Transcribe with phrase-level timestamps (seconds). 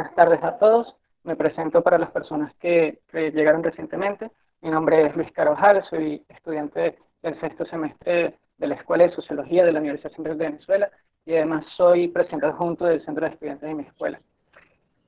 [0.00, 0.96] Buenas tardes a todos.
[1.24, 4.30] Me presento para las personas que, llegaron recientemente.
[4.62, 9.62] Mi nombre es Luis Carvajal, soy estudiante del sexto semestre de la Escuela de Sociología
[9.62, 10.90] de la Universidad Central de Venezuela
[11.26, 14.16] y además soy presidente adjunto del Centro de Estudiantes de mi escuela.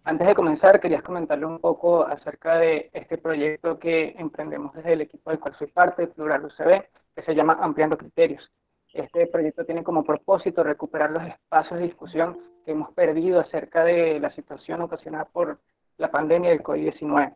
[0.05, 5.01] Antes de comenzar, quería comentarle un poco acerca de este proyecto que emprendemos desde el
[5.01, 6.85] equipo del cual soy parte, Plural UCB,
[7.17, 8.47] que se llama Ampliando Criterios.
[8.93, 14.21] Este proyecto tiene como propósito recuperar los espacios de discusión que hemos perdido acerca de
[14.21, 15.59] la situación ocasionada por
[15.97, 17.35] la pandemia del COVID-19.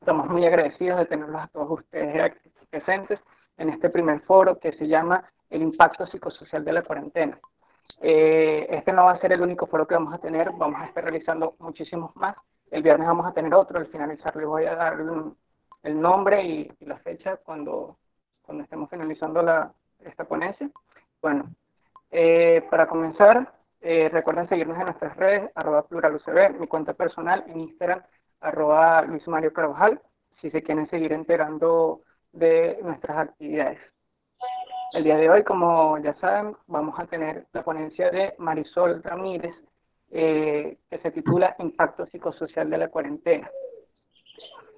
[0.00, 2.32] Estamos muy agradecidos de tenerlos a todos ustedes
[2.68, 3.18] presentes
[3.56, 7.38] en este primer foro que se llama El impacto psicosocial de la cuarentena.
[8.02, 10.86] Eh, este no va a ser el único foro que vamos a tener, vamos a
[10.86, 12.36] estar realizando muchísimos más.
[12.70, 14.98] El viernes vamos a tener otro, al finalizar les voy a dar
[15.82, 17.96] el, nombre y, la fecha cuando,
[18.42, 19.72] cuando estemos finalizando la,
[20.04, 20.70] esta ponencia.
[21.20, 21.50] Bueno,
[22.10, 27.60] eh, para comenzar, eh, recuerden seguirnos en nuestras redes, arroba pluralucb, mi cuenta personal en
[27.60, 28.02] Instagram,
[28.40, 30.00] arroba Luis Mario Carvajal,
[30.40, 32.02] si se quieren seguir enterando
[32.32, 33.78] de nuestras actividades.
[34.92, 39.54] El día de hoy, como ya saben, vamos a tener la ponencia de Marisol Ramírez,
[40.10, 43.50] eh, que se titula Impacto psicosocial de la cuarentena.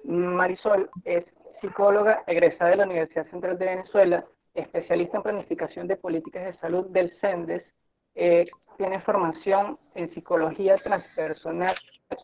[0.05, 1.25] Marisol es
[1.61, 4.25] psicóloga egresada de la Universidad Central de Venezuela,
[4.57, 7.63] especialista en planificación de políticas de salud del CENDES
[8.15, 8.45] eh,
[8.77, 11.75] tiene formación en psicología transpersonal,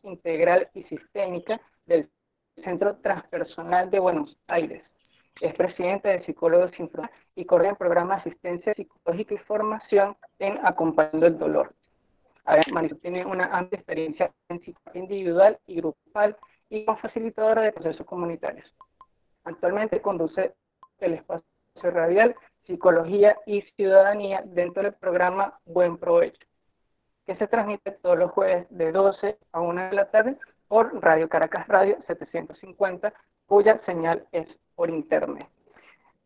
[0.01, 2.09] integral y sistémica del
[2.63, 4.83] Centro Transpersonal de Buenos Aires.
[5.39, 10.59] Es presidente de Psicólogos Sin Fronteras y corre el programa asistencia psicológica y formación en
[10.65, 11.73] Acompañando el Dolor.
[12.45, 16.37] Además, tiene una amplia experiencia en psicología individual y grupal
[16.69, 18.67] y como facilitadora de procesos comunitarios.
[19.43, 20.53] Actualmente conduce
[20.99, 22.35] el espacio radial
[22.65, 26.45] Psicología y Ciudadanía dentro del programa Buen Provecho,
[27.25, 31.27] que se transmite todos los jueves de 12 a 1 de la tarde por Radio
[31.27, 33.13] Caracas Radio 750,
[33.45, 35.43] cuya señal es por internet.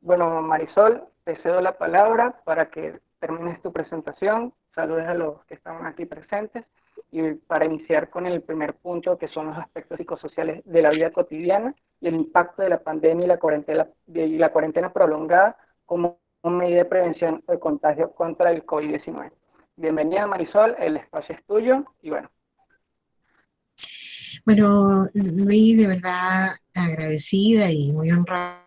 [0.02, 4.54] Bueno, Marisol, te cedo la palabra para que termines tu presentación.
[4.76, 6.66] Saludos a los que están aquí presentes
[7.12, 11.12] y para iniciar con el primer punto, que son los aspectos psicosociales de la vida
[11.12, 16.20] cotidiana y el impacto de la pandemia y la cuarentena, y la cuarentena prolongada como
[16.44, 19.32] medida de prevención del contagio contra el COVID-19.
[19.76, 22.30] Bienvenida Marisol, el espacio es tuyo y bueno.
[24.46, 28.67] Bueno, Luis, de verdad agradecida y muy honrada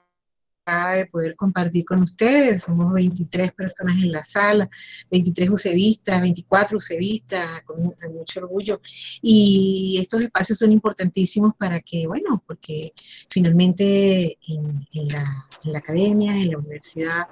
[0.67, 2.63] de poder compartir con ustedes.
[2.63, 4.69] Somos 23 personas en la sala,
[5.11, 8.81] 23 usevistas, 24 usevistas, con mucho orgullo.
[9.23, 12.93] Y estos espacios son importantísimos para que, bueno, porque
[13.29, 15.25] finalmente en, la,
[15.65, 17.27] en la, academia, en la universidad,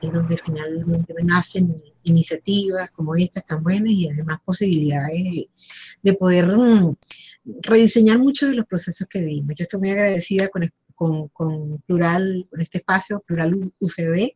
[0.00, 5.46] es donde finalmente nacen iniciativas como estas tan buenas y además posibilidades
[6.02, 6.96] de poder mm,
[7.62, 9.54] rediseñar muchos de los procesos que vivimos.
[9.56, 10.62] Yo estoy muy agradecida con,
[11.32, 14.32] con, Plural, con este espacio, Plural UCB,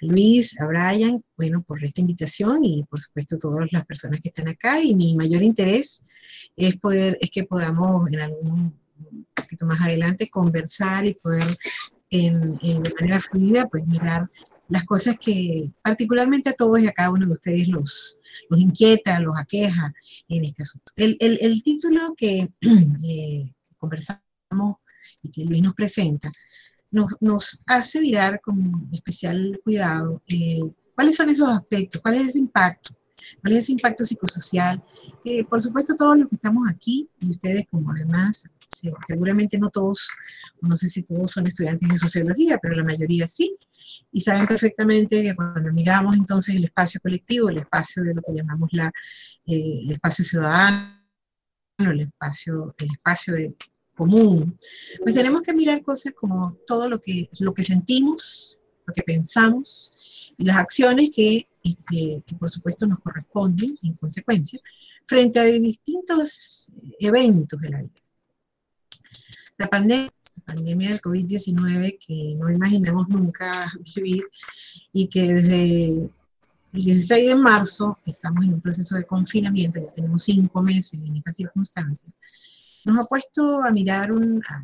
[0.00, 4.28] a Luis, a Brian, bueno, por esta invitación y por supuesto todas las personas que
[4.28, 6.02] están acá y mi mayor interés
[6.56, 8.74] es poder, es que podamos en algún
[9.34, 11.44] poquito más adelante conversar y poder
[12.10, 14.26] en, de manera fluida pues mirar
[14.68, 18.16] las cosas que particularmente a todos y a cada uno de ustedes los,
[18.48, 19.92] los inquieta, los aqueja
[20.28, 20.90] en este asunto.
[20.96, 22.48] El, el, el título que
[23.04, 24.76] eh, conversamos
[25.22, 26.30] y que Luis nos presenta,
[26.90, 30.60] nos, nos hace mirar con especial cuidado eh,
[30.94, 32.94] cuáles son esos aspectos, cuál es ese impacto,
[33.40, 34.82] cuál es ese impacto psicosocial.
[35.24, 38.48] Eh, por supuesto, todos los que estamos aquí, y ustedes como además,
[39.06, 40.08] seguramente no todos,
[40.60, 43.56] no sé si todos son estudiantes de sociología, pero la mayoría sí,
[44.10, 48.34] y saben perfectamente que cuando miramos entonces el espacio colectivo, el espacio de lo que
[48.34, 48.88] llamamos la,
[49.46, 50.98] eh, el espacio ciudadano,
[51.78, 53.54] el espacio, el espacio de,
[54.02, 54.58] común,
[55.02, 60.32] pues tenemos que mirar cosas como todo lo que, lo que sentimos, lo que pensamos
[60.36, 64.60] y las acciones que, este, que por supuesto nos corresponden en consecuencia
[65.06, 66.68] frente a distintos
[66.98, 68.02] eventos de la vida.
[69.58, 74.24] La pandemia, la pandemia del COVID-19 que no imaginamos nunca vivir
[74.92, 76.10] y que desde
[76.72, 81.14] el 16 de marzo estamos en un proceso de confinamiento, ya tenemos cinco meses en
[81.16, 82.12] esta circunstancia,
[82.84, 84.10] nos ha puesto a mirar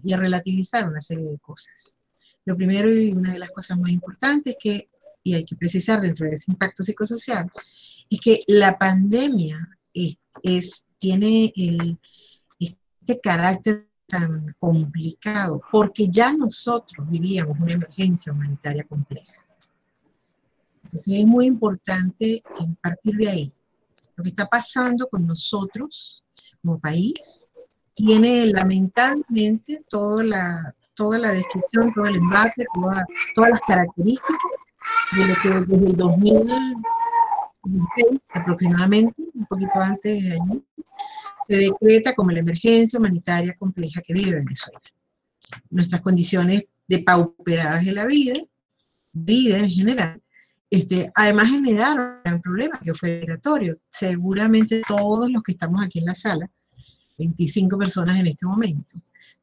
[0.02, 1.98] y a relativizar una serie de cosas.
[2.44, 4.88] Lo primero y una de las cosas más importantes que,
[5.22, 7.50] y hay que precisar dentro de ese impacto psicosocial,
[8.10, 11.98] es que la pandemia es, tiene el,
[12.58, 19.44] este carácter tan complicado porque ya nosotros vivíamos una emergencia humanitaria compleja.
[20.84, 22.42] Entonces es muy importante
[22.82, 23.52] partir de ahí.
[24.16, 26.24] Lo que está pasando con nosotros
[26.62, 27.50] como país,
[27.98, 32.64] tiene lamentablemente toda la, toda la descripción, todo el embate,
[33.34, 34.38] todas las características
[35.18, 40.62] de lo que desde el 2016 aproximadamente, un poquito antes de allí,
[41.48, 44.80] se decreta como la emergencia humanitaria compleja que vive Venezuela.
[45.70, 48.34] Nuestras condiciones de pauperadas de la vida,
[49.12, 50.22] vida en general,
[50.70, 53.74] este, además generaron un problema que fue migratorio.
[53.90, 56.48] Seguramente todos los que estamos aquí en la sala,
[57.18, 58.94] 25 personas en este momento,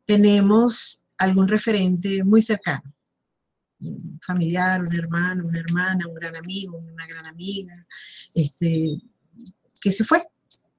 [0.06, 2.94] tenemos algún referente muy cercano,
[3.80, 7.74] un familiar, un hermano, una hermana, un gran amigo, una gran amiga,
[8.34, 8.94] este,
[9.80, 10.24] que se fue.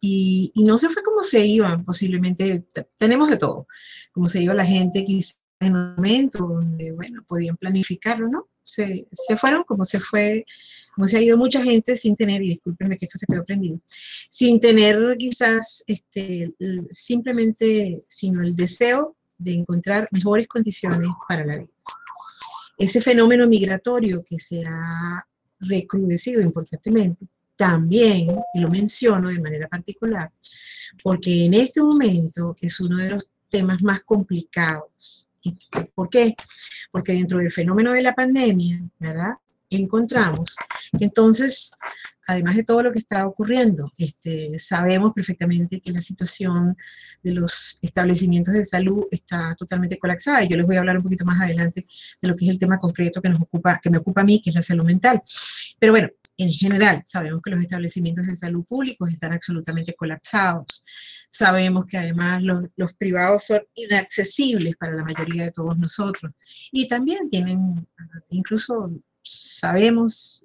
[0.00, 2.66] Y, y no se fue como se iba, posiblemente,
[2.96, 3.66] tenemos de todo,
[4.12, 8.49] como se iba la gente quizás en un momento donde, bueno, podían planificarlo, ¿no?
[8.62, 10.44] Se, se, fueron como se fue,
[10.96, 13.78] como se ha ido mucha gente sin tener, y discúlpenme que esto se quedó prendido,
[14.31, 16.54] sin tener quizás este,
[16.90, 21.70] simplemente, sino el deseo de encontrar mejores condiciones para la vida.
[22.78, 25.22] Ese fenómeno migratorio que se ha
[25.60, 30.31] recrudecido importantemente, también, y lo menciono de manera particular,
[31.02, 35.26] porque en este momento es uno de los temas más complicados
[35.94, 36.34] ¿Por qué?
[36.90, 39.34] Porque dentro del fenómeno de la pandemia, ¿verdad?
[39.70, 40.56] Encontramos
[40.96, 41.72] que entonces,
[42.26, 46.76] además de todo lo que está ocurriendo, este, sabemos perfectamente que la situación
[47.22, 50.44] de los establecimientos de salud está totalmente colapsada.
[50.44, 51.84] Y yo les voy a hablar un poquito más adelante
[52.22, 54.40] de lo que es el tema concreto que, nos ocupa, que me ocupa a mí,
[54.40, 55.22] que es la salud mental.
[55.78, 60.84] Pero bueno, en general, sabemos que los establecimientos de salud públicos están absolutamente colapsados.
[61.30, 66.32] Sabemos que además los, privados son inaccesibles para la mayoría de todos nosotros.
[66.72, 67.86] Y también tienen,
[68.30, 68.90] incluso
[69.26, 70.44] sabemos,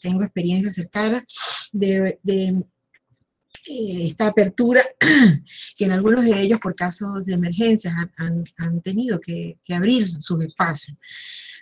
[0.00, 1.24] tengo experiencias cercanas
[1.72, 2.62] de, eh,
[4.06, 4.82] esta apertura,
[5.76, 10.98] que en algunos de ellos por casos de emergencias han, tenido que, abrir sus espacios.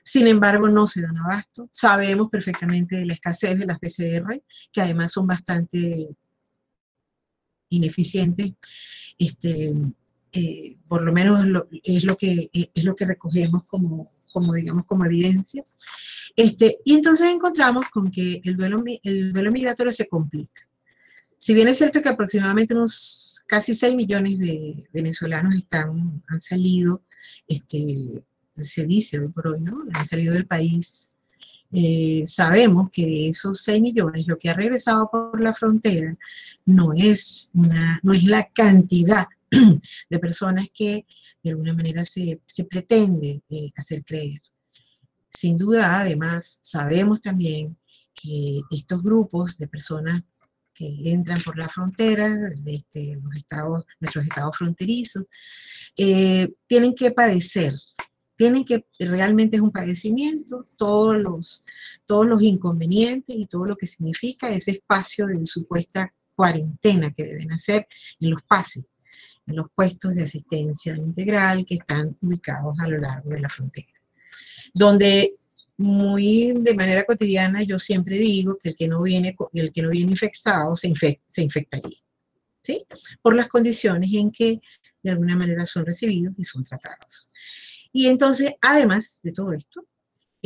[0.03, 1.69] Sin embargo, no se dan abasto.
[1.73, 6.09] Sabemos perfectamente de la escasez de las PCR, que además son bastante
[7.71, 8.55] ineficiente,
[9.19, 9.73] este,
[10.35, 11.41] eh, por lo menos
[11.85, 15.63] es, lo que, es lo que recogemos como, como, digamos, como evidencia.
[16.37, 20.63] Este, y entonces encontramos con que el duelo, el duelo migratorio se complica.
[21.39, 27.03] Si bien es cierto que aproximadamente unos casi 6 millones de venezolanos están, han salido,
[27.47, 28.25] este,
[28.57, 29.85] se dice hoy por hoy, ¿no?
[29.93, 31.11] Han salido del país
[31.77, 36.17] eh, sabemos que de esos 6 millones, lo que ha regresado por la frontera
[36.65, 39.27] no es, una, no es la cantidad
[40.11, 41.07] de personas que
[41.43, 44.41] de alguna manera se, se pretende eh, hacer creer.
[45.31, 47.77] Sin duda, además, sabemos también
[48.15, 50.23] que estos grupos de personas
[50.73, 52.29] que entran por la frontera,
[52.67, 55.25] este, los estados, nuestros estados fronterizos,
[55.97, 57.75] eh, tienen que padecer
[58.37, 61.65] tienen que, realmente es un padecimiento, todos los,
[62.07, 67.53] todos los inconvenientes y todo lo que significa ese espacio de supuesta cuarentena que deben
[67.53, 67.87] hacer
[68.21, 68.85] en los pases,
[69.47, 73.93] en los puestos de asistencia integral que están ubicados a lo largo de la frontera.
[74.73, 75.31] Donde
[75.77, 79.91] muy de manera cotidiana yo siempre digo que el que no viene, el que no
[79.91, 80.93] viene infectado se,
[81.27, 82.03] se infecta allí,
[82.63, 82.85] ¿sí?
[83.21, 84.61] Por las condiciones en que
[85.03, 87.29] de alguna manera son recibidos y son tratados.
[87.93, 89.87] Y entonces, además de todo esto,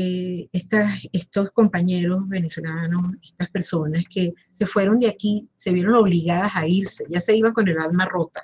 [0.01, 6.69] eh, estos compañeros venezolanos, estas personas que se fueron de aquí, se vieron obligadas a
[6.69, 8.41] irse, ya se iban con el alma rota,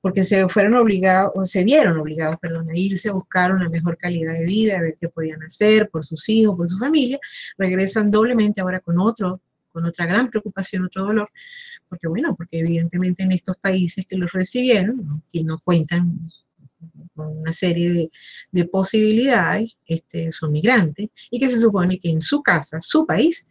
[0.00, 3.98] porque se fueron obligados, o se vieron obligados, perdón, a irse a buscar una mejor
[3.98, 7.18] calidad de vida, a ver qué podían hacer por sus hijos, por su familia,
[7.58, 9.40] regresan doblemente ahora con otro,
[9.72, 11.30] con otra gran preocupación, otro dolor,
[11.88, 16.06] porque bueno, porque evidentemente en estos países que los recibieron, si no cuentan
[17.14, 18.10] una serie
[18.52, 23.46] de, posibilidades, este, son migrantes y que se supone que en su casa, su país,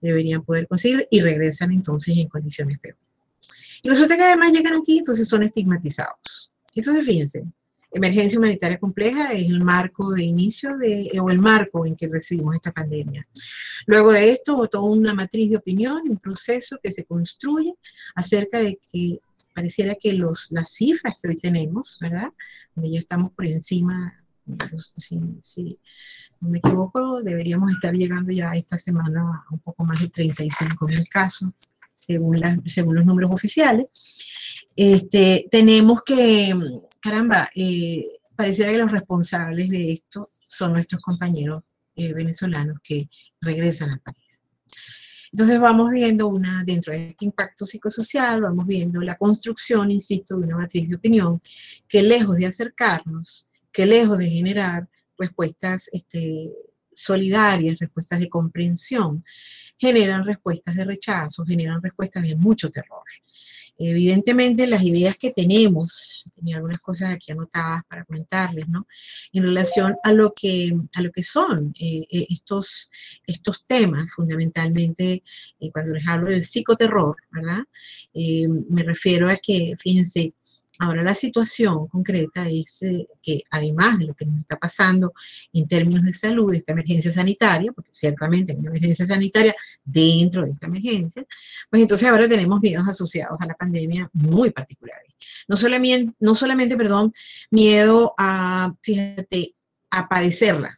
[0.00, 3.00] deberían poder conseguir y regresan entonces en condiciones peores.
[3.82, 6.52] Y resulta que además llegan aquí, entonces son estigmatizados.
[6.74, 7.44] Entonces, fíjense,
[7.92, 12.54] emergencia humanitaria compleja es el marco de inicio de, o el marco en que recibimos
[12.54, 13.26] esta pandemia.
[13.86, 17.74] Luego de esto, toda una matriz de opinión, un proceso que se construye
[18.14, 19.18] acerca de que
[19.54, 22.30] pareciera que los, las cifras que hoy tenemos, ¿verdad?
[22.74, 24.14] Donde ya estamos por encima,
[24.96, 25.78] si,
[26.40, 30.86] no me equivoco, deberíamos estar llegando ya esta semana a un poco más de 35
[30.86, 31.50] mil casos,
[31.94, 33.86] según, según los números oficiales.
[34.74, 36.54] Este, tenemos que,
[37.00, 38.06] caramba, eh,
[38.36, 41.62] pareciera que los responsables de esto son nuestros compañeros
[41.94, 43.08] eh, venezolanos que
[43.40, 44.21] regresan al país.
[45.32, 50.44] Entonces vamos viendo una, dentro de este impacto psicosocial, vamos viendo la construcción, insisto, de
[50.44, 51.40] una matriz de opinión
[51.88, 56.50] que lejos de acercarnos, que lejos de generar respuestas este,
[56.94, 59.24] solidarias, respuestas de comprensión,
[59.78, 63.04] generan respuestas de rechazo, generan respuestas de mucho terror.
[63.84, 68.86] Evidentemente, las ideas que tenemos, tenía algunas cosas aquí anotadas para comentarles, ¿no?
[69.32, 72.90] En relación a lo que, a lo que son eh, eh, estos,
[73.26, 75.22] estos temas, fundamentalmente,
[75.60, 77.64] eh, cuando les hablo del psicoterror, ¿verdad?
[78.14, 80.34] me refiero a que, fíjense,
[80.82, 85.14] Ahora, la situación concreta es eh, que además de lo que nos está pasando
[85.52, 90.50] en términos de salud, esta emergencia sanitaria, porque ciertamente hay una emergencia sanitaria dentro de
[90.50, 91.24] esta emergencia,
[91.70, 95.14] pues entonces ahora tenemos miedos asociados a la pandemia muy particulares.
[95.46, 97.12] No solamente, no solamente perdón,
[97.52, 99.52] miedo a, fíjate,
[99.88, 100.76] a padecerla,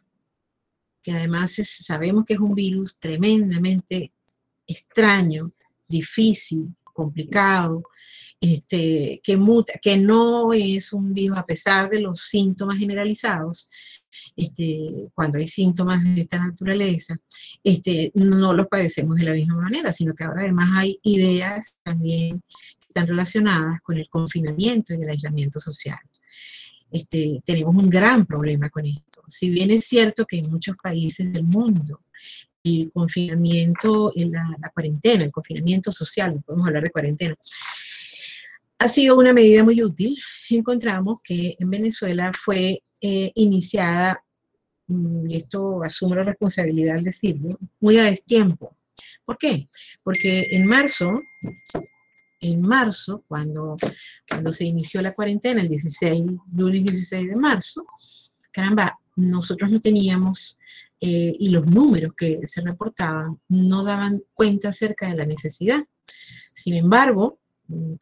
[1.01, 4.13] que además sabemos que es un virus tremendamente
[4.67, 5.51] extraño,
[5.89, 7.81] difícil, complicado,
[8.39, 13.69] este, que muta, que no es un virus a pesar de los síntomas generalizados,
[14.35, 17.15] este, cuando hay síntomas de esta naturaleza,
[17.63, 22.41] este, no los padecemos de la misma manera, sino que ahora además hay ideas también
[22.79, 25.99] que están relacionadas con el confinamiento y el aislamiento social.
[26.91, 29.23] Este, tenemos un gran problema con esto.
[29.27, 32.01] Si bien es cierto que en muchos países del mundo
[32.63, 37.35] el confinamiento, la, la cuarentena, el confinamiento social, podemos hablar de cuarentena,
[38.79, 40.17] ha sido una medida muy útil.
[40.49, 44.23] Encontramos que en Venezuela fue eh, iniciada,
[44.87, 48.75] mm, y esto asumo la responsabilidad al decirlo, muy a destiempo.
[49.23, 49.69] ¿Por qué?
[50.03, 51.21] Porque en marzo,
[52.41, 53.75] en marzo, cuando,
[54.29, 56.23] cuando se inició la cuarentena, el 16,
[56.55, 57.83] lunes 16 de marzo,
[58.51, 60.57] caramba, nosotros no teníamos,
[61.01, 65.83] eh, y los números que se reportaban no daban cuenta acerca de la necesidad.
[66.53, 67.44] Sin embargo, Mm,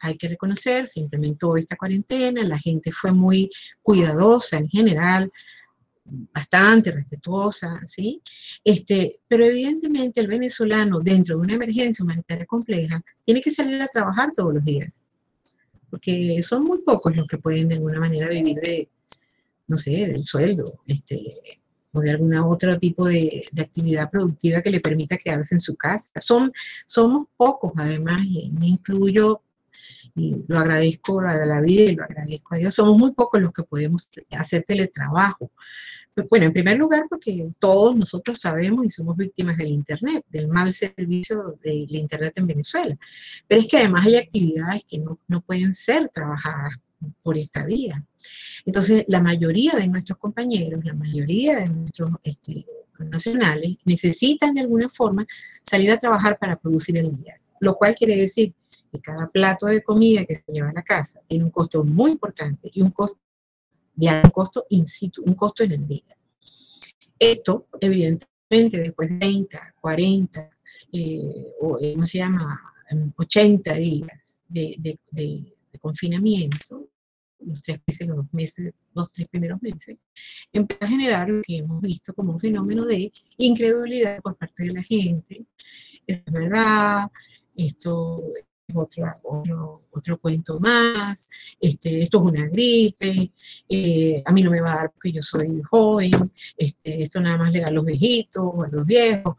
[0.00, 3.50] hay que reconocer, se implementó esta cuarentena, la gente fue muy
[3.82, 5.32] cuidadosa en general,
[6.04, 8.20] bastante respetuosa, ¿sí?
[8.62, 13.88] Este, pero evidentemente el venezolano, dentro de una emergencia humanitaria compleja, tiene que salir a
[13.88, 14.92] trabajar todos los días,
[15.90, 18.88] porque son muy pocos los que pueden de alguna manera vivir de,
[19.66, 21.40] no sé, del sueldo, este,
[21.92, 26.10] o de algún otro tipo de, actividad productiva que le permita quedarse en su casa.
[26.20, 26.52] Son,
[26.86, 29.40] somos pocos, además, y me incluyo
[30.14, 32.74] y lo agradezco a la vida y lo agradezco a Dios.
[32.74, 35.50] Somos muy pocos los que podemos hacer teletrabajo.
[36.30, 40.72] Bueno, en primer lugar porque todos nosotros sabemos y somos víctimas del Internet, del mal
[40.72, 42.96] servicio del Internet en Venezuela.
[43.48, 46.78] Pero es que además hay actividades que no, no pueden ser trabajadas
[47.22, 48.04] por esta vía.
[48.64, 52.64] Entonces, la mayoría de nuestros compañeros, la mayoría de nuestros este,
[52.98, 55.26] nacionales necesitan de alguna forma
[55.64, 58.54] salir a trabajar para producir el día, lo cual quiere decir
[59.00, 62.70] cada plato de comida que se lleva a la casa tiene un costo muy importante
[62.72, 63.20] y un costo,
[63.94, 66.16] ya un costo in situ, un costo en el día.
[67.18, 70.50] Esto, evidentemente, después de 30, 40,
[70.92, 72.60] eh, o eh, ¿cómo se llama?
[73.16, 74.98] 80 días de,
[75.80, 76.88] confinamiento,
[77.40, 79.98] los tres meses, los dos meses, los tres primeros meses,
[80.52, 84.72] empieza a generar lo que hemos visto como un fenómeno de incredulidad por parte de
[84.72, 85.44] la gente.
[86.06, 87.10] Es verdad,
[87.56, 88.22] esto
[88.74, 89.10] otro,
[89.90, 91.28] otro, cuento más,
[91.60, 93.32] este, esto es una gripe,
[93.68, 97.38] eh, a mí no me va a dar porque yo soy joven, este, esto nada
[97.38, 99.36] más le da a los viejitos o a los viejos,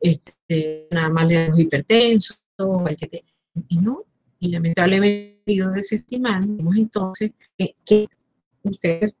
[0.00, 3.24] este, nada más le da a los hipertensos, al que
[3.68, 4.04] y no,
[4.38, 8.08] y lamentablemente ido desestimando, entonces que, que
[8.64, 9.14] ustedes,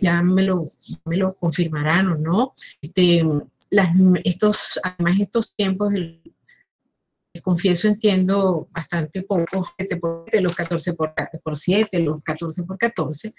[0.00, 0.62] ya me lo,
[1.04, 3.24] me lo confirmarán o no, este,
[3.70, 3.90] las,
[4.24, 5.92] estos, además estos tiempos
[7.40, 9.46] confieso, entiendo bastante poco
[10.40, 11.12] los 14 por,
[11.56, 13.34] 7, los 14 por 14.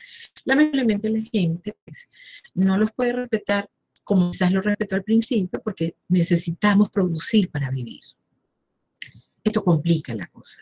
[0.45, 2.09] Lamentablemente la gente pues,
[2.53, 3.69] no los puede respetar
[4.03, 8.01] como quizás lo respetó al principio, porque necesitamos producir para vivir.
[9.43, 10.61] Esto complica la cosa.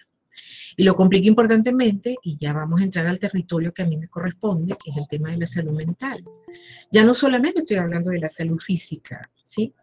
[0.75, 4.07] Y lo complica importantemente, y ya vamos a entrar al territorio que a mí me
[4.07, 6.23] corresponde, que es el tema de la salud mental.
[6.91, 9.73] Ya no solamente estoy hablando de la salud física, ¿sí?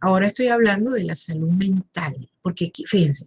[0.00, 3.26] Ahora estoy hablando de la salud mental, porque fíjense,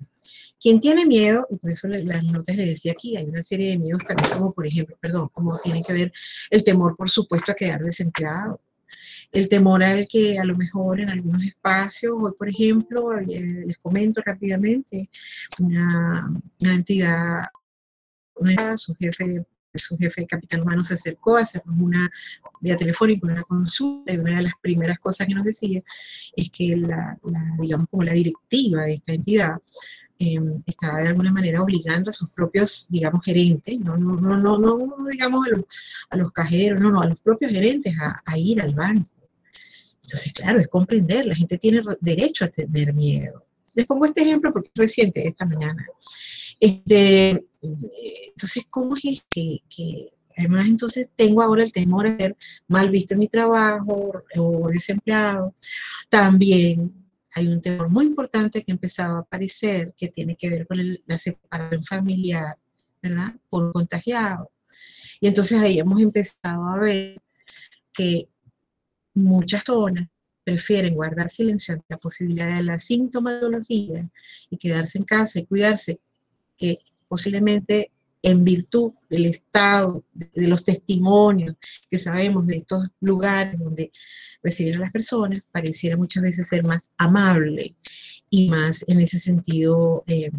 [0.60, 3.80] quien tiene miedo, y por eso las notas le decía aquí, hay una serie de
[3.80, 6.14] miedos también como, por ejemplo, perdón, como tiene que ver
[6.50, 8.62] el temor, por supuesto, a quedar desempleado,
[9.32, 14.22] el temor al que a lo mejor en algunos espacios, hoy por ejemplo, les comento
[14.26, 15.10] rápidamente,
[15.60, 16.30] una,
[16.62, 17.46] entidad,
[18.36, 22.12] una, su jefe su jefe de capital humano se acercó a hacernos una
[22.60, 25.82] vía telefónica, una consulta, y una de las primeras cosas que nos decía
[26.36, 27.18] es que la,
[27.60, 29.54] digamos, como la directiva de esta entidad
[30.66, 35.08] estaba de alguna manera obligando a sus propios, digamos, gerentes, no, no, no, no, no
[35.10, 35.46] digamos
[36.10, 39.10] a los, cajeros, no, no, a los propios gerentes a, a ir al banco.
[40.04, 43.46] Entonces, claro, es comprender, la gente tiene derecho a tener miedo.
[43.74, 45.86] Les pongo este ejemplo porque es reciente, esta mañana.
[46.60, 52.38] Este, entonces, ¿cómo es que, que además entonces tengo ahora el temor de ser
[52.68, 55.56] mal visto en mi trabajo o desempleado?
[56.10, 57.01] También
[57.34, 61.18] hay un temor muy importante que empezaba a aparecer que tiene que ver con la
[61.18, 62.58] separación familiar,
[63.02, 63.36] ¿verdad?
[63.50, 64.52] Por contagiado.
[65.20, 67.22] Y entonces ahí hemos empezado a ver
[67.94, 68.30] que
[69.14, 70.08] muchas zonas
[70.44, 74.10] prefieren guardar silencio ante la posibilidad de la sintomatología
[74.50, 76.00] y quedarse en casa y cuidarse
[76.58, 77.92] que posiblemente
[78.24, 81.56] en virtud del estado, de los testimonios
[81.90, 83.92] que sabemos de estos lugares donde
[84.44, 87.76] recibieron las personas, pareciera muchas veces ser más amable
[88.30, 90.32] y más en ese sentido eh,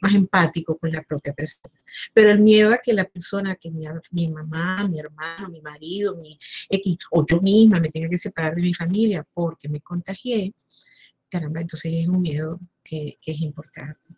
[0.00, 1.74] más empático con la propia persona.
[2.12, 6.16] Pero el miedo a que la persona, que mi, mi mamá, mi hermano, mi marido,
[6.16, 6.38] mi
[6.68, 10.52] X, o yo misma me tenga que separar de mi familia porque me contagié,
[11.28, 14.08] caramba, entonces es un miedo que, que es importante.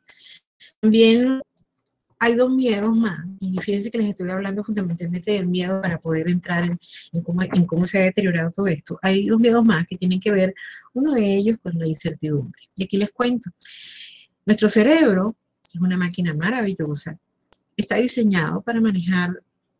[0.80, 1.42] También
[2.24, 6.30] hay dos miedos más, y fíjense que les estoy hablando fundamentalmente del miedo para poder
[6.30, 8.98] entrar en, cómo, se ha deteriorado todo esto.
[9.02, 10.54] Hay dos miedos más que tienen que ver,
[10.94, 12.62] uno de ellos con la incertidumbre.
[12.76, 13.50] Y aquí les cuento.
[14.46, 15.36] Nuestro cerebro
[15.70, 17.18] es una máquina maravillosa,
[17.76, 19.30] está diseñado para manejar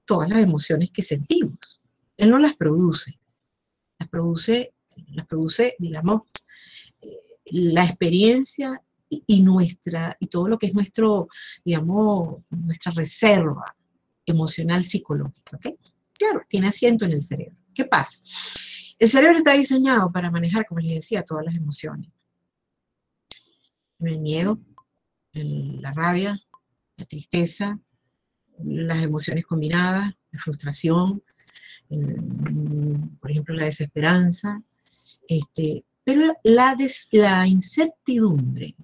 [0.04, 1.80] todas las emociones que sentimos.
[2.18, 3.18] Él no las produce,
[3.98, 4.74] las produce,
[5.14, 6.24] las produce digamos,
[7.00, 11.28] eh, la experiencia y nuestra, y todo lo que es nuestro,
[11.64, 13.74] digamos, nuestra reserva
[14.26, 15.78] emocional psicológica, ¿ok?
[16.12, 17.56] Claro, tiene asiento en el cerebro.
[17.74, 18.18] ¿Qué pasa?
[18.98, 22.10] El cerebro está diseñado para manejar, como les decía, todas las emociones.
[23.98, 24.60] El miedo,
[25.32, 26.40] la rabia,
[26.96, 27.78] la tristeza,
[28.58, 31.22] las emociones combinadas, la frustración,
[33.20, 34.62] por ejemplo, la desesperanza,
[35.28, 36.76] este, pero la,
[37.12, 38.74] la incertidumbre,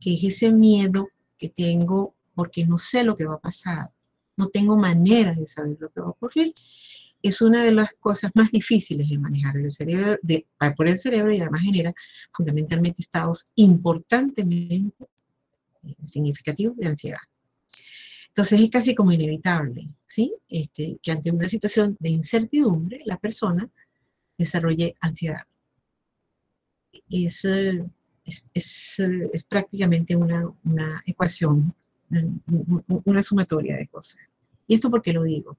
[0.00, 3.90] que es ese miedo que tengo porque no sé lo que va a pasar,
[4.36, 6.54] no tengo manera de saber lo que va a ocurrir,
[7.22, 11.32] es una de las cosas más difíciles de manejar el cerebro, de, por el cerebro
[11.32, 11.92] y además genera
[12.32, 15.08] fundamentalmente estados importantemente
[15.82, 17.18] eh, significativos de ansiedad.
[18.28, 20.32] Entonces es casi como inevitable, ¿sí?
[20.48, 23.68] Este, que ante una situación de incertidumbre la persona
[24.36, 25.42] desarrolle ansiedad.
[27.10, 27.44] Es,
[28.28, 28.98] eh, es,
[29.32, 31.74] es, prácticamente una, una, ecuación,
[33.04, 34.28] una sumatoria de cosas.
[34.66, 35.58] ¿Y esto por qué lo digo?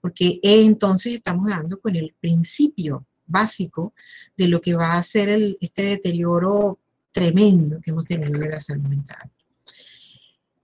[0.00, 3.94] Porque entonces estamos dando con el principio básico
[4.36, 6.78] de lo que va a ser el, este deterioro
[7.12, 9.30] tremendo que hemos tenido de la salud mental.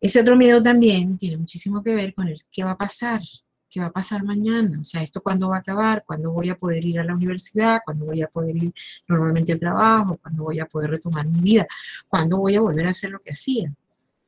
[0.01, 3.23] Ese otro miedo también tiene muchísimo que ver con el qué va a pasar,
[3.69, 6.57] qué va a pasar mañana, o sea, esto cuándo va a acabar, cuándo voy a
[6.57, 8.73] poder ir a la universidad, cuándo voy a poder ir
[9.09, 11.67] normalmente al trabajo, cuándo voy a poder retomar mi vida,
[12.09, 13.73] cuándo voy a volver a hacer lo que hacía.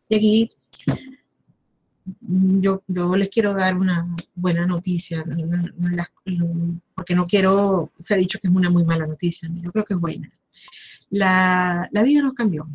[0.08, 0.50] Y aquí
[2.20, 5.24] yo, yo les quiero dar una buena noticia,
[6.94, 9.94] porque no quiero, se ha dicho que es una muy mala noticia, yo creo que
[9.94, 10.30] es buena.
[11.10, 12.68] La, la vida nos cambió.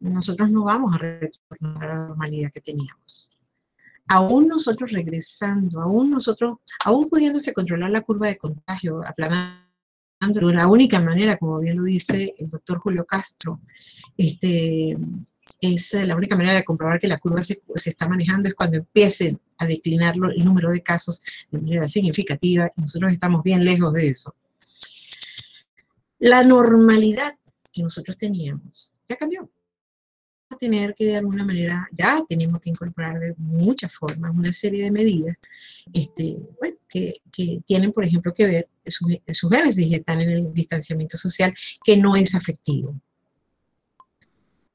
[0.00, 3.30] Nosotros no vamos a retornar a la normalidad que teníamos
[4.10, 11.00] aún nosotros regresando, aún nosotros, aún pudiéndose controlar la curva de contagio, aplanando la única
[11.00, 13.60] manera, como bien lo dice el doctor Julio Castro,
[14.16, 14.98] este,
[15.60, 19.40] es la única manera de comprobar que la curva se, está manejando es cuando empiecen
[19.58, 24.08] a declinar el número de casos de manera significativa y nosotros estamos bien lejos de
[24.08, 24.34] eso.
[26.18, 27.38] La normalidad
[27.72, 29.48] que nosotros teníamos ya cambió
[30.60, 34.90] tener que de alguna manera, ya tenemos que incorporar de muchas formas una serie de
[34.90, 35.36] medidas
[35.92, 40.52] este, bueno, que, que, tienen, por ejemplo, que ver, sus, sus y están en el
[40.52, 43.00] distanciamiento social, que no es afectivo.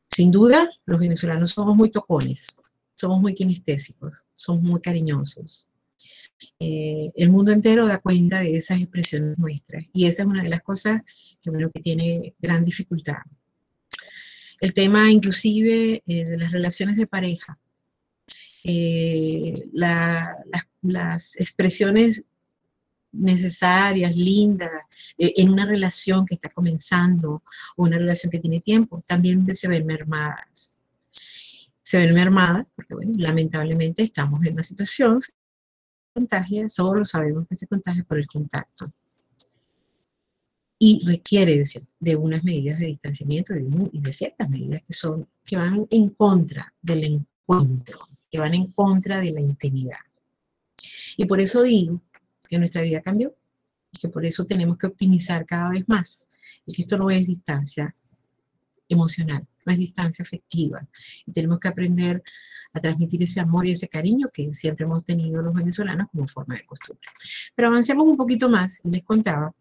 [0.09, 2.47] Sin duda, los venezolanos somos muy tocones,
[2.93, 5.67] somos muy kinestésicos, somos muy cariñosos.
[6.59, 10.49] Eh, el mundo entero da cuenta de esas expresiones nuestras y esa es una de
[10.49, 11.01] las cosas
[11.41, 13.17] que, bueno, que tiene gran dificultad
[14.59, 17.57] el tema inclusive eh, de las relaciones de pareja,
[18.63, 22.23] eh, las expresiones
[23.11, 24.71] necesarias, lindas,
[25.17, 27.43] eh, en una relación que está comenzando
[27.75, 30.79] o una relación que tiene tiempo, también se ven mermadas.
[31.83, 35.21] se ven mermadas, porque bueno, lamentablemente estamos en una situación
[36.13, 38.91] contagia, solo sabemos que se contagia por el contacto.
[40.77, 41.63] Y requiere
[41.99, 46.73] de, unas medidas de distanciamiento y de ciertas medidas que, son, que van en contra
[46.81, 49.99] del encuentro, que van en contra de la intimidad.
[51.17, 52.01] Y por eso digo
[52.47, 53.33] que nuestra vida cambió
[53.91, 56.27] y que por eso tenemos que optimizar cada vez más.
[56.65, 57.93] Y que esto no es distancia
[58.89, 60.85] emocional, no es distancia afectiva.
[61.25, 62.23] Y tenemos que aprender
[62.73, 66.55] a transmitir ese amor y ese cariño que siempre hemos tenido los venezolanos como forma
[66.55, 67.07] de costumbre.
[67.55, 69.53] Pero avancemos un poquito más les contaba.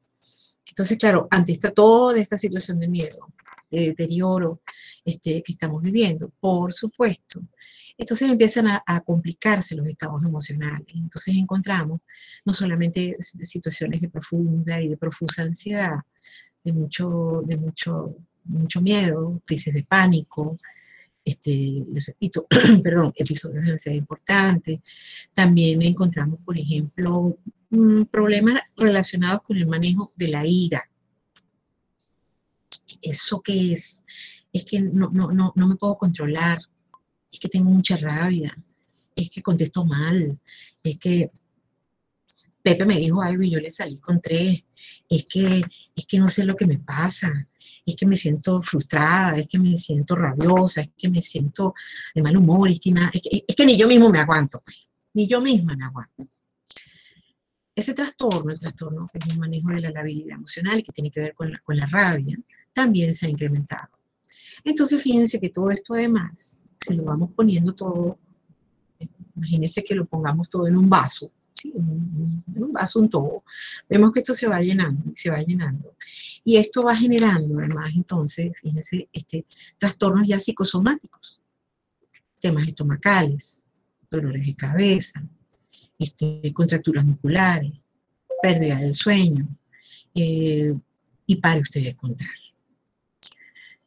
[0.66, 3.33] Entonces, claro, ante esta, toda esta situación de miedo,
[3.70, 4.61] de deterioro
[5.05, 7.42] este, que estamos viviendo, por supuesto,
[7.96, 10.87] entonces empiezan a, a, complicarse los estados emocionales.
[10.94, 12.00] Entonces encontramos
[12.44, 15.98] no solamente situaciones de profunda y de profusa ansiedad,
[16.64, 20.59] de mucho, de mucho, mucho miedo, crisis de pánico,
[21.24, 22.46] este, les repito,
[22.83, 24.81] perdón, episodios de ansiedad importantes.
[25.33, 27.38] También encontramos, por ejemplo,
[28.11, 30.83] problemas relacionados con el manejo de la ira.
[33.03, 34.03] ¿Eso qué es?
[34.53, 36.61] Es que no, no, no, no me puedo controlar,
[37.31, 38.55] es que tengo mucha rabia,
[39.17, 40.39] es que contesto mal,
[40.83, 41.31] es que
[42.63, 44.65] Pepe me dijo algo y yo le salí con tres,
[45.09, 45.63] es que,
[45.95, 47.31] es que no sé lo que me pasa,
[47.85, 51.75] es que me siento frustrada, es que me siento rabiosa, es que me siento
[52.15, 52.95] de mal humor, es que,
[53.47, 54.63] es que, ni yo mismo me aguanto,
[55.13, 56.27] ni yo misma me aguanto.
[57.75, 61.35] Ese trastorno, el trastorno es un manejo de la labilidad emocional que tiene que ver
[61.35, 62.39] con la, con la rabia,
[62.73, 63.89] también se ha incrementado.
[64.63, 68.19] Entonces, fíjense que todo esto además, si lo vamos poniendo todo,
[69.37, 71.31] imagínense que lo pongamos todo en un vaso,
[71.73, 73.43] un, un vaso, un todo,
[73.89, 75.97] vemos que esto se va llenando, se va llenando.
[76.45, 79.47] Y esto va generando además entonces, fíjense, este,
[79.79, 81.41] trastornos ya psicosomáticos,
[82.41, 83.63] temas estomacales,
[84.11, 85.27] dolores de cabeza,
[85.98, 87.72] este, contracturas musculares,
[88.42, 89.48] pérdida del sueño,
[90.14, 90.74] eh,
[91.26, 92.28] y para ustedes contar.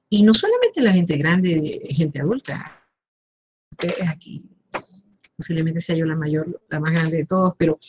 [0.09, 2.87] Y no solamente la gente grande, gente adulta,
[3.71, 4.43] ustedes aquí
[5.37, 7.79] posiblemente sea yo la mayor, la más grande de todos, pero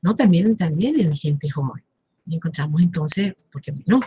[0.00, 1.84] no, también, también en gente joven.
[2.26, 4.00] Y encontramos entonces, porque no,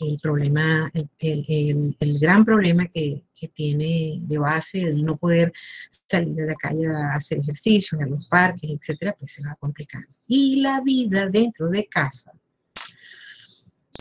[0.00, 5.52] el problema, el, el, el, gran problema que, que, tiene de base el no poder
[5.90, 9.56] salir de la calle a hacer ejercicio, a los parques, etcétera, pues se va a
[9.56, 10.02] complicar.
[10.26, 12.32] Y la vida dentro de casa,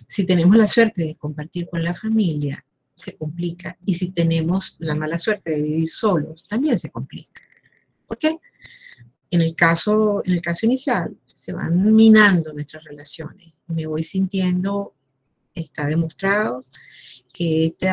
[0.08, 2.64] si tenemos la suerte de compartir con la familia,
[2.96, 3.78] se complica.
[3.86, 7.42] Y si tenemos la mala suerte de vivir solos, también se complica.
[8.08, 8.38] ¿Por qué?
[9.30, 13.57] En el caso, en el caso inicial, se van minando nuestras relaciones.
[13.68, 14.94] Me voy sintiendo,
[15.54, 16.62] está demostrado
[17.34, 17.90] que este,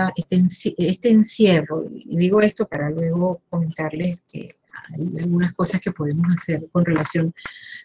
[0.78, 4.54] este encierro, y digo esto para luego comentarles que
[4.88, 7.34] hay algunas cosas que podemos hacer con relación,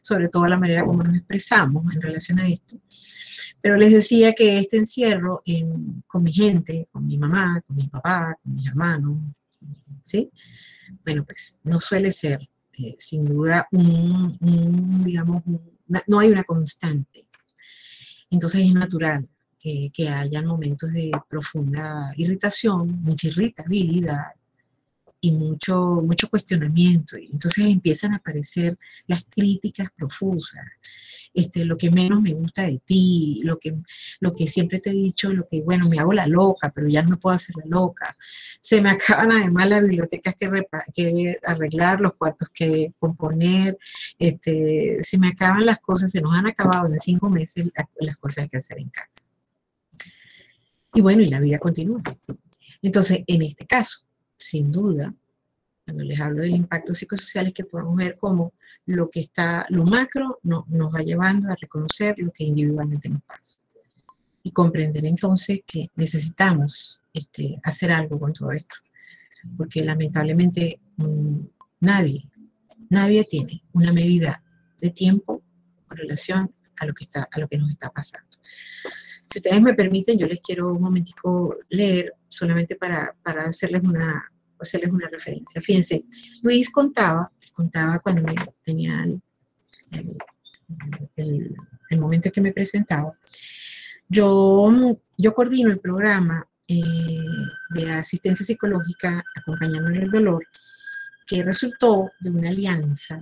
[0.02, 2.78] sobre todo a la manera como nos expresamos en relación a esto.
[3.62, 5.44] Pero les decía que este encierro
[6.08, 9.18] con mi gente, con mi mamá, con mi papá, con mis hermanos,
[10.02, 10.32] ¿sí?
[11.04, 12.48] bueno, pues no suele ser,
[12.78, 15.44] eh, sin duda, un, digamos,
[16.08, 17.26] no hay una constante.
[18.30, 19.28] Entonces es natural
[19.60, 24.34] que, que haya momentos de profunda irritación, mucha irritabilidad,
[25.22, 27.18] y mucho, mucho cuestionamiento.
[27.18, 28.78] Entonces empiezan a aparecer
[29.08, 30.66] las críticas profusas.
[31.34, 33.76] Este, lo que menos me gusta de ti, lo que,
[34.20, 37.04] lo que siempre te he dicho, lo que, bueno, me hago la loca, pero ya
[37.04, 38.16] no puedo hacer la loca.
[38.62, 40.50] Se me acaban además las bibliotecas que,
[40.94, 43.78] que arreglar, los cuartos que componer,
[44.18, 48.50] este, se me acaban las cosas, se nos han acabado en cinco meses las cosas
[48.50, 49.10] que hacer en casa.
[50.94, 52.02] Y bueno, y la vida continúa.
[52.82, 54.09] Entonces, en este caso,
[54.40, 55.14] sin duda,
[55.86, 58.54] cuando les hablo de impactos psicosociales, que podemos ver cómo
[58.86, 63.24] lo que está, lo macro no, nos va llevando a reconocer lo que individualmente nos
[63.24, 63.58] pasa.
[64.44, 68.76] Y comprender entonces que necesitamos este, hacer algo con todo esto.
[69.58, 71.40] Porque lamentablemente mm,
[71.82, 72.30] nadie,
[72.90, 74.44] nadie tiene una medida
[74.80, 75.42] de tiempo
[75.92, 76.50] en relación
[76.80, 78.30] a lo que, está, a lo que nos está pasando.
[79.32, 84.32] Si ustedes me permiten, yo les quiero un momentico leer solamente para, para hacerles, una,
[84.60, 85.62] hacerles una referencia.
[85.62, 86.04] Fíjense,
[86.42, 89.22] Luis contaba, contaba cuando tenía el,
[91.16, 93.14] el, momento que me presentaba,
[94.08, 94.72] yo,
[95.18, 96.82] yo coordino el programa eh,
[97.72, 100.46] de asistencia psicológica acompañando el dolor,
[101.28, 103.22] que resultó de una alianza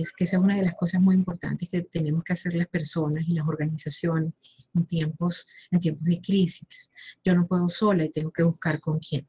[0.00, 2.68] es que esa es una de las cosas muy importantes que tenemos que hacer las
[2.68, 4.32] personas y las organizaciones
[4.74, 6.90] en tiempos, en tiempos de crisis.
[7.24, 9.26] Yo no puedo sola y tengo que buscar con quién.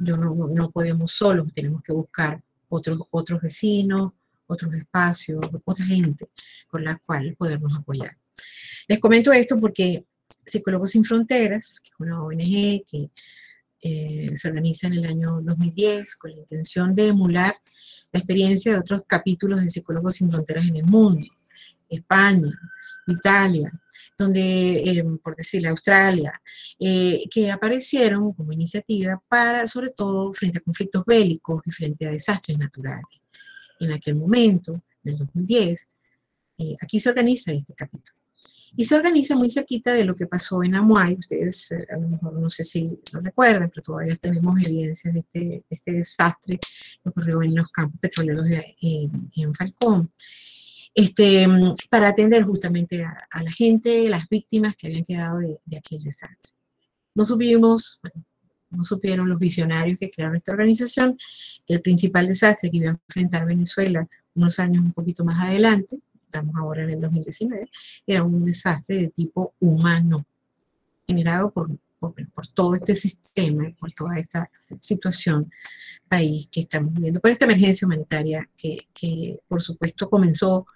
[0.00, 4.12] yo no, no podemos solos, tenemos que buscar otros, otros vecinos,
[4.46, 6.28] otros espacios, otra gente
[6.68, 8.16] con la cual podernos apoyar.
[8.88, 10.04] Les comento esto porque
[10.44, 13.10] Psicólogos Sin Fronteras, que es una ONG que
[13.80, 17.54] eh, se organiza en el año 2010 con la intención de emular
[18.12, 21.26] la experiencia de otros capítulos de Psicólogos Sin Fronteras en el mundo,
[21.88, 22.50] España,
[23.06, 23.72] Italia,
[24.18, 26.32] donde, eh, por decirle, Australia,
[26.78, 32.10] eh, que aparecieron como iniciativa para, sobre todo, frente a conflictos bélicos y frente a
[32.12, 33.04] desastres naturales.
[33.80, 35.88] En aquel momento, en el 2010,
[36.58, 38.16] eh, aquí se organiza este capítulo.
[38.74, 41.14] Y se organiza muy cerquita de lo que pasó en Amuay.
[41.18, 45.64] Ustedes a lo mejor no sé si lo recuerdan, pero todavía tenemos evidencias de este,
[45.68, 50.10] este desastre que ocurrió en los campos petroleros de, en Falcón
[50.94, 51.46] este,
[51.88, 56.52] para atender justamente a, la gente, las víctimas que habían quedado de, aquel desastre.
[57.14, 58.00] No supimos,
[58.70, 61.18] no supieron los visionarios que crearon esta organización
[61.66, 65.98] que el principal desastre que iba a enfrentar Venezuela unos años un poquito más adelante,
[66.24, 67.70] estamos ahora en el 2019,
[68.06, 70.24] era un desastre de tipo humano,
[71.06, 74.50] generado por, por, todo este sistema, por toda esta
[74.80, 75.50] situación
[76.08, 80.66] país que estamos viviendo, por esta emergencia humanitaria que, que por supuesto comenzó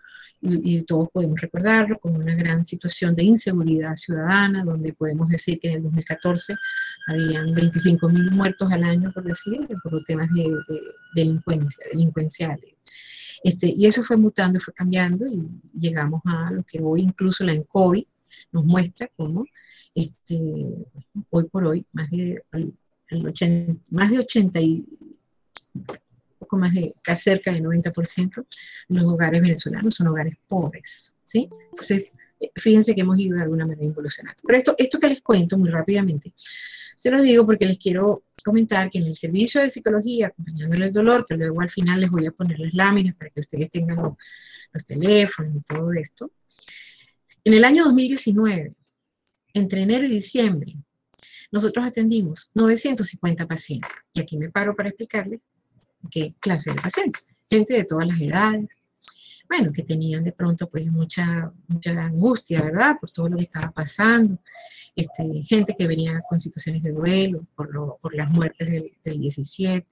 [0.41, 5.69] y, todos podemos recordarlo, como una gran situación de inseguridad ciudadana, donde podemos decir que
[5.69, 6.55] en el 2014
[7.09, 10.55] habían 25 mil muertos al año, por decir, por temas de,
[11.15, 12.75] delincuencia, delincuenciales.
[13.43, 15.43] Este, y eso fue mutando, fue cambiando y
[15.79, 18.07] llegamos a lo que hoy incluso la ENCOVI
[18.53, 19.45] nos muestra como
[19.95, 20.37] este,
[21.31, 24.87] hoy por hoy más de, el 80, más de 80 y,
[26.47, 28.45] poco más de cerca del 90% de
[28.89, 31.49] los hogares venezolanos son hogares pobres, ¿sí?
[31.71, 32.13] Entonces,
[32.55, 34.41] fíjense que hemos ido de alguna manera involucionando.
[34.47, 38.89] Pero esto, esto que les cuento muy rápidamente, se los digo porque les quiero comentar
[38.91, 42.27] que en el servicio de psicología, acompañándole el dolor, que luego al final les voy
[42.27, 44.15] a poner las láminas para que ustedes tengan los,
[44.73, 46.31] los teléfonos y todo esto,
[47.45, 48.75] en el año 2019,
[49.55, 50.75] entre enero y diciembre,
[51.51, 53.91] nosotros atendimos 950 pacientes.
[54.13, 55.41] Y aquí me paro para explicarles
[56.11, 58.69] qué clase de pacientes, gente de todas las edades,
[59.49, 62.97] bueno, que tenían de pronto pues mucha, mucha angustia, ¿verdad?
[63.01, 64.41] Por todo lo que estaba pasando,
[64.95, 69.21] este, gente que venía con situaciones de duelo por, lo, por las muertes del, del
[69.21, 69.87] 17,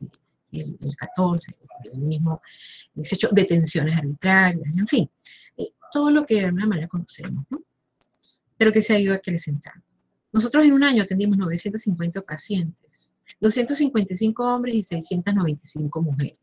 [0.53, 1.53] el, el, 14,
[1.93, 2.41] el mismo
[2.95, 5.11] 18, detenciones arbitrarias, en fin,
[5.57, 7.63] eh, todo lo que de alguna manera conocemos, ¿no?
[8.57, 9.85] Pero que se ha ido acrecentando.
[10.33, 12.84] Nosotros en un año atendimos 950 pacientes
[13.41, 16.39] 255 hombres y 695 mujeres.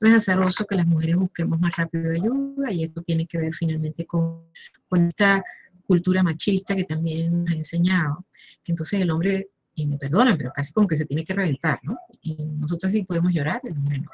[0.00, 3.52] No es azaroso que las mujeres busquemos más rápido ayuda y esto tiene que ver
[3.54, 4.44] finalmente con,
[4.88, 5.42] con esta
[5.88, 8.26] cultura machista que también nos ha enseñado,
[8.62, 11.80] que entonces el hombre, y me perdonan, pero casi como que se tiene que reventar,
[11.82, 11.96] ¿no?
[12.22, 14.10] Y nosotros sí podemos llorar, el hombre no.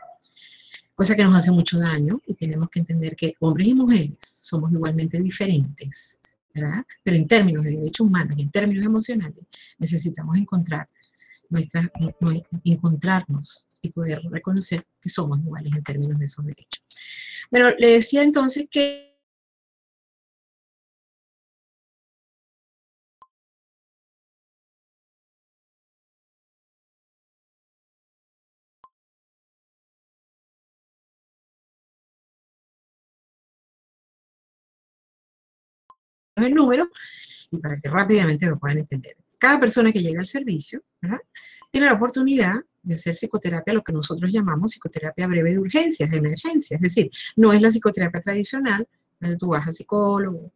[0.94, 4.72] Cosa que nos hace mucho daño y tenemos que entender que hombres y mujeres somos
[4.72, 6.20] igualmente diferentes,
[6.54, 6.84] ¿verdad?
[7.02, 9.44] Pero en términos de derechos humanos y en términos emocionales
[9.78, 10.86] necesitamos encontrar
[11.54, 11.90] nuestra,
[12.64, 16.84] encontrarnos y poder reconocer que somos iguales en términos de esos derechos.
[17.50, 19.14] Pero le decía entonces que
[36.36, 36.88] el número
[37.50, 40.82] y para que rápidamente lo puedan entender cada persona que llega al servicio
[41.70, 46.16] tiene la oportunidad de hacer psicoterapia, lo que nosotros llamamos psicoterapia breve de urgencias, de
[46.16, 46.76] emergencia.
[46.76, 48.88] Es decir, no es la psicoterapia tradicional,
[49.20, 50.50] donde tú vas al psicólogo,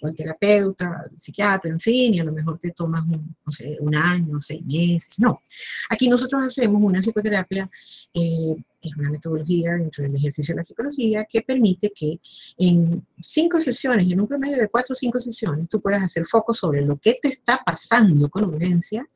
[0.00, 4.64] o el terapeuta, psiquiatra, en fin, y a lo mejor te tomas un año, seis
[4.64, 5.10] meses.
[5.18, 5.42] No.
[5.88, 7.70] Aquí nosotros hacemos una psicoterapia,
[8.12, 8.56] eh,
[8.88, 12.20] es una metodología dentro del ejercicio de la psicología que permite que
[12.58, 16.54] en cinco sesiones, en un promedio de cuatro o cinco sesiones, tú puedas hacer foco
[16.54, 19.08] sobre lo que te está pasando con urgencia,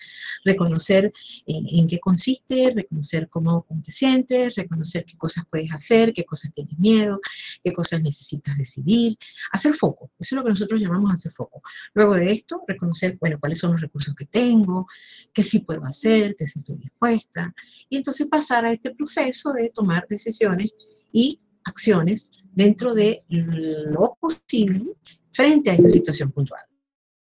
[0.45, 1.13] reconocer
[1.47, 6.25] eh, en qué consiste, reconocer cómo, cómo te sientes, reconocer qué cosas puedes hacer, qué
[6.25, 7.21] cosas tienes miedo,
[7.63, 9.17] qué cosas necesitas decidir,
[9.53, 10.11] hacer foco.
[10.19, 11.63] Eso es lo que nosotros llamamos hacer foco.
[11.95, 14.87] Luego de esto, reconocer, bueno, cuáles son los recursos que tengo,
[15.33, 17.55] qué sí puedo hacer, qué sí estoy dispuesta,
[17.89, 20.75] y entonces pasar a este proceso de tomar decisiones
[21.13, 24.85] y acciones dentro de lo posible
[25.33, 26.61] frente a esta situación puntual.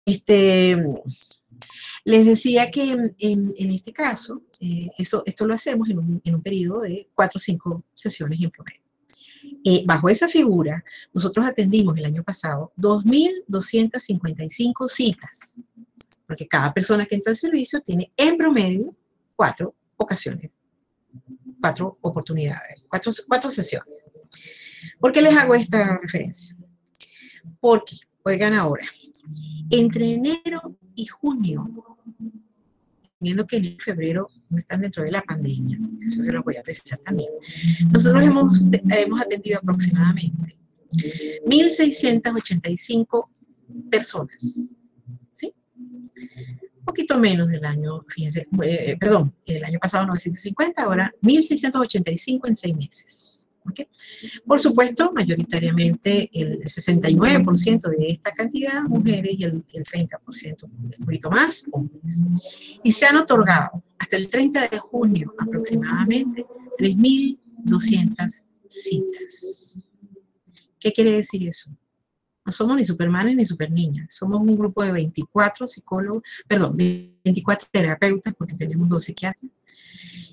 [0.04, 0.76] Este,
[2.04, 6.42] les decía que en, este caso, eh, eso, esto lo hacemos en un, en un
[6.42, 8.82] periodo de cuatro o cinco sesiones en promedio.
[9.64, 15.54] Eh, bajo esa figura, nosotros atendimos el año pasado 2.255 citas,
[16.26, 18.94] porque cada persona que entra al servicio tiene en promedio
[19.36, 20.50] cuatro ocasiones,
[21.60, 24.02] cuatro oportunidades, cuatro, cuatro sesiones.
[24.98, 26.56] ¿Por qué les hago esta referencia?
[27.60, 28.84] Porque, oigan ahora,
[29.70, 31.68] entre enero y junio,
[33.20, 36.62] viendo que en febrero no están dentro de la pandemia, eso se lo voy a
[36.62, 37.30] precisar también,
[37.92, 40.56] nosotros hemos, hemos atendido aproximadamente
[41.46, 43.28] 1.685
[43.90, 44.77] personas,
[46.98, 52.74] poquito menos del año, fíjense, eh, perdón, el año pasado 950, ahora 1.685 en seis
[52.74, 53.48] meses.
[54.46, 61.66] Por supuesto, mayoritariamente el 69% de esta cantidad mujeres y el, 30%, un poquito más,
[61.70, 62.24] hombres.
[62.82, 66.46] Y se han otorgado hasta el 30 de junio aproximadamente
[66.78, 69.78] 3.200 citas.
[70.80, 71.70] ¿Qué quiere decir eso?
[72.48, 78.32] No somos ni supermanes ni superniñas, somos un grupo de 24 psicólogos, perdón, 24 terapeutas,
[78.38, 79.52] porque tenemos dos psiquiatras,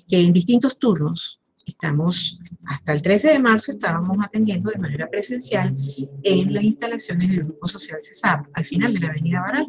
[0.08, 5.76] que en distintos turnos estamos, hasta el 13 de marzo estábamos atendiendo de manera presencial
[6.22, 9.66] en las instalaciones del Grupo Social CESAP, al final de la Avenida Baral.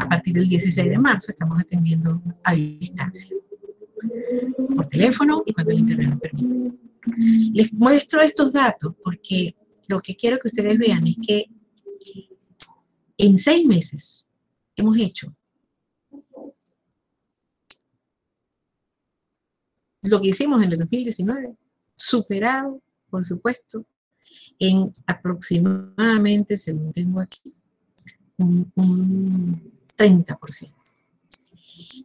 [0.00, 3.34] A partir del 16 de marzo estamos atendiendo a distancia,
[4.76, 6.76] por teléfono y cuando el internet lo permite.
[7.54, 9.56] Les muestro estos datos porque
[9.88, 11.46] lo que quiero que ustedes vean es que
[13.16, 14.26] en seis meses
[14.76, 15.34] hemos hecho
[20.02, 21.56] lo que hicimos en el 2019,
[21.94, 23.84] superado, por supuesto,
[24.58, 27.52] en aproximadamente, según tengo aquí,
[28.38, 30.77] un, 30%.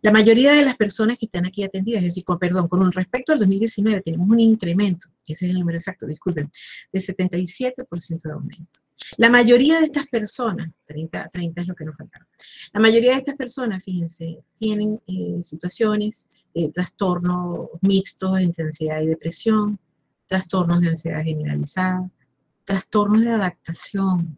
[0.02, 3.34] La mayoría de las personas que están aquí atendidas, es decir, con, perdón, con respecto
[3.34, 6.52] al 2019 tenemos un incremento, ese es el número exacto, disculpen,
[6.92, 8.80] de 77% de aumento.
[9.18, 12.26] La mayoría de estas personas, 30, 30 es lo que nos falta,
[12.74, 19.08] la mayoría de estas personas, fíjense, tienen eh, situaciones, de trastornos mixtos entre ansiedad y
[19.08, 19.80] depresión,
[20.28, 22.10] trastornos de ansiedad generalizada,
[22.66, 24.38] trastornos de adaptación,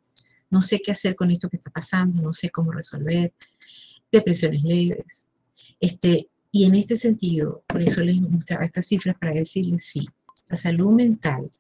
[0.50, 3.34] no sé qué hacer con esto que está pasando, no sé cómo resolver,
[4.12, 5.28] depresiones leves.
[5.80, 10.08] Este, y en este sentido, por eso les mostraba estas cifras para decirles, sí,
[10.48, 11.52] la salud mental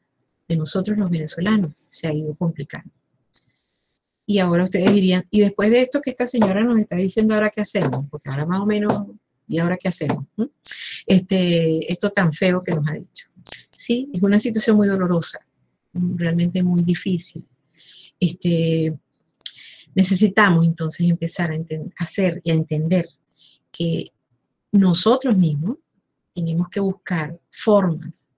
[0.47, 2.91] de nosotros los venezolanos se ha ido complicando.
[4.28, 7.49] Y ahora ustedes dirían, y después de esto que esta señora nos está diciendo, ahora
[7.49, 8.93] qué hacemos, porque ahora más o menos,
[9.47, 10.25] ¿y ahora qué hacemos?
[11.06, 13.28] Este, esto tan feo que nos ha dicho.
[13.78, 15.39] Sí, es una situación muy dolorosa,
[15.93, 17.45] realmente muy difícil.
[18.19, 18.97] Este,
[19.93, 21.58] necesitamos entonces empezar a
[22.04, 23.08] hacer y a entender
[23.77, 24.11] que
[24.71, 25.83] nosotros mismos
[26.33, 28.29] tenemos que buscar formas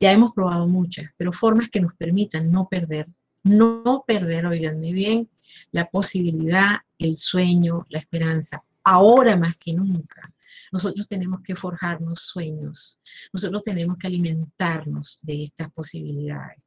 [0.00, 3.08] ya hemos probado muchas, pero formas que nos permitan no perder,
[3.42, 5.28] no perder, oiganme bien,
[5.72, 10.32] la posibilidad, el sueño, la esperanza, ahora más que nunca.
[10.70, 12.98] Nosotros tenemos que forjarnos sueños,
[13.32, 16.58] nosotros tenemos que alimentarnos de estas posibilidades.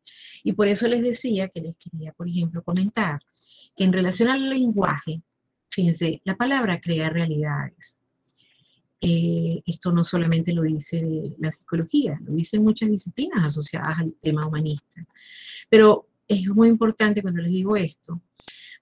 [0.44, 3.22] Y por eso les decía que les quería, por ejemplo, comentar
[3.76, 5.22] que en relación al lenguaje,
[5.70, 7.98] fíjense, la palabra crea realidades.
[9.04, 14.46] Eh, esto no solamente lo dice la psicología, lo dicen muchas disciplinas asociadas al tema
[14.46, 15.06] humanista.
[15.70, 18.22] Pero es muy importante cuando les digo esto,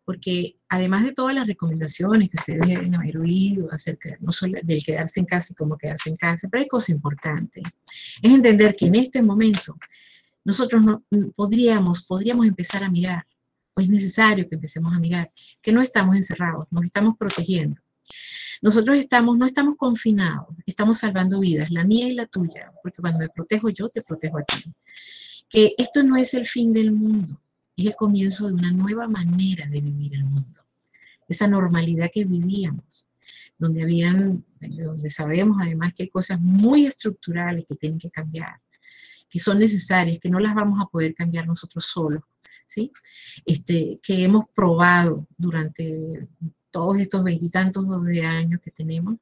[0.03, 4.83] porque además de todas las recomendaciones que ustedes deben haber oído acerca no solo del
[4.83, 7.63] quedarse en casa y cómo quedarse en casa, pero hay cosas importantes.
[8.21, 9.77] Es entender que en este momento
[10.43, 11.03] nosotros no,
[11.35, 13.25] podríamos, podríamos empezar a mirar,
[13.75, 17.79] o es necesario que empecemos a mirar, que no estamos encerrados, nos estamos protegiendo.
[18.61, 23.19] Nosotros estamos, no estamos confinados, estamos salvando vidas, la mía y la tuya, porque cuando
[23.19, 24.73] me protejo yo, te protejo a ti.
[25.49, 27.41] Que esto no es el fin del mundo,
[27.77, 30.61] es el comienzo de una nueva manera de vivir el mundo.
[31.27, 33.07] Esa normalidad que vivíamos,
[33.57, 38.59] donde habían, donde sabemos además que hay cosas muy estructurales que tienen que cambiar,
[39.29, 42.23] que son necesarias, que no las vamos a poder cambiar nosotros solos,
[42.65, 42.91] ¿sí?
[43.45, 46.27] Este, que hemos probado durante
[46.71, 47.85] todos estos veintitantos
[48.23, 49.17] años que tenemos,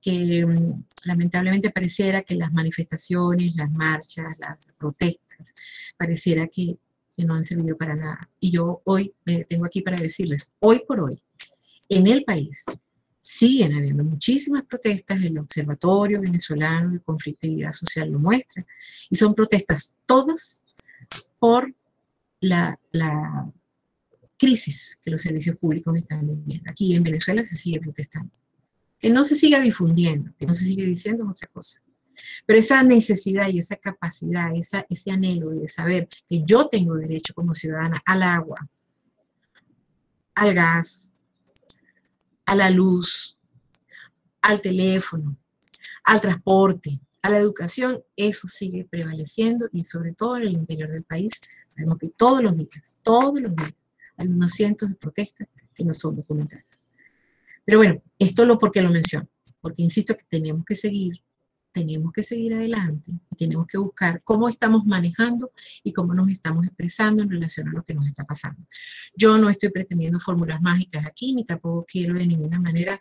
[0.00, 5.54] que mm, lamentablemente pareciera que las manifestaciones, las marchas, las protestas,
[5.96, 6.76] pareciera que,
[7.18, 8.28] no han servido para nada.
[8.40, 11.22] Y yo hoy me tengo aquí para decirles, hoy por hoy,
[11.88, 12.64] en el país
[13.20, 18.66] siguen habiendo muchísimas protestas, el Observatorio Venezolano de Conflictividad Social lo muestra,
[19.08, 20.64] y son protestas todas
[21.38, 21.72] por
[22.40, 23.48] la, la
[24.42, 26.68] crisis que los servicios públicos están viviendo.
[26.68, 28.32] Aquí en Venezuela se sigue protestando.
[28.98, 31.80] Que no se siga difundiendo, que no se siga diciendo es otra cosa.
[32.44, 37.34] Pero esa necesidad y esa capacidad, esa, ese anhelo de saber que yo tengo derecho
[37.34, 38.68] como ciudadana al agua,
[40.34, 41.12] al gas,
[42.44, 43.38] a la luz,
[44.40, 45.36] al teléfono,
[46.02, 51.04] al transporte, a la educación, eso sigue prevaleciendo y sobre todo en el interior del
[51.04, 51.32] país,
[51.68, 53.72] sabemos que todos los días, todos los días,
[54.22, 56.66] hay unos cientos de protestas que no son documentadas.
[57.64, 59.28] Pero bueno, esto lo porque lo menciono,
[59.60, 61.22] porque insisto que tenemos que seguir
[61.72, 65.52] tenemos que seguir adelante y tenemos que buscar cómo estamos manejando
[65.82, 68.64] y cómo nos estamos expresando en relación a lo que nos está pasando.
[69.16, 73.00] Yo no estoy pretendiendo fórmulas mágicas aquí, ni tampoco quiero de ninguna manera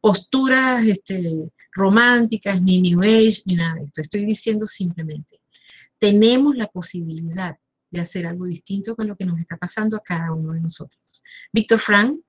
[0.00, 4.00] posturas este, románticas, ni New Age, ni nada de esto.
[4.00, 5.40] Estoy diciendo simplemente,
[5.98, 7.56] tenemos la posibilidad
[7.94, 11.22] de hacer algo distinto con lo que nos está pasando a cada uno de nosotros.
[11.52, 12.20] Víctor Frank,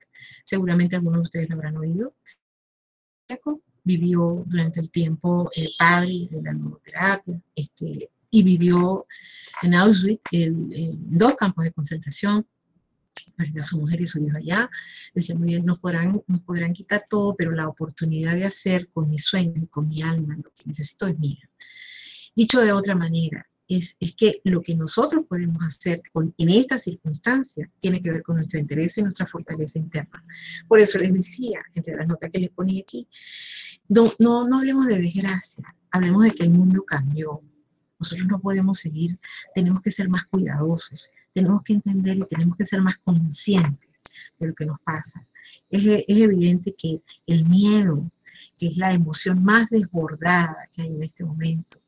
[0.44, 2.14] seguramente algunos de ustedes lo habrán oído,
[3.86, 9.06] vivió durante el tiempo el padre de la nuevoterapia, este, y vivió
[9.62, 10.68] en Auschwitz, en,
[11.16, 12.46] dos campos de concentración,
[13.36, 14.68] perdió a su mujer y su hijo allá,
[15.14, 19.08] decía muy bien, nos podrán, nos podrán quitar todo, pero la oportunidad de hacer con
[19.08, 21.48] mi sueño y con mi alma lo que necesito es mía.
[22.34, 26.02] Dicho de otra manera, es, que lo que nosotros podemos hacer
[26.38, 30.24] en esta circunstancia tiene que ver con nuestro interés y nuestra fortaleza interna.
[30.68, 33.08] Por eso les decía, entre las notas que les ponía aquí,
[33.88, 37.42] no, no, no hablemos de desgracia, hablemos de que el mundo cambió.
[37.98, 39.18] Nosotros no podemos seguir,
[39.54, 43.90] tenemos que ser más cuidadosos, tenemos que entender y tenemos que ser más conscientes
[44.38, 45.26] de lo que nos pasa.
[45.70, 48.10] Es, es evidente que el miedo,
[48.58, 51.80] que es la emoción más desbordada que hay en este momento,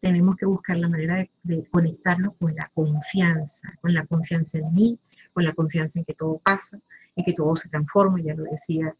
[0.00, 4.98] tenemos que buscar la manera de, conectarlo con la confianza, con la confianza en mí,
[5.32, 6.78] con la confianza en que todo pasa,
[7.14, 8.94] en que todo se transforma, ya lo decía,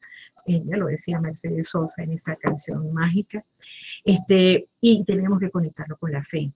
[0.47, 3.45] eh, ya lo decía Mercedes Sosa en esa canción mágica,
[4.05, 6.53] este, y tenemos que conectarlo con la fe.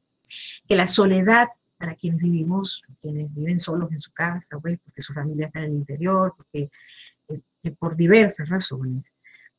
[0.66, 1.48] Que la soledad
[1.80, 5.66] para quienes vivimos, quienes viven solos en su casa, pues, porque su familia está en
[5.66, 6.70] el interior, porque
[7.28, 9.12] eh, por diversas razones,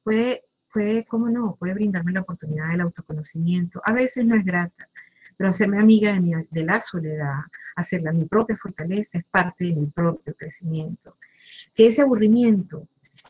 [0.03, 3.81] puede puede, cómo no, puede brindarme la oportunidad del autoconocimiento.
[3.83, 4.89] A veces no es grata,
[5.37, 7.41] pero hacerme amiga de, de la soledad,
[7.75, 11.17] hacerla mi propia fortaleza, es parte de mi propio crecimiento.
[11.73, 12.87] Que ese aburrimiento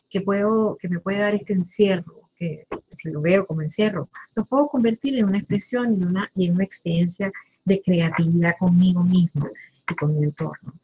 [0.08, 4.44] que, puedo, que me puede dar este encierro, que si lo veo como encierro, lo
[4.44, 7.32] puedo convertir en una expresión y, una, y en una experiencia
[7.64, 9.48] de creatividad conmigo mismo
[9.88, 10.74] y con mi entorno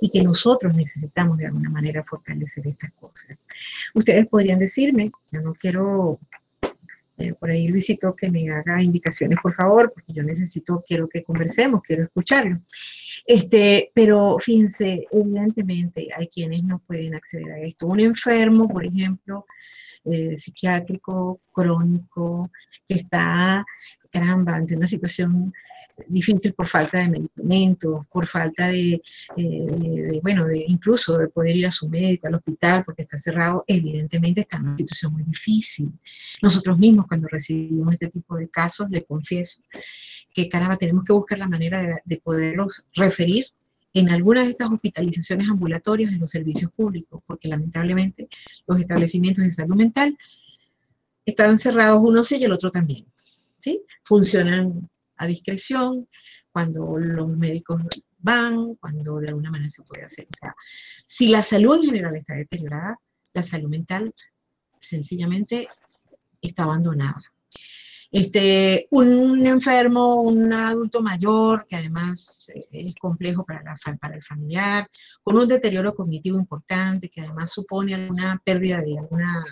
[0.00, 3.36] y que nosotros necesitamos de alguna manera fortalecer estas cosas.
[3.94, 6.18] Ustedes podrían decirme, yo no quiero,
[7.16, 11.22] eh, por ahí Luisito, que me haga indicaciones, por favor, porque yo necesito, quiero que
[11.22, 12.60] conversemos, quiero escucharlo.
[13.26, 17.86] Este, pero fíjense, evidentemente hay quienes no pueden acceder a esto.
[17.86, 19.46] Un enfermo, por ejemplo,
[20.10, 22.50] eh, psiquiátrico, crónico,
[22.86, 23.64] que está
[24.10, 25.52] caramba, ante una situación
[26.06, 29.02] difícil por falta de medicamentos, por falta de,
[29.36, 33.64] eh, bueno, de incluso de poder ir a su médico, al hospital, porque está cerrado,
[33.66, 35.90] evidentemente está en una situación muy difícil.
[36.42, 39.60] Nosotros mismos cuando recibimos este tipo de casos, le confieso
[40.32, 43.46] que caramba, tenemos que buscar la manera de, de poderlos referir
[43.94, 48.28] en algunas de estas hospitalizaciones ambulatorias de los servicios públicos, porque lamentablemente
[48.66, 50.16] los establecimientos de salud mental
[51.24, 53.06] están cerrados uno sí y el otro también.
[53.58, 53.82] ¿sí?
[54.04, 56.06] Funcionan a discreción,
[56.52, 57.82] cuando los médicos
[58.18, 60.26] van, cuando de alguna manera se puede hacer.
[60.26, 60.54] O sea,
[61.06, 62.98] si la salud en general está deteriorada,
[63.32, 64.12] la salud mental
[64.80, 65.68] sencillamente
[66.40, 67.20] está abandonada.
[68.10, 74.88] Este, un enfermo, un adulto mayor, que además es complejo para, la, para el familiar,
[75.22, 79.44] con un deterioro cognitivo importante, que además supone alguna pérdida de alguna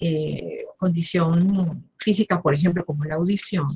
[0.00, 3.66] eh, condición física, por ejemplo, como la audición,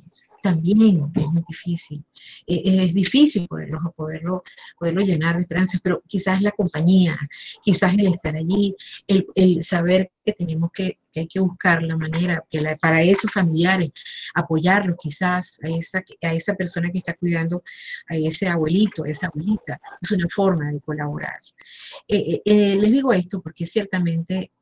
[0.42, 2.04] también es muy difícil.
[2.46, 4.42] Eh, es difícil poderlo, poderlo,
[4.78, 7.16] poderlo llenar de esperanzas, pero quizás la compañía,
[7.62, 8.74] quizás el estar allí,
[9.06, 12.44] el, el saber que tenemos que, hay que buscar la manera,
[12.80, 13.90] para esos familiares,
[14.34, 17.62] apoyarlos quizás a esa, a esa persona que está cuidando
[18.08, 21.38] a ese abuelito, a esa abuelita, es una forma de colaborar.
[22.06, 24.52] Eh, eh, les digo esto porque ciertamente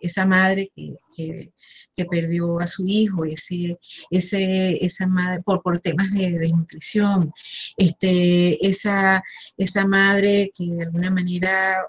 [0.00, 1.52] esa madre que, que,
[1.94, 3.78] que, perdió a su hijo, ese,
[4.10, 7.32] ese, esa madre, por, por temas de desnutrición,
[7.76, 9.22] este, esa,
[9.56, 11.84] esa madre que de alguna manera,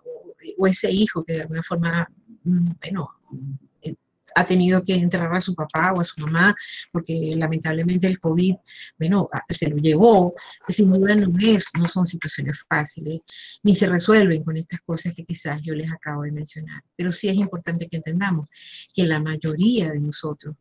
[0.57, 2.09] o, ese hijo que de alguna forma,
[2.49, 3.09] bueno,
[3.81, 3.95] eh,
[4.35, 6.55] ha tenido que enterrar a su papá o a su mamá,
[6.91, 8.55] porque lamentablemente el COVID,
[8.97, 10.33] bueno, se lo llevó,
[10.67, 13.21] sin duda no es, no son situaciones fáciles,
[13.63, 16.83] ni se resuelven con estas cosas que quizás yo les acabo de mencionar.
[16.95, 18.47] Pero sí es importante que entendamos
[18.93, 20.55] que la mayoría de nosotros,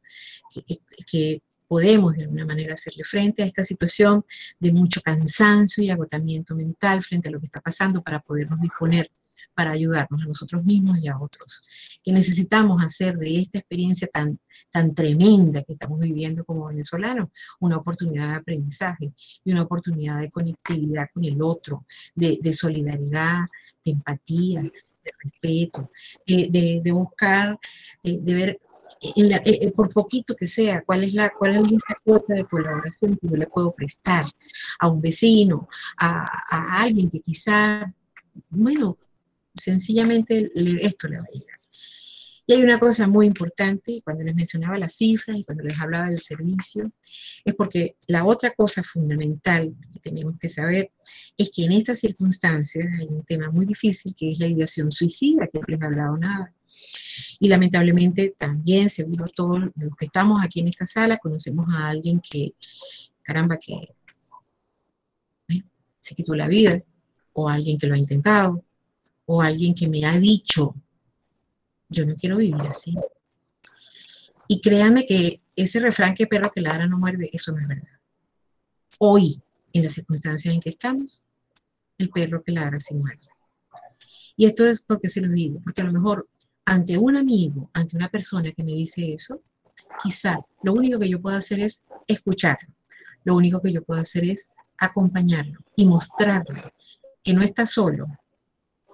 [0.51, 0.63] que,
[1.11, 4.25] que podemos de alguna manera hacerle frente a esta situación
[4.59, 9.11] de mucho cansancio y agotamiento mental frente a lo que está pasando para podernos disponer
[9.55, 11.67] para ayudarnos a nosotros mismos y a otros.
[12.03, 14.39] Que necesitamos hacer de esta experiencia tan,
[14.71, 17.29] tan tremenda que estamos viviendo como venezolanos
[17.61, 19.13] una oportunidad de aprendizaje
[19.45, 23.39] y una oportunidad de conectividad con el otro, de, solidaridad,
[23.85, 25.91] de empatía, de respeto,
[26.27, 27.59] de, de buscar,
[28.03, 28.61] de, ver
[29.01, 33.17] eh, eh, por poquito que sea, cuál es, la, cuál es esa cuota de colaboración
[33.17, 34.27] que yo le puedo prestar
[34.81, 35.69] a un vecino,
[36.01, 37.93] a, alguien que quizá,
[38.51, 38.99] bueno,
[39.59, 40.51] sencillamente
[40.81, 41.59] esto le va a llegar.
[42.47, 46.09] Y hay una cosa muy importante, cuando les mencionaba las cifras y cuando les hablaba
[46.09, 46.91] del servicio,
[47.45, 50.91] es porque la otra cosa fundamental que tenemos que saber
[51.37, 55.47] es que en estas circunstancias hay un tema muy difícil que es la ideación suicida,
[55.47, 56.55] que no les he hablado nada.
[57.39, 62.19] Y lamentablemente también, seguro todos los que estamos aquí en esta sala, conocemos a alguien
[62.19, 62.55] que,
[63.21, 63.95] caramba, que
[66.01, 66.83] se quitó la vida,
[67.35, 68.65] o alguien que lo ha intentado,
[69.31, 70.75] o alguien que me ha dicho,
[71.91, 72.95] yo no quiero vivir así.
[74.49, 78.01] Y créanme que ese refrán que perro que ladra no muerde, eso no es verdad.
[78.99, 79.39] Hoy,
[79.75, 81.23] en las circunstancias en que estamos,
[81.99, 83.29] el perro que ladra se muerde.
[84.35, 86.27] Y esto es porque se lo digo, porque a lo mejor
[86.65, 89.43] ante un amigo, ante una persona que me dice eso,
[90.03, 92.75] quizá lo único que yo puedo hacer es escucharlo.
[93.25, 96.73] Lo único que yo puedo hacer es acompañarlo y mostrarle
[97.23, 98.07] que no está solo,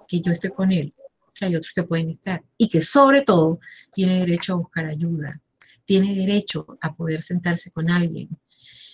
[0.07, 0.93] que yo estoy con él,
[1.33, 3.59] que hay otros que pueden estar y que sobre todo
[3.93, 5.41] tiene derecho a buscar ayuda,
[5.85, 8.29] tiene derecho a poder sentarse con alguien,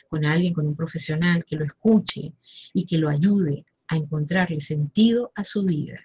[0.09, 2.33] con alguien, con un profesional que lo escuche
[2.73, 5.99] y que lo ayude a encontrarle sentido a su vida.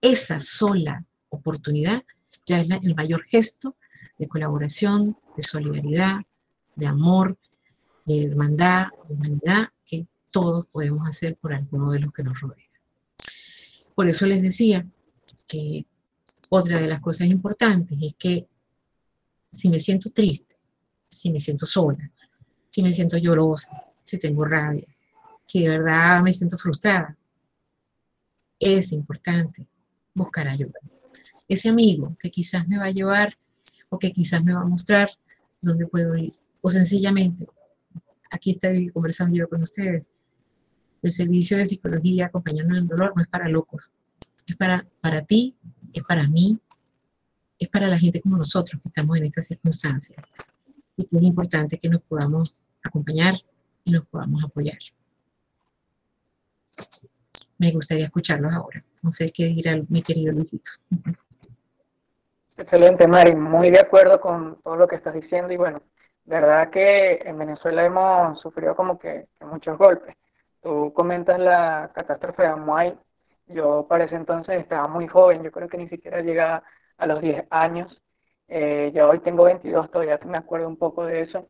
[0.00, 2.04] Esa sola oportunidad,
[2.46, 3.76] ya es el mayor gesto
[4.18, 6.20] de colaboración, de solidaridad,
[6.76, 7.38] de amor,
[8.04, 12.73] de hermandad, de humanidad que todos podemos hacer por alguno de los que nos rodea.
[13.94, 14.86] Por eso les decía
[15.46, 15.86] que
[16.50, 18.46] otra de las cosas importantes es que
[19.52, 20.56] si me siento triste,
[21.06, 22.10] si me siento sola,
[22.68, 23.70] si me siento llorosa,
[24.02, 24.86] si tengo rabia,
[25.44, 27.16] si de verdad me siento frustrada,
[28.58, 29.66] es importante
[30.14, 30.80] buscar ayuda
[31.48, 33.36] ese amigo que quizás me va a llevar
[33.88, 35.10] o que quizás me va a mostrar
[35.60, 36.34] dónde puedo ir.
[36.62, 37.46] O sencillamente,
[38.30, 40.08] aquí estoy conversando yo con ustedes.
[41.04, 43.92] El servicio de psicología acompañando el dolor no es para locos.
[44.48, 45.54] Es para, para ti,
[45.92, 46.58] es para mí,
[47.58, 50.24] es para la gente como nosotros que estamos en estas circunstancias.
[50.96, 53.34] Y que es importante que nos podamos acompañar
[53.84, 54.78] y nos podamos apoyar.
[57.58, 58.82] Me gustaría escucharlos ahora.
[59.02, 60.70] No sé qué dirá mi querido Luisito.
[62.56, 63.34] Excelente, Mari.
[63.34, 65.82] Muy de acuerdo con todo lo que estás diciendo y bueno,
[66.24, 70.16] verdad que en Venezuela hemos sufrido como que, muchos golpes.
[70.64, 72.98] Tú comentas la catástrofe de Amuay.
[73.48, 76.64] Yo para ese entonces estaba muy joven, yo creo que ni siquiera llegaba
[76.96, 78.02] a los 10 años.
[78.48, 81.48] Eh, ya hoy tengo 22, todavía me acuerdo un poco de eso.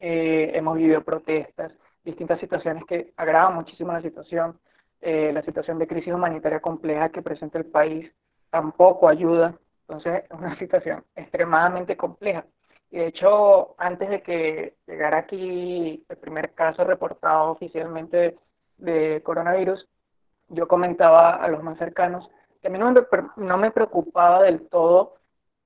[0.00, 1.72] Eh, hemos vivido protestas,
[2.04, 4.58] distintas situaciones que agravan muchísimo la situación.
[5.00, 8.10] Eh, la situación de crisis humanitaria compleja que presenta el país
[8.50, 9.54] tampoco ayuda
[9.88, 12.46] entonces, es una situación extremadamente compleja.
[12.90, 18.38] Y de hecho, antes de que llegara aquí el primer caso reportado oficialmente
[18.76, 19.88] de, coronavirus,
[20.48, 25.16] yo comentaba a los más cercanos que a mí no me, preocupaba del todo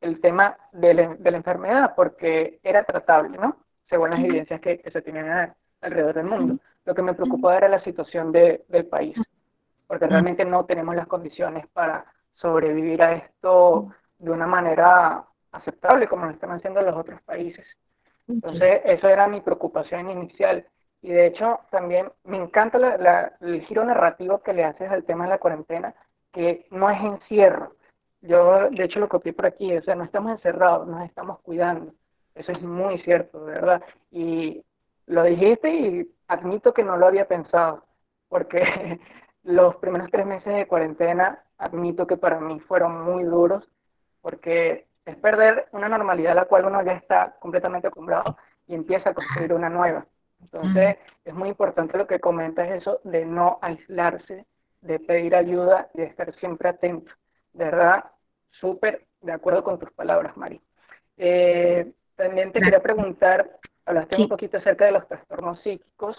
[0.00, 3.56] el tema de la, enfermedad, porque era tratable, ¿no?
[3.88, 6.58] Según las evidencias que, se tienen alrededor del mundo.
[6.84, 9.16] Lo que me preocupaba era la situación del país,
[9.86, 12.04] porque realmente no tenemos las condiciones para
[12.34, 17.66] sobrevivir a esto de una manera aceptable como lo están haciendo los otros países.
[18.26, 20.66] Entonces, eso era mi preocupación inicial.
[21.02, 22.78] Y de hecho, también me encanta
[23.40, 25.94] el giro narrativo que le haces al tema de la cuarentena,
[26.32, 27.76] que no es encierro.
[28.20, 31.92] Yo, de hecho, lo copié por aquí, o sea, no estamos encerrados, nos estamos cuidando.
[32.34, 33.82] Eso es muy cierto, de verdad.
[34.10, 34.64] Y
[35.06, 37.84] lo dijiste y admito que no lo había pensado,
[38.28, 38.62] porque
[39.44, 43.68] los primeros tres meses de cuarentena, admito que para mí fueron muy duros
[44.20, 48.36] porque es perder una normalidad a la cual uno ya está completamente acostumbrado
[48.66, 50.06] y empieza a construir una nueva.
[50.40, 54.46] Entonces, es muy importante lo que comentas, eso de no aislarse,
[54.80, 57.12] de pedir ayuda y de estar siempre atento.
[57.52, 58.04] De verdad,
[58.50, 60.60] súper de acuerdo con tus palabras, Mari.
[61.16, 66.16] Eh, también te quería preguntar, hablaste un poquito acerca de los trastornos psíquicos.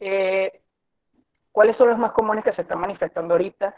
[0.00, 0.60] Eh,
[1.52, 3.74] ¿Cuáles son los más comunes que se están manifestando ahorita?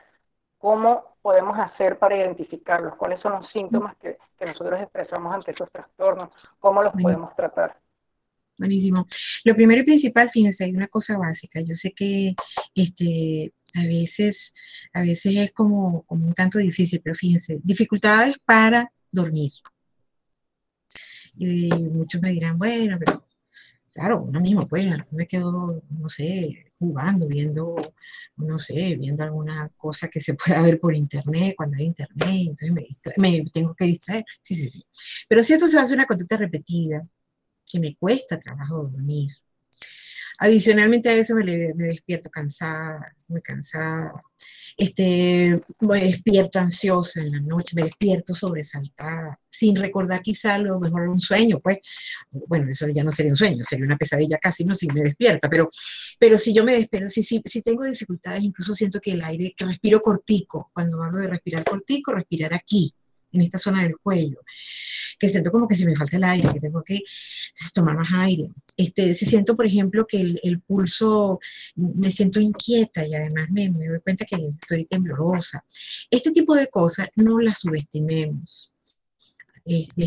[0.59, 2.95] ¿Cómo podemos hacer para identificarlos?
[2.97, 6.53] ¿Cuáles son los síntomas que, nosotros expresamos ante esos trastornos?
[6.61, 7.77] ¿Cómo los podemos tratar?
[8.59, 9.07] Buenísimo.
[9.45, 11.61] Lo primero y principal, fíjense, hay una cosa básica.
[11.61, 12.35] Yo sé que
[12.75, 14.53] este, a veces,
[14.93, 19.53] a veces es como, como un tanto difícil, pero fíjense, dificultades para dormir.
[21.37, 23.27] Y muchos me dirán, bueno, pero
[23.93, 27.77] claro, uno mismo, pues, me quedo, no sé, jugando, viendo,
[28.37, 32.73] no sé, viendo alguna cosa que se pueda ver por internet, cuando hay internet, entonces
[33.19, 34.25] me, me tengo que distraer.
[34.43, 34.85] Sí, sí, sí.
[35.29, 37.07] Pero si esto se hace una conducta repetida,
[37.73, 39.31] que me cuesta trabajo dormir,
[40.43, 44.13] Adicionalmente a eso me, me despierto cansada, muy cansada,
[44.77, 51.09] este, me despierto ansiosa en la noche, me despierto sobresaltada, sin recordar quizá lo mejor
[51.09, 51.79] un sueño, pues,
[52.49, 55.49] bueno, eso ya no sería un sueño, sería una pesadilla casi, no si me despierta,
[55.49, 55.71] pero,
[56.19, 59.55] pero si yo me despierto, si, si, si tengo dificultades, incluso siento que el aire,
[59.57, 62.93] que respiro cortico, cuando hablo de respirar cortico, respirar aquí,
[63.33, 64.41] en esta zona del cuello,
[65.19, 67.01] que siento como que si me falta el aire, que tengo que
[67.75, 68.51] tomar más aire.
[68.77, 71.39] Este, si siento, por ejemplo, que el, pulso,
[71.77, 75.65] me siento inquieta y además me, me, doy cuenta que estoy temblorosa.
[76.11, 78.72] Este tipo de cosas no las subestimemos.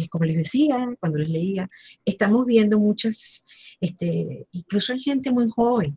[0.09, 1.69] Como les decía, cuando les leía,
[2.03, 3.43] estamos viendo muchas,
[3.79, 5.95] este, incluso en gente muy joven,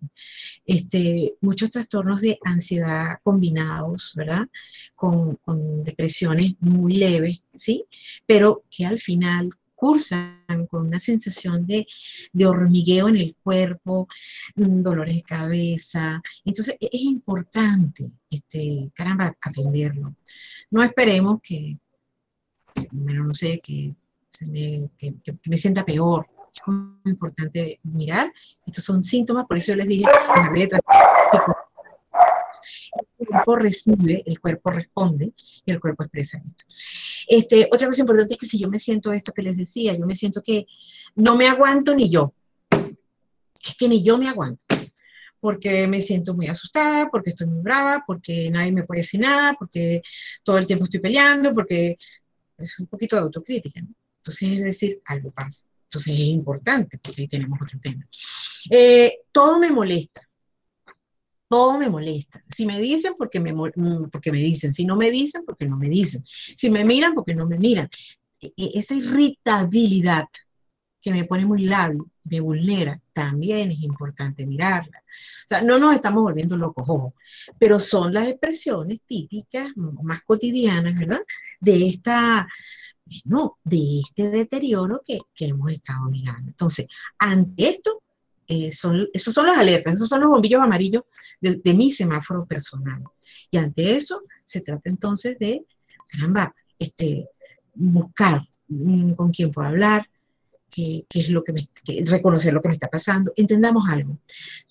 [0.64, 4.46] este, muchos trastornos de ansiedad combinados, ¿verdad?
[4.94, 5.38] Con,
[5.84, 7.84] depresiones muy leves, ¿sí?
[8.26, 11.86] Pero que al final cursan con una sensación de,
[12.32, 14.08] de, hormigueo en el cuerpo,
[14.56, 16.20] mm, dolores de cabeza.
[16.44, 20.14] Entonces e, es importante, este, caramba, atenderlo.
[20.70, 21.78] No esperemos que,
[22.92, 23.94] no sé, que,
[24.50, 26.26] me, sienta peor.
[26.54, 28.32] Es muy importante mirar.
[28.66, 30.04] Estos son síntomas, por eso yo les dije.
[33.18, 35.32] El cuerpo recibe, el cuerpo responde
[35.64, 36.64] y el cuerpo expresa esto.
[37.28, 40.06] Este, otra cosa importante es que si yo me siento esto que les decía, yo
[40.06, 40.66] me siento que
[41.14, 42.32] no me aguanto ni yo.
[42.70, 44.64] Es que ni yo me aguanto.
[45.40, 49.54] Porque me siento muy asustada, porque estoy muy brava, porque nadie me puede decir nada,
[49.58, 50.02] porque
[50.42, 51.96] todo el tiempo estoy peleando, porque
[52.58, 53.94] es un poquito de autocrítica, ¿no?
[54.18, 55.64] Entonces, es decir, algo pasa.
[55.84, 58.06] Entonces es importante, porque ahí tenemos otro tema.
[58.70, 60.20] Eh, todo me molesta.
[61.48, 62.44] Todo me molesta.
[62.54, 64.74] Si me dicen, porque me, mm, porque me dicen.
[64.74, 66.22] Si no me dicen, porque no me dicen.
[66.26, 67.88] Si me miran, porque no me miran.
[68.40, 70.26] E, e, esa irritabilidad
[71.00, 74.98] que me pone muy labio, me vulnera, también es importante mirarla.
[74.98, 77.14] O sea, no nos estamos volviendo locos, ojo,
[77.58, 81.20] pero son las expresiones típicas, más cotidianas, ¿verdad?
[81.60, 82.46] De esta,
[83.24, 86.50] no, de este deterioro que, hemos estado mirando.
[86.50, 86.86] Entonces,
[87.18, 88.02] ante esto,
[88.46, 91.02] eh, son, esos son las alertas, esos son los bombillos amarillos
[91.40, 93.02] de, de mi semáforo personal.
[93.50, 95.64] Y ante eso, se trata entonces de,
[96.08, 97.28] caramba, este,
[97.74, 100.08] buscar mm, con quién puedo hablar,
[100.70, 101.68] qué, es lo que me,
[102.06, 103.32] reconocer lo que me está pasando.
[103.36, 104.18] Entendamos algo.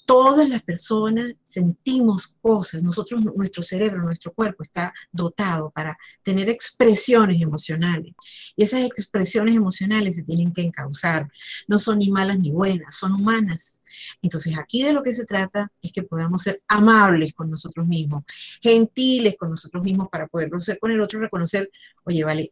[0.05, 2.81] Todas las personas sentimos cosas.
[2.81, 8.13] Nosotros, nuestro cerebro, nuestro cuerpo está dotado para tener expresiones emocionales.
[8.55, 11.29] Y esas expresiones emocionales se tienen que encauzar.
[11.67, 13.81] No son ni malas ni buenas, son humanas.
[14.21, 18.23] Entonces aquí de lo que se trata es que podamos ser amables con nosotros mismos,
[18.61, 21.69] gentiles con nosotros mismos para poderlo ser con el otro, reconocer,
[22.05, 22.49] oye, vale,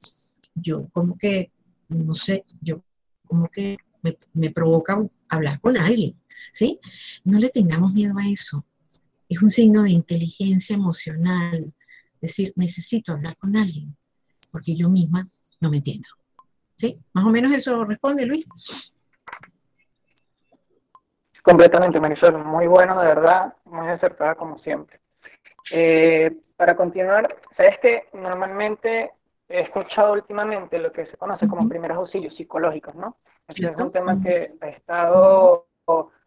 [0.53, 1.51] yo como que,
[1.89, 2.81] no sé, yo
[3.25, 3.77] como que
[4.33, 4.97] me, provoca
[5.29, 6.19] hablar con alguien,
[6.51, 6.79] ¿sí?
[7.23, 8.65] No le tengamos miedo a eso.
[9.27, 11.73] Es un signo de inteligencia emocional.
[12.21, 13.95] Decir, necesito hablar con alguien,
[14.51, 15.23] porque yo misma
[15.59, 16.07] no me entiendo.
[16.77, 16.95] ¿Sí?
[17.13, 18.45] Más o menos eso responde, Luis.
[21.41, 22.43] Completamente, Marisol.
[22.43, 23.53] Muy bueno, de verdad.
[23.65, 24.99] Muy acertada, como siempre.
[25.71, 29.11] Eh, para continuar, sabes que normalmente
[29.47, 33.17] he escuchado últimamente lo que se conoce como primeros auxilios psicológicos, ¿no?
[33.47, 35.67] Este es un tema que ha estado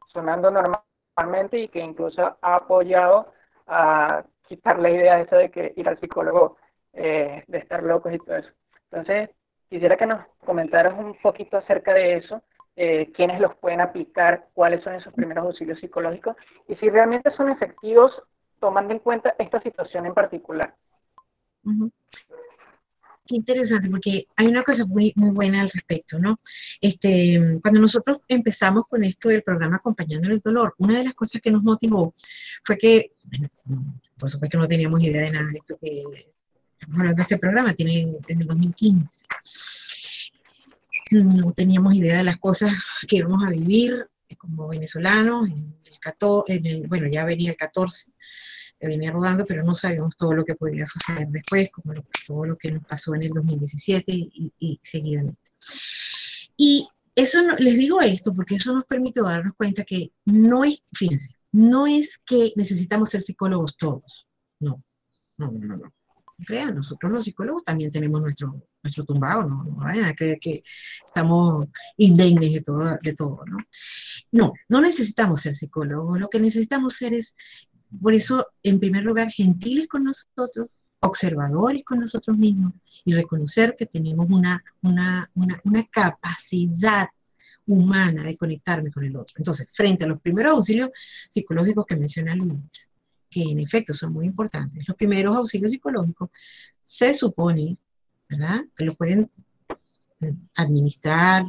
[0.07, 3.33] sonando normalmente y que incluso ha apoyado
[3.66, 6.57] a quitar la idea esa de que ir al psicólogo
[6.93, 8.51] eh, de estar locos y todo eso.
[8.91, 9.31] Entonces,
[9.69, 12.43] quisiera que nos comentaras un poquito acerca de eso,
[12.77, 16.37] eh, quiénes los pueden aplicar, cuáles son esos primeros auxilios psicológicos
[16.69, 18.23] y si realmente son efectivos
[18.61, 20.75] tomando en cuenta esta situación en particular.
[23.29, 26.41] Qué interesante, porque hay una cosa muy, muy buena al respecto, ¿no?
[26.81, 31.43] Este, cuando nosotros empezamos con esto del programa Acompañando el Dolor, una de las cosas
[31.43, 32.11] que nos motivó
[32.64, 36.05] fue que, bueno, por supuesto no teníamos idea de nada de esto que
[36.81, 39.26] estamos hablando de este programa, tiene desde el 2015.
[41.11, 42.72] No teníamos idea de las cosas
[43.07, 43.95] que íbamos a vivir
[44.39, 49.45] como venezolanos, en el 14, en el, bueno, ya venía el 14, que venía rodando,
[49.45, 51.95] pero no sabíamos todo lo que podría suceder después, como
[52.26, 55.41] todo lo que nos pasó en el 2017 y, y seguidamente.
[56.57, 61.35] Y eso les digo esto porque eso nos permite darnos cuenta que no es, fíjense,
[61.53, 64.26] no es que necesitamos ser psicólogos todos,
[64.61, 64.83] no,
[65.37, 65.93] no, no, no.
[66.47, 70.62] Crean, nosotros los psicólogos también tenemos nuestro, nuestro tumbado, no, no vayan a creer que
[71.05, 71.66] estamos
[71.97, 73.59] indemnes de todo, de todo, ¿no?
[74.31, 77.35] No, no necesitamos ser psicólogos, lo que necesitamos ser es,
[78.03, 80.70] por eso, en primer lugar, gentiles con nosotros,
[81.01, 82.72] observadores con nosotros mismos
[83.05, 87.09] y reconocer que tenemos una, una, una, una capacidad
[87.66, 89.34] humana de conectarme con el otro.
[89.39, 90.91] Entonces, frente a los primeros auxilios
[91.30, 92.59] psicológicos que menciona Luis,
[93.30, 96.30] que en efecto son muy importantes, los primeros auxilios psicológicos
[96.84, 97.76] se supone,
[98.28, 99.30] ¿verdad?, que lo pueden
[100.57, 101.45] administrar,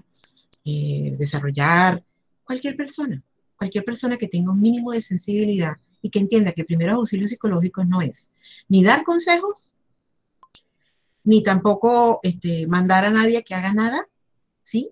[0.65, 2.03] eh, desarrollar
[2.43, 3.23] cualquier persona,
[3.55, 7.87] cualquier persona que tenga un mínimo de sensibilidad y que entienda que primeros auxilios psicológicos
[7.87, 8.29] no es
[8.67, 9.67] ni dar consejos,
[11.23, 14.07] ni tampoco este, mandar a nadie que haga nada,
[14.63, 14.91] ¿sí?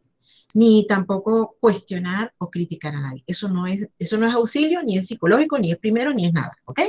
[0.54, 3.24] ni tampoco cuestionar o criticar a nadie.
[3.28, 6.34] Eso no es, eso no es auxilio, ni es psicológico, ni es primero, ni es
[6.34, 6.80] nada, ¿ok?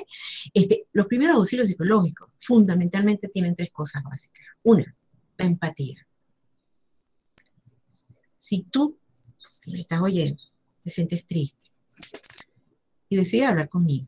[0.54, 4.42] Este, los primeros auxilios psicológicos fundamentalmente tienen tres cosas básicas.
[4.62, 4.96] Una,
[5.36, 6.06] la empatía.
[8.38, 8.98] Si tú
[9.70, 10.42] me estás oyendo,
[10.82, 11.66] te sientes triste
[13.08, 14.06] y decides hablar conmigo,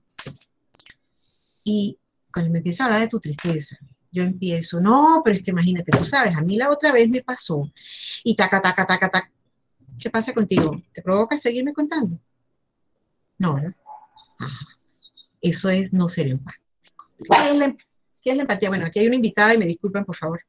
[1.64, 1.98] y
[2.32, 3.76] cuando me empiezas a hablar de tu tristeza,
[4.12, 7.22] yo empiezo, no, pero es que imagínate, tú sabes, a mí la otra vez me
[7.22, 7.70] pasó,
[8.24, 9.32] y taca, taca, taca, taca,
[10.00, 10.82] ¿Qué pasa contigo?
[10.94, 12.18] ¿Te provoca seguirme contando?
[13.36, 13.70] No, ¿no?
[15.42, 16.64] Eso es no ser empático.
[17.18, 17.76] Em-,
[18.22, 18.70] ¿Qué es, la, empatía?
[18.70, 20.42] Bueno, aquí hay una invitada y me disculpan, por favor.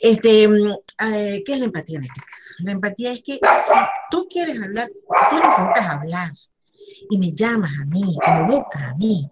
[0.00, 0.70] Este, mm,
[1.12, 2.54] eh, ¿Qué es la empatía en este caso?
[2.60, 3.40] La empatía es que si
[4.10, 6.30] tú quieres hablar, tú necesitas hablar
[7.10, 9.30] y me llamas a mí, o me buscas a mí,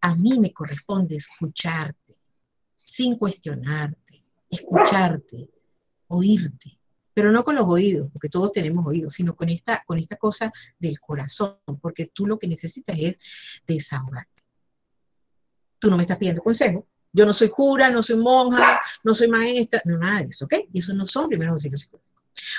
[0.00, 2.14] a mí me corresponde escucharte,
[2.84, 5.48] sin cuestionarte, escucharte,
[6.08, 6.78] oírte
[7.14, 10.52] pero no con los oídos, porque todos tenemos oídos, sino con esta, con esta cosa
[10.78, 13.18] del corazón, porque tú lo que necesitas es
[13.66, 14.42] desahogarte.
[15.78, 16.86] Tú no me estás pidiendo consejo.
[17.12, 20.54] Yo no soy cura, no soy monja, no soy maestra, no nada de eso, ¿ok?
[20.72, 21.90] Y eso no son primeros auxilios.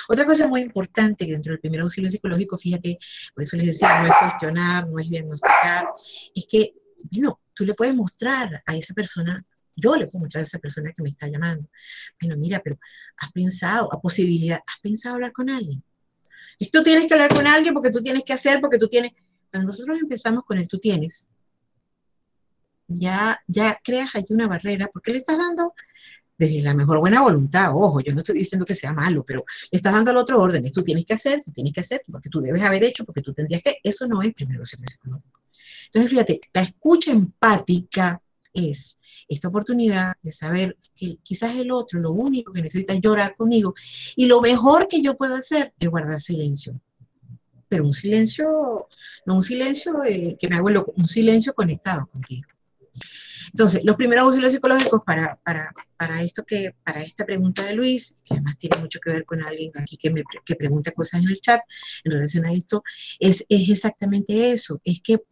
[0.08, 2.98] Otra cosa muy importante dentro del primer auxilio psicológico, fíjate,
[3.34, 5.88] por eso les decía, no es cuestionar, no es diagnosticar,
[6.34, 6.74] es que,
[7.10, 9.36] bueno, tú le puedes mostrar a esa persona
[9.76, 11.68] yo le puedo mostrar a esa persona que me está llamando.
[12.20, 12.78] Bueno, mira, pero
[13.16, 15.82] has pensado, a posibilidad, has pensado hablar con alguien.
[16.58, 19.12] Y tú tienes que hablar con alguien porque tú tienes que hacer, porque tú tienes.
[19.50, 21.30] Cuando nosotros empezamos con el tú tienes,
[22.88, 25.74] ya, ya creas allí una barrera porque le estás dando
[26.36, 29.92] desde la mejor buena voluntad, ojo, yo no estoy diciendo que sea malo, pero estás
[29.92, 32.62] dando al otro orden, tú tienes que hacer, tú tienes que hacer, porque tú debes
[32.62, 35.40] haber hecho, porque tú tendrías que, eso no es primero servicio económico.
[35.86, 38.20] Entonces, fíjate, la escucha empática
[38.52, 43.36] es esta oportunidad de saber que quizás el otro lo único que necesita es llorar
[43.36, 43.74] conmigo
[44.16, 46.80] y lo mejor que yo puedo hacer es guardar silencio.
[47.68, 48.88] Pero un silencio,
[49.26, 52.48] no un silencio que me hago loco, un silencio conectado contigo.
[53.54, 58.18] Entonces, los primeros auxilios psicológicos para, para, para, esto que, para esta pregunta de Luis,
[58.24, 61.28] que además tiene mucho que ver con alguien aquí que me que pregunta cosas en
[61.28, 61.60] el chat
[62.02, 62.82] en relación a esto,
[63.20, 65.22] es, es exactamente eso, es que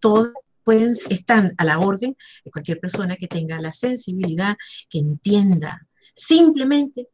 [0.00, 0.34] todo
[0.64, 4.54] pueden, están a la orden de cualquier persona que tenga la sensibilidad,
[4.90, 7.08] que entienda simplemente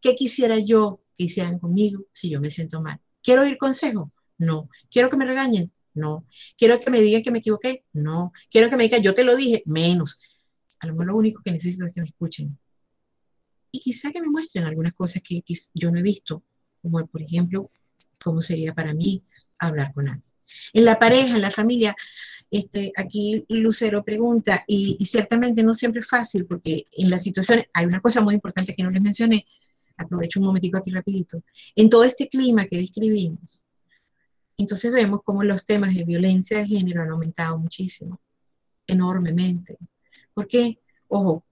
[0.00, 3.00] qué quisiera yo que hicieran conmigo si yo me siento mal.
[3.22, 4.10] ¿Quiero oír consejo?
[4.38, 4.68] No.
[4.90, 5.70] ¿Quiero que me regañen?
[5.98, 6.26] No.
[6.56, 7.84] ¿Quiero que me digan que me equivoqué?
[7.92, 8.32] No.
[8.50, 9.62] ¿Quiero que me digan yo te lo dije?
[9.66, 10.18] Menos.
[10.80, 12.58] A lo mejor lo único que necesito es que me escuchen.
[13.70, 15.42] Y quizá que me muestren algunas cosas que
[15.74, 16.42] yo no he visto,
[16.80, 17.68] como por ejemplo,
[18.22, 19.20] cómo sería para mí
[19.58, 20.24] hablar con alguien.
[20.72, 21.94] En la pareja, en la familia,
[22.50, 27.86] este, aquí Lucero pregunta, y, ciertamente no siempre es fácil, porque en las situaciones, hay
[27.86, 29.46] una cosa muy importante que no les mencioné,
[29.96, 31.42] aprovecho un momentico aquí rapidito,
[31.76, 33.62] en todo este clima que describimos,
[34.58, 38.20] entonces vemos cómo los temas de violencia de género han aumentado muchísimo,
[38.86, 39.78] enormemente.
[40.34, 40.76] porque
[41.08, 41.44] Ojo,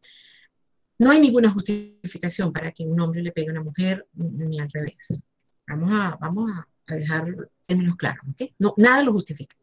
[0.99, 4.71] no hay ninguna justificación para que un hombre le pegue a una mujer ni al
[4.71, 5.23] revés.
[5.67, 7.35] Vamos a, vamos a dejar
[7.67, 8.53] términos claros, ¿ok?
[8.59, 9.57] No, nada lo justifica.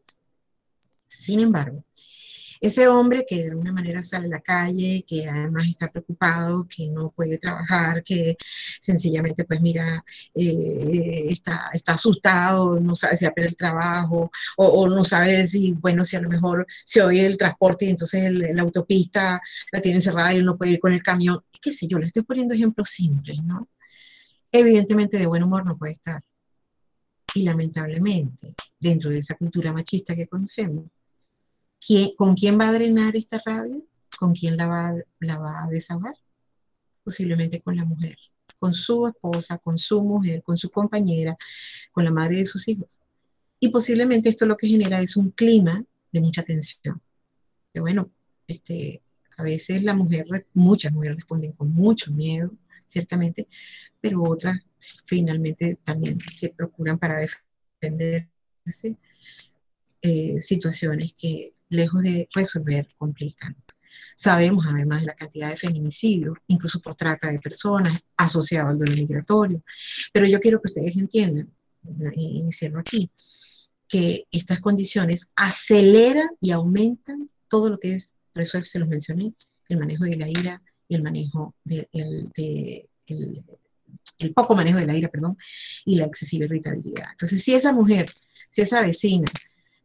[1.06, 1.84] Sin embargo,
[2.66, 6.86] ese hombre que de alguna manera sale a la calle, que además está preocupado, que
[6.88, 8.36] no puede trabajar, que
[8.80, 10.02] sencillamente, pues mira,
[10.34, 15.72] eh, está, asustado, no sabe si va a perder el trabajo, o, no sabe si,
[15.72, 19.40] bueno, si a lo mejor se oye el transporte y entonces la autopista
[19.70, 22.06] la tiene cerrada y él no puede ir con el camión, qué sé yo, le
[22.06, 23.68] estoy poniendo ejemplos simples, ¿no?
[24.50, 26.22] Evidentemente de buen humor no puede estar.
[27.34, 30.86] Y lamentablemente, dentro de esa cultura machista que conocemos,
[32.16, 33.80] ¿con quién va a drenar esta rabia?
[34.18, 36.14] ¿Con quién la va, la va a desahogar?
[37.02, 38.16] Posiblemente con la mujer,
[38.58, 41.36] con su esposa, con su mujer, con su compañera,
[41.92, 42.98] con la madre de sus hijos.
[43.60, 47.00] Y posiblemente esto lo que genera es un clima de mucha tensión.
[47.72, 48.10] Que bueno,
[48.46, 49.02] este,
[49.36, 52.52] a veces la mujer, muchas mujeres responden con mucho miedo,
[52.86, 53.48] ciertamente,
[54.00, 54.60] pero otras
[55.04, 57.26] finalmente también se procuran para
[57.80, 58.96] defenderse
[60.02, 63.56] eh, situaciones que lejos de resolver complican.
[64.16, 68.96] Sabemos además de la cantidad de feminicidios, incluso por trata de personas, asociado al duelo
[68.96, 69.62] migratorio.
[70.12, 71.52] Pero yo quiero que ustedes entiendan,
[72.14, 73.10] y cierro aquí,
[73.88, 79.34] que estas condiciones aceleran y aumentan todo lo que es, por eso se los mencioné,
[79.68, 82.88] el manejo de la ira y el manejo de, de,
[84.18, 85.36] el poco manejo de la ira, perdón,
[85.84, 87.08] y la excesiva irritabilidad.
[87.12, 88.10] Entonces, si esa mujer,
[88.50, 89.26] si esa vecina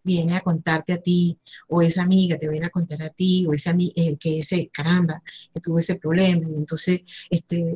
[0.03, 1.37] viene a contarte a ti,
[1.67, 5.21] o esa amiga te viene a contar a ti, o ese eh, que ese, caramba,
[5.53, 7.75] que tuvo ese problema, y entonces este,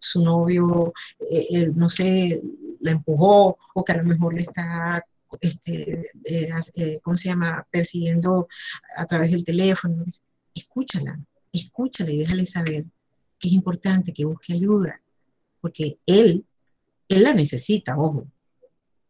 [0.00, 0.92] su novio,
[1.30, 2.40] eh, no sé,
[2.80, 5.04] la empujó, o que a lo mejor le está
[5.40, 8.48] este, eh, ¿cómo se llama?, persiguiendo
[8.96, 10.04] a través del teléfono.
[10.54, 11.20] Escúchala,
[11.52, 12.84] escúchala y déjale saber
[13.38, 15.00] que es importante que busque ayuda,
[15.60, 16.44] porque él,
[17.08, 18.26] él la necesita, ojo,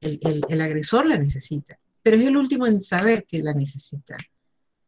[0.00, 4.16] el, el, agresor la necesita, pero es el último en saber que la necesita.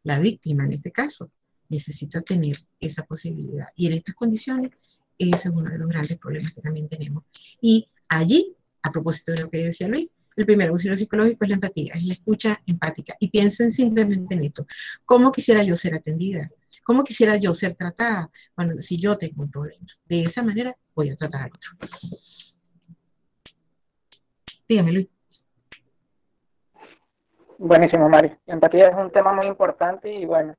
[0.04, 1.32] La víctima, en este caso,
[1.68, 3.66] necesita tener esa posibilidad.
[3.74, 4.70] Y en estas condiciones,
[5.18, 7.24] ese es uno de los grandes problemas que también tenemos.
[7.60, 8.54] Y allí,
[8.84, 10.06] a propósito de lo que decía Luis,
[10.36, 13.16] el primer auxilio psicológico es la empatía, es la escucha empática.
[13.18, 14.64] Y piensen simplemente en esto.
[15.04, 16.48] ¿Cómo quisiera yo ser atendida?
[16.84, 18.30] ¿Cómo quisiera yo ser tratada?
[18.56, 19.88] Bueno, si yo tengo un problema.
[20.04, 21.72] De esa manera voy a tratar al otro.
[24.68, 25.17] Dígame, Luis.
[27.58, 28.32] Buenísimo, Mari.
[28.46, 30.54] Empatía es un tema muy importante y bueno,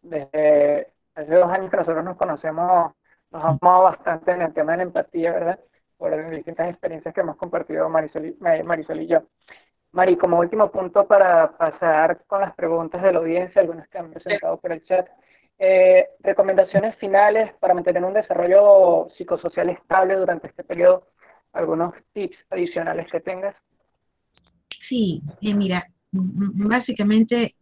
[0.00, 2.92] desde hace dos años que nosotros nos conocemos,
[3.32, 5.58] nos hemos bastante en el tema de la empatía, ¿verdad?
[5.96, 9.24] Por las distintas experiencias que hemos compartido Marisol y, Marisol y yo.
[9.90, 14.12] Mari, como último punto para pasar con las preguntas de la audiencia, algunas que han
[14.12, 15.08] presentado por el chat,
[15.58, 21.08] eh, recomendaciones finales para mantener un desarrollo psicosocial estable durante este periodo,
[21.52, 23.56] algunos tips adicionales que tengas.
[24.68, 25.82] Sí, eh, mira,
[26.14, 27.56] básicamente,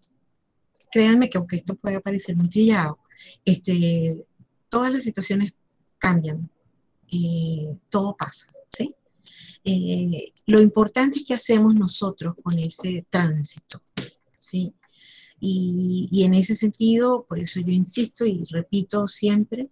[0.91, 2.99] créanme que aunque esto puede parecer muy trillado,
[3.45, 4.25] este,
[4.69, 5.55] todas las situaciones
[5.99, 6.51] cambian,
[7.13, 8.95] y todo pasa, ¿sí?
[9.65, 13.83] Eh, lo importante es que hacemos nosotros con ese tránsito,
[14.39, 14.75] ¿sí?
[15.39, 19.69] Y, en ese sentido, por eso yo insisto y repito siempre,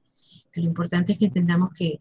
[0.52, 2.00] que lo importante es que entendamos que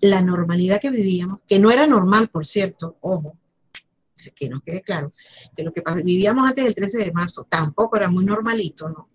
[0.00, 3.36] la normalidad que vivíamos, que no era normal, por cierto, ojo,
[4.34, 5.12] que nos quede claro,
[5.54, 9.08] que lo que vivíamos antes del 13 de marzo tampoco era muy normalito, ¿no?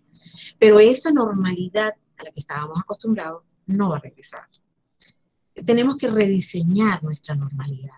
[0.58, 4.48] Pero esa normalidad a la que estábamos acostumbrados no va a regresar.
[5.64, 7.94] Tenemos que rediseñar nuestra normalidad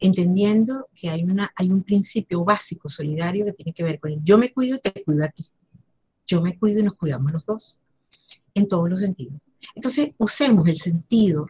[0.00, 4.20] entendiendo que hay, una, hay un principio básico solidario que tiene que ver con el
[4.24, 5.46] yo me cuido te cuido a ti.
[6.26, 7.78] Yo me cuido y nos cuidamos los dos,
[8.54, 9.34] en todos los sentidos.
[9.74, 11.46] Entonces, usemos el sentido,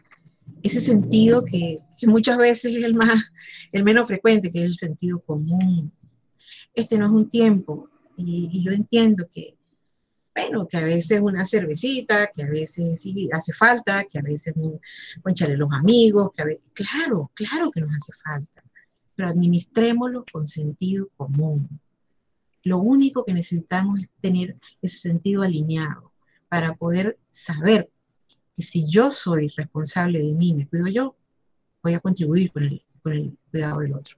[0.63, 1.77] ese sentido que,
[2.07, 3.31] muchas veces es el, más,
[3.71, 5.91] el menos frecuente, que es el sentido común.
[6.73, 9.57] Este no es un tiempo, y, y yo entiendo que
[10.33, 14.53] bueno, que a veces una cervecita, que a veces sí hace falta, que a veces
[14.55, 14.79] un,
[15.21, 18.63] poncharle los amigos, que a veces, claro, claro que nos hace falta,
[19.15, 21.67] pero administrémoslo con sentido común.
[22.63, 26.11] Lo único que necesitamos es tener ese sentido alineado
[26.47, 27.90] para poder saber
[28.61, 31.15] si yo soy responsable de mí, me cuido yo,
[31.83, 34.17] voy a contribuir con el, con el cuidado del otro.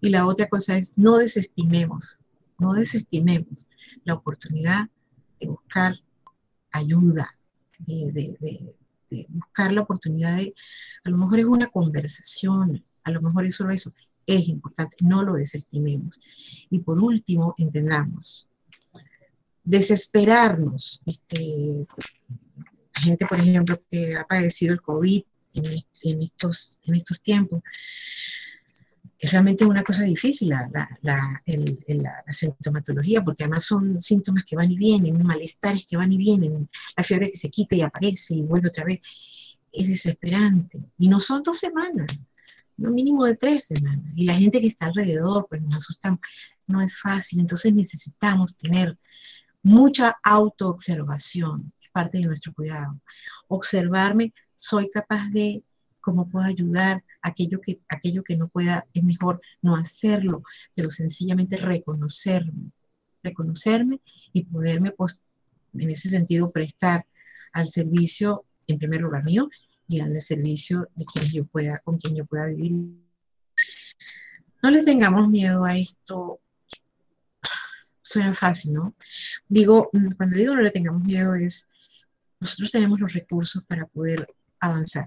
[0.00, 2.18] Y la otra cosa es, no desestimemos,
[2.58, 3.66] no desestimemos
[4.04, 4.88] la oportunidad
[5.38, 5.96] de buscar
[6.72, 7.28] ayuda,
[7.78, 8.36] de,
[9.28, 10.54] buscar la oportunidad de,
[11.04, 13.92] a lo mejor es una conversación, a lo mejor es solo eso,
[14.26, 16.18] es importante, no lo desestimemos.
[16.70, 18.46] Y por último, entendamos,
[19.64, 21.86] desesperarnos, este,
[23.00, 25.22] gente, por ejemplo, que ha padecido el COVID
[25.54, 27.62] en, estos, en estos tiempos,
[29.20, 31.42] es realmente una cosa difícil la, la,
[32.32, 37.04] sintomatología, porque además son síntomas que van y vienen, malestares que van y vienen, la
[37.04, 39.00] fiebre que se quita y aparece y vuelve otra vez.
[39.72, 40.80] Es desesperante.
[40.98, 42.08] Y no son dos semanas,
[42.78, 44.06] no mínimo de tres semanas.
[44.16, 46.18] Y la gente que está alrededor, pues nos asustan,
[46.66, 47.40] no es fácil.
[47.40, 48.98] Entonces necesitamos tener
[49.62, 53.00] mucha autoobservación, es parte de nuestro cuidado.
[53.48, 55.62] Observarme, soy capaz de
[56.00, 60.42] cómo puedo ayudar, aquello que, aquello que no pueda, es mejor no hacerlo,
[60.74, 62.72] pero sencillamente reconocerme,
[63.22, 64.00] reconocerme
[64.32, 65.22] y poderme, pues,
[65.74, 67.06] en ese sentido, prestar
[67.52, 69.48] al servicio, en primer lugar mío,
[69.86, 72.72] y al servicio de quien yo pueda, con quien yo pueda vivir.
[74.62, 76.40] no le tengamos miedo a esto.
[78.10, 78.96] Suena fácil, ¿no?
[79.48, 81.68] Digo, mm, cuando digo no le tengamos miedo es,
[82.40, 84.26] nosotros tenemos los recursos para poder
[84.58, 85.04] avanzar.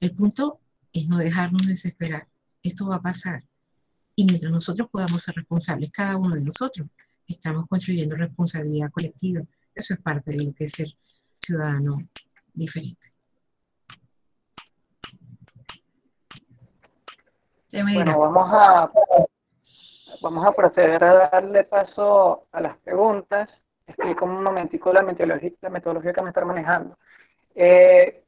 [0.00, 0.58] El punto
[0.90, 2.26] es no dejarnos desesperar.
[2.62, 3.44] Esto va a pasar.
[4.16, 6.88] Y mientras nosotros podamos ser responsables, cada uno de nosotros,
[7.28, 9.42] estamos construyendo responsabilidad colectiva.
[9.74, 10.88] Eso es parte de lo que es ser
[11.38, 11.98] ciudadano
[12.54, 13.06] diferente.
[17.70, 18.90] Bueno, vamos a,
[20.24, 23.50] vamos a proceder a darle paso a las preguntas.
[23.86, 26.96] Explico un momentico la metodología, la metodología que me está manejando.
[27.54, 28.24] Eh,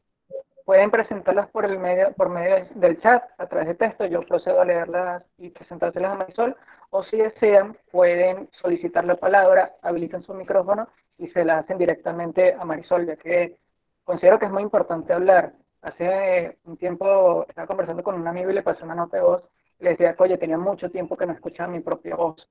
[0.66, 4.05] pueden presentarlas por el medio, por medio del chat, a través de texto.
[4.05, 6.57] Yo procedo a leerlas y presentárselas a Marisol.
[6.90, 10.88] O si desean, pueden solicitar la palabra, habilitan su micrófono
[11.18, 13.57] y se la hacen directamente a Marisol, ya que
[14.05, 15.55] considero que es muy importante hablar.
[15.80, 19.42] Hace un tiempo estaba conversando con un amigo y le pasé una nota de voz
[19.79, 22.49] y le decía, oye, tenía mucho tiempo que no escuchaba mi propia voz.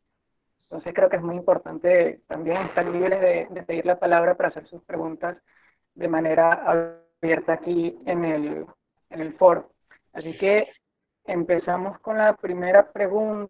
[0.63, 4.49] Entonces creo que es muy importante también estar libres de, de pedir la palabra para
[4.49, 5.37] hacer sus preguntas
[5.93, 8.65] de manera abierta aquí en el,
[9.09, 9.71] en el foro.
[10.13, 10.67] Así que
[11.23, 13.49] empezamos con la primera pregunta.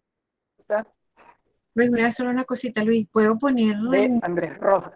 [1.74, 3.06] Luis, voy a hacer una cosita, Luis.
[3.10, 3.90] ¿Puedo ponerlo?
[3.90, 4.94] De Andrés Rojas.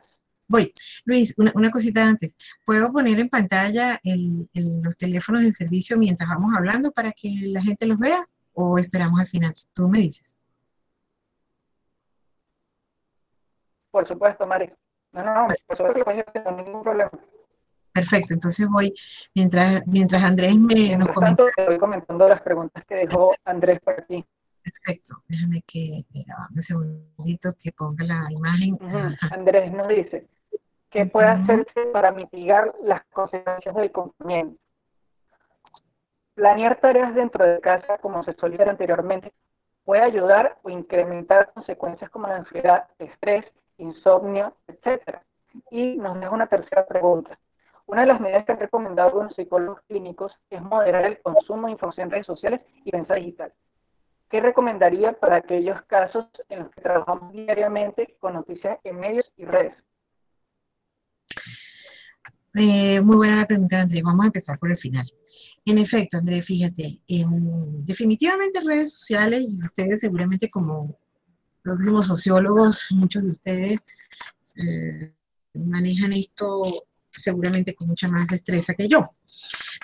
[0.48, 0.72] Voy.
[1.04, 2.36] Luis, una, una cosita antes.
[2.66, 4.48] ¿Puedo poner en pantalla el,
[4.82, 8.24] los teléfonos de servicio mientras vamos hablando para que la gente los vea
[8.54, 9.54] o esperamos al final?
[9.72, 10.36] Tú me dices.
[13.90, 14.72] Por supuesto, Mari.
[15.12, 17.10] No, no, no, por supuesto, no hay ningún problema.
[17.92, 18.94] Perfecto, entonces voy,
[19.34, 21.44] mientras, mientras Andrés me nos comenta.
[21.56, 24.24] Te voy comentando las preguntas que dejó Andrés para ti.
[24.62, 26.04] Perfecto, déjame que
[26.54, 28.78] un segundito que ponga la imagen.
[29.32, 30.28] Andrés nos dice,
[30.90, 34.60] ¿qué puede hacerse para mitigar las consecuencias del confinamiento?
[36.40, 39.30] Planear tareas dentro de casa, como se solía anteriormente,
[39.84, 43.44] puede ayudar o incrementar consecuencias como la ansiedad, estrés,
[43.76, 45.22] insomnio, etcétera.
[45.70, 47.38] Y nos deja una tercera pregunta.
[47.84, 51.72] Una de las medidas que han recomendado algunos psicólogos clínicos es moderar el consumo de
[51.72, 53.52] información en redes sociales y prensa digital.
[54.30, 59.44] ¿Qué recomendaría para aquellos casos en los que trabajamos diariamente con noticias en medios y
[59.44, 59.74] redes?
[62.54, 64.02] Eh, muy buena la pregunta, Andrés.
[64.02, 65.06] Vamos a empezar por el final.
[65.66, 67.00] En efecto, Andrés, fíjate,
[67.84, 70.98] definitivamente redes sociales, y ustedes seguramente como
[71.62, 73.80] próximos sociólogos, muchos de ustedes
[74.56, 75.12] eh,
[75.54, 76.64] manejan esto
[77.12, 79.10] seguramente con mucha más destreza que yo.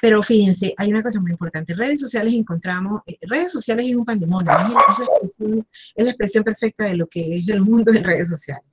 [0.00, 1.74] Pero fíjense, hay una cosa muy importante.
[1.74, 7.06] Redes sociales encontramos, eh, redes sociales es un pandemonio, es, la expresión, perfecta de lo
[7.06, 8.64] que es el mundo en redes sociales.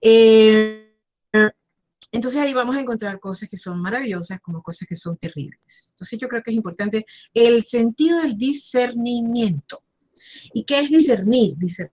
[0.00, 0.85] Eh,
[2.12, 5.90] entonces ahí vamos a encontrar cosas que son maravillosas como cosas que son terribles.
[5.90, 9.82] Entonces yo creo que es importante el sentido del discernimiento.
[10.52, 11.56] ¿Y qué es discernir?
[11.56, 11.92] Discernir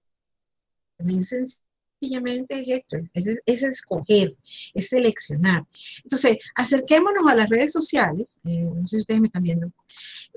[2.03, 2.97] sencillamente es esto,
[3.45, 4.36] es, escoger,
[4.74, 5.66] es seleccionar.
[6.03, 9.72] Entonces, acerquémonos a las redes sociales, eh, no sé si ustedes me están viendo,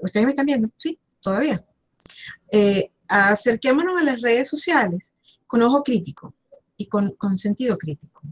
[0.02, 1.64] ustedes me están viendo, sí, todavía.
[2.52, 5.10] Eh, acerquémonos a las redes sociales
[5.46, 6.34] con ojo crítico
[6.76, 8.22] y con, sentido crítico.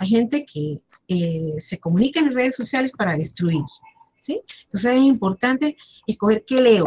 [0.00, 0.78] Hay gente que
[1.08, 3.60] eh, se comunica en redes sociales para destruir,
[4.18, 4.42] ¿sí?
[4.62, 5.76] Entonces es importante
[6.06, 6.86] escoger qué leo,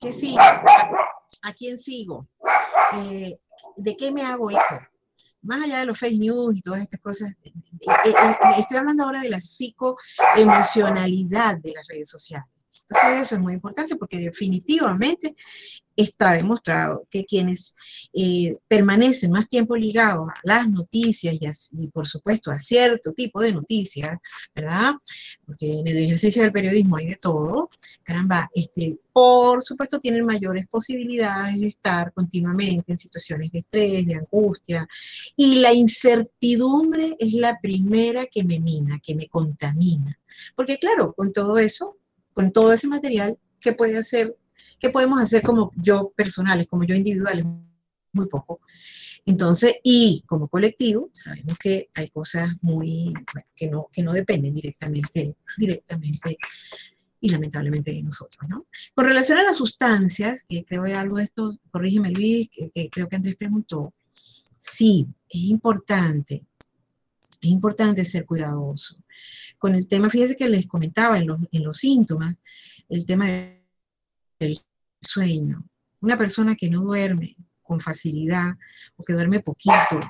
[0.00, 2.26] qué sigo, a, quién sigo,
[3.76, 4.80] ¿de qué me hago eco?
[5.42, 7.52] Más allá de los fake news y todas estas cosas, eh,
[7.84, 12.48] eh, eh, estoy hablando ahora de la psicoemocionalidad de las redes sociales.
[12.88, 15.34] Entonces eso es muy importante porque definitivamente
[15.96, 17.74] está demostrado que quienes
[18.12, 21.34] eh, permanecen más tiempo ligados a las noticias
[21.72, 24.18] y, por supuesto a cierto tipo de noticias,
[24.54, 24.94] ¿verdad?
[25.46, 27.70] Porque en el ejercicio del periodismo hay de todo,
[28.02, 34.16] caramba, este, por supuesto tienen mayores posibilidades de estar continuamente en situaciones de estrés, de
[34.16, 34.86] angustia,
[35.34, 40.18] y la incertidumbre es la primera que me mina, que me contamina.
[40.54, 41.96] Porque claro, con todo eso,
[42.36, 44.36] con todo ese material, ¿qué puede hacer?
[44.78, 47.46] ¿Qué podemos hacer como yo personales, como yo individuales?
[48.12, 48.60] Muy poco.
[49.24, 53.14] Entonces, y como colectivo, sabemos que hay cosas muy,
[53.54, 56.36] que, no, que no dependen directamente, directamente
[57.22, 58.66] y lamentablemente de nosotros, ¿no?
[58.94, 63.08] Con relación a las sustancias, que creo que algo de esto, corrígeme Luis, que, creo
[63.08, 63.94] que Andrés preguntó,
[64.58, 66.44] sí, es importante,
[67.46, 68.96] es importante ser cuidadoso.
[69.58, 72.36] Con el tema, fíjense que les comentaba en los, en los síntomas,
[72.88, 73.26] el tema
[74.38, 74.60] del
[75.00, 75.64] sueño.
[76.00, 78.54] Una persona que no duerme con facilidad
[78.96, 80.00] o que duerme poquito,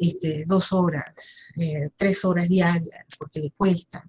[0.00, 4.08] este, dos horas, eh, tres horas diarias, porque le cuesta,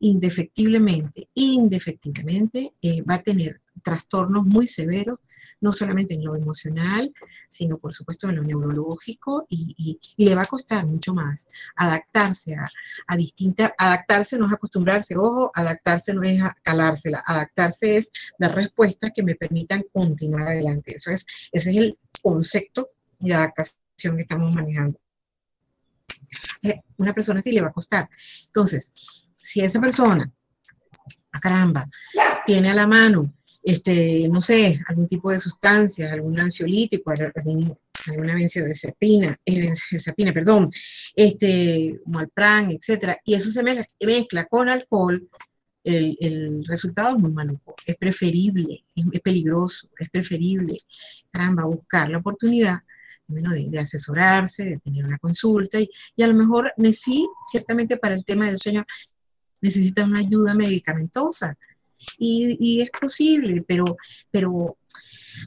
[0.00, 5.18] indefectiblemente, indefectiblemente eh, va a tener trastornos muy severos
[5.60, 7.12] no solamente en lo emocional,
[7.48, 11.46] sino por supuesto en lo neurológico y, le va a costar mucho más
[11.76, 12.68] adaptarse a,
[13.06, 19.10] a distintas, adaptarse no es acostumbrarse, ojo, adaptarse no es calársela, adaptarse es dar respuestas
[19.14, 20.94] que me permitan continuar adelante.
[20.96, 24.98] Eso es, ese es el concepto de adaptación que estamos manejando.
[26.62, 28.08] Eh, una persona sí le va a costar.
[28.46, 28.92] Entonces,
[29.42, 30.30] si esa persona,
[31.40, 31.88] caramba,
[32.44, 33.32] tiene a la mano,
[33.66, 39.74] este, no sé, algún tipo de sustancia, algún ansiolítico, alguna benzodiazepina, eh,
[40.32, 40.70] perdón,
[41.16, 45.28] este, malpran, etcétera, y eso se mezcla con alcohol,
[45.82, 47.74] el, resultado es muy maluco.
[47.84, 50.78] Es preferible, es, peligroso, es preferible,
[51.32, 52.78] caramba, buscar la oportunidad
[53.26, 55.90] bueno, de, asesorarse, de tener una consulta y,
[56.22, 58.84] a lo mejor sí, ciertamente para el tema del sueño
[59.60, 61.58] necesita una ayuda medicamentosa
[62.18, 63.84] y, es posible, pero,
[64.30, 64.76] pero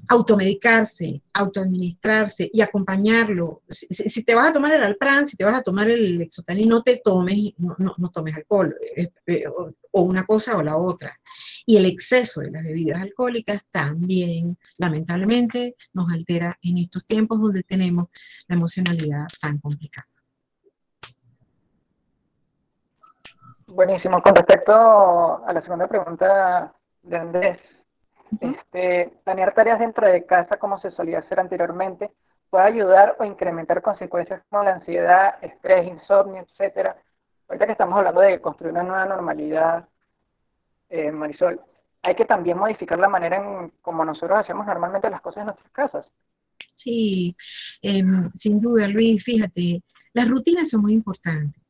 [0.07, 3.63] automedicarse, autoadministrarse y acompañarlo.
[3.69, 6.83] Si, te vas a tomar el Alpran, si te vas a tomar el Lexotanil, no
[6.83, 9.43] te tomes, no, no, tomes alcohol, eh, eh,
[9.91, 11.19] o, una cosa o la otra.
[11.65, 17.63] Y el exceso de las bebidas alcohólicas también, lamentablemente, nos altera en estos tiempos donde
[17.63, 18.07] tenemos
[18.47, 20.18] la emocionalidad tan complicada.
[23.73, 24.21] Buenísimo.
[24.21, 27.59] Con respecto a la segunda pregunta de Andrés,
[28.39, 32.11] este, planear tareas dentro de casa como se solía hacer anteriormente
[32.49, 36.97] puede ayudar o incrementar consecuencias como la ansiedad, estrés, insomnio, etcétera.
[37.47, 39.87] Ahorita que estamos hablando de construir una nueva normalidad,
[40.89, 41.61] eh, Marisol,
[42.01, 45.71] hay que también modificar la manera en como nosotros hacemos normalmente las cosas en nuestras
[45.71, 46.05] casas.
[46.73, 47.35] Sí,
[47.81, 49.81] em, sin duda, Luis, fíjate,
[50.13, 51.61] las rutinas son muy importantes.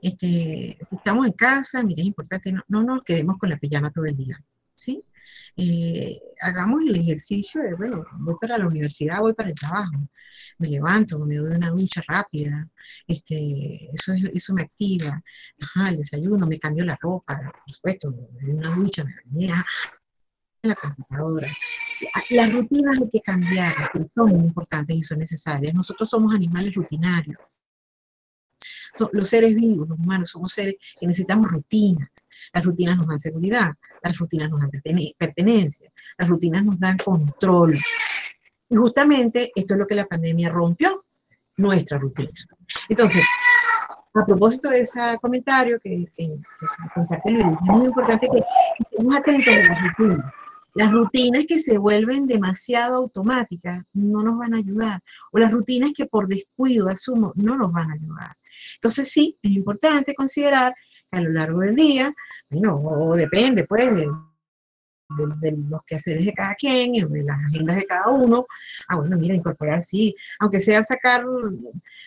[0.00, 4.04] Este, si estamos en casa, mira, es importante, no, nos quedemos con la pijama todo
[4.04, 4.42] el día,
[4.72, 5.02] ¿sí?
[5.56, 10.08] Eh, hagamos el ejercicio de, bueno, voy para la universidad, voy para el trabajo,
[10.58, 12.68] me levanto, me doy una ducha rápida,
[13.06, 15.22] este, eso, eso me activa,
[15.88, 19.50] el desayuno, me cambio la ropa, por supuesto, me doy una ducha, me bañé,
[20.62, 21.48] en la computadora.
[22.30, 23.74] Las rutinas hay que cambiar,
[24.14, 25.72] son muy importantes y son necesarias.
[25.74, 27.38] Nosotros somos animales rutinarios
[29.12, 32.10] los seres vivos, los humanos, somos seres que necesitamos rutinas.
[32.52, 33.72] Las rutinas nos dan seguridad,
[34.02, 34.70] las rutinas nos dan
[35.18, 37.78] pertenencia, las rutinas nos dan control.
[38.68, 41.04] Y justamente esto es lo que la pandemia rompió,
[41.56, 42.32] nuestra rutina.
[42.88, 43.22] Entonces,
[44.14, 48.42] a propósito de ese comentario que, que, que es muy importante que
[48.90, 50.32] estemos atentos a las rutinas.
[50.74, 55.00] Las rutinas que se vuelven demasiado automáticas no nos van a ayudar.
[55.32, 58.36] O las rutinas que por descuido asumo no nos van a ayudar.
[58.76, 60.74] Entonces sí, es importante considerar
[61.10, 62.14] que a lo largo del día,
[62.50, 64.08] bueno, o depende pues de,
[65.52, 68.46] los quehaceres de cada quien, de las agendas de cada uno.
[68.88, 71.24] Ah, bueno, mira, incorporar, sí, aunque sea sacar,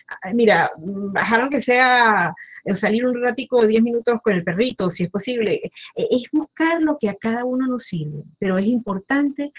[0.08, 2.34] ah, mira, bajar aunque sea
[2.64, 5.70] eh, salir un ratico de 10 minutos con el perrito, si es posible, e,
[6.10, 9.52] es buscar lo que a cada uno nos sirve, pero es importante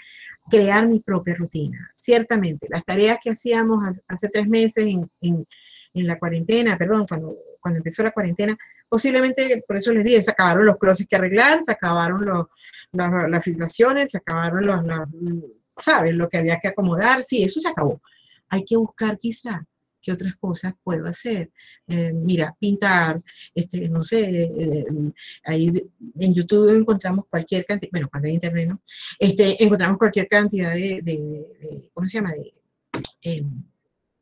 [0.50, 1.90] crear mi propia rutina.
[1.94, 5.46] Ciertamente, las tareas que hacíamos hace tres meses en en
[5.94, 8.56] la cuarentena, perdón, cuando, cuando empezó la cuarentena,
[8.88, 12.46] posiblemente, por eso les dije, se acabaron los closets que arreglar, se acabaron los,
[12.92, 14.80] las filtraciones, se acabaron los,
[15.76, 16.14] ¿sabes?
[16.14, 18.00] Lo que había que acomodar, sí, eso se acabó.
[18.48, 19.66] Hay que buscar quizá
[20.02, 21.50] qué otras cosas puedo hacer.
[21.86, 23.22] Eh, mira, pintar,
[23.54, 24.84] este, no sé, eh,
[25.44, 25.72] ahí
[26.18, 28.82] en YouTube encontramos cualquier cantidad, bueno, cuando hay internet, ¿no?
[29.18, 32.32] Este, encontramos cualquier cantidad de, ¿cómo se llama?
[32.32, 32.52] De,
[33.22, 33.44] eh,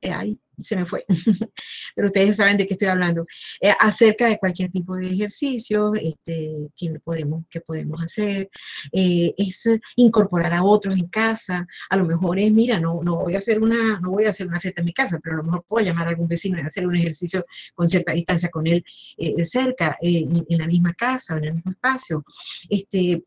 [0.03, 1.05] eh se me fue,
[1.95, 3.27] pero ustedes saben de qué estoy hablando,
[3.61, 8.51] eh, acerca de cualquier tipo de ejercicio este, que, podemos, que podemos hacer,
[8.93, 9.65] eh, es
[9.97, 13.61] incorporar a otros en casa, a lo mejor es, mira, no, no, voy a hacer
[13.61, 15.85] una, no voy a hacer una fiesta en mi casa, pero a lo mejor puedo
[15.85, 17.45] llamar a algún vecino y hacer un ejercicio
[17.75, 18.85] con cierta distancia con él
[19.17, 22.25] eh, cerca, en, en, la misma casa, en el mismo espacio.
[22.69, 23.25] Este,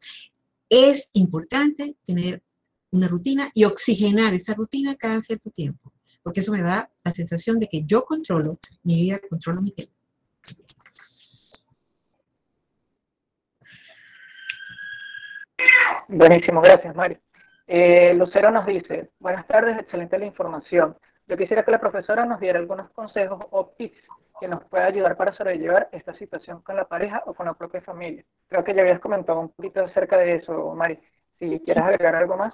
[0.69, 2.41] es importante tener
[2.91, 5.93] una rutina y oxigenar esa rutina cada cierto tiempo
[6.24, 9.94] porque eso me da la sensación de que yo controlo mi vida, controlo mi tiempo.
[16.08, 17.20] Buenísimo, gracias Mario.
[17.68, 20.98] Eh, Lucero nos dice, buenas tardes, excelente la información.
[21.28, 23.98] Yo quisiera que la profesora nos diera algunos consejos o tips
[24.40, 27.82] que nos pueda ayudar para sobrellevar esta situación con la pareja o con la propia
[27.82, 28.26] familia.
[28.48, 31.00] Creo que ya habías comentado un poquito acerca de eso, Mari.
[31.40, 32.54] Si quieres agregar algo más.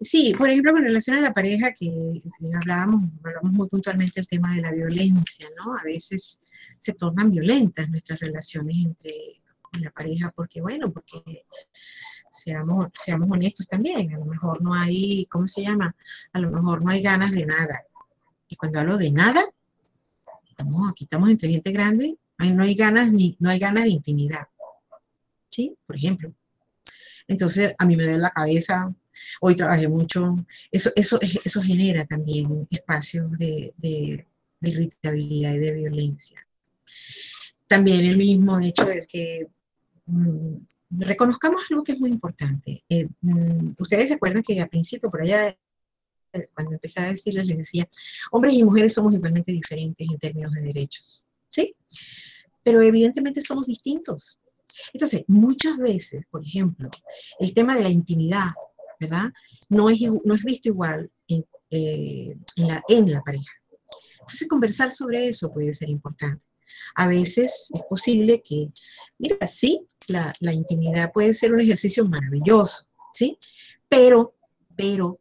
[0.00, 2.20] Sí, por ejemplo, con relación a la pareja, que
[2.54, 5.74] hablábamos, hablamos muy puntualmente el tema de la violencia, ¿no?
[5.74, 6.40] A veces
[6.78, 9.12] se tornan violentas nuestras relaciones entre
[9.80, 11.46] la pareja, porque, bueno, porque
[12.30, 15.94] seamos, seamos honestos también, a lo mejor no hay, ¿cómo se llama?
[16.32, 17.82] A lo mejor no hay ganas de nada.
[18.48, 19.42] Y cuando hablo de nada,
[20.88, 24.48] aquí estamos entre gente grande, no hay ganas ni, no hay ganas de intimidad.
[25.48, 25.76] ¿Sí?
[25.86, 26.34] Por ejemplo.
[27.26, 28.92] Entonces, a mí me da la cabeza,
[29.40, 30.36] hoy trabajé mucho,
[30.70, 34.26] eso, eso, eso genera también espacios de, de,
[34.60, 36.46] de irritabilidad y de violencia.
[37.66, 39.48] También el mismo hecho de que
[40.06, 40.56] mm,
[40.90, 42.84] reconozcamos algo que es muy importante.
[42.88, 45.56] Eh, mm, ustedes se acuerdan que al principio, por allá,
[46.52, 47.88] cuando empecé a decirles, les decía,
[48.32, 51.74] hombres y mujeres somos igualmente diferentes en términos de derechos, ¿sí?
[52.62, 54.40] Pero evidentemente somos distintos.
[54.92, 56.90] Entonces, muchas veces, por ejemplo,
[57.38, 58.50] el tema de la intimidad,
[59.00, 59.32] ¿verdad?
[59.68, 63.52] No es, no es visto igual en, eh, en, la, en la pareja.
[64.20, 66.44] Entonces, conversar sobre eso puede ser importante.
[66.94, 68.70] A veces es posible que,
[69.18, 73.38] mira, sí, la, la intimidad puede ser un ejercicio maravilloso, ¿sí?
[73.88, 74.34] Pero,
[74.76, 75.18] pero,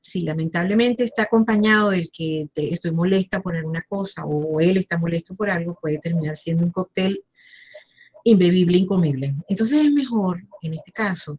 [0.00, 5.34] si lamentablemente está acompañado del que estoy molesta por alguna cosa o él está molesto
[5.34, 7.24] por algo, puede terminar siendo un cóctel
[8.24, 9.34] imbebible, incomible.
[9.48, 11.38] Entonces es mejor, en este caso,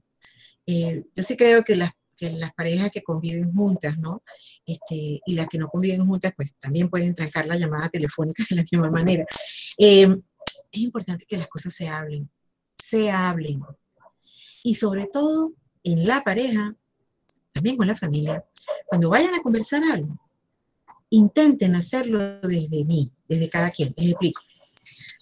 [0.65, 4.23] eh, yo sí creo que las, que las parejas que conviven juntas, ¿no?
[4.65, 8.55] Este, y las que no conviven juntas, pues también pueden trancar la llamada telefónica de
[8.57, 9.25] la misma manera.
[9.77, 10.07] Eh,
[10.71, 12.29] es importante que las cosas se hablen,
[12.77, 13.61] se hablen.
[14.63, 15.53] Y sobre todo
[15.83, 16.75] en la pareja,
[17.51, 18.43] también con la familia,
[18.87, 20.17] cuando vayan a conversar algo,
[21.09, 23.93] intenten hacerlo desde mí, desde cada quien.
[23.97, 24.41] Les explico.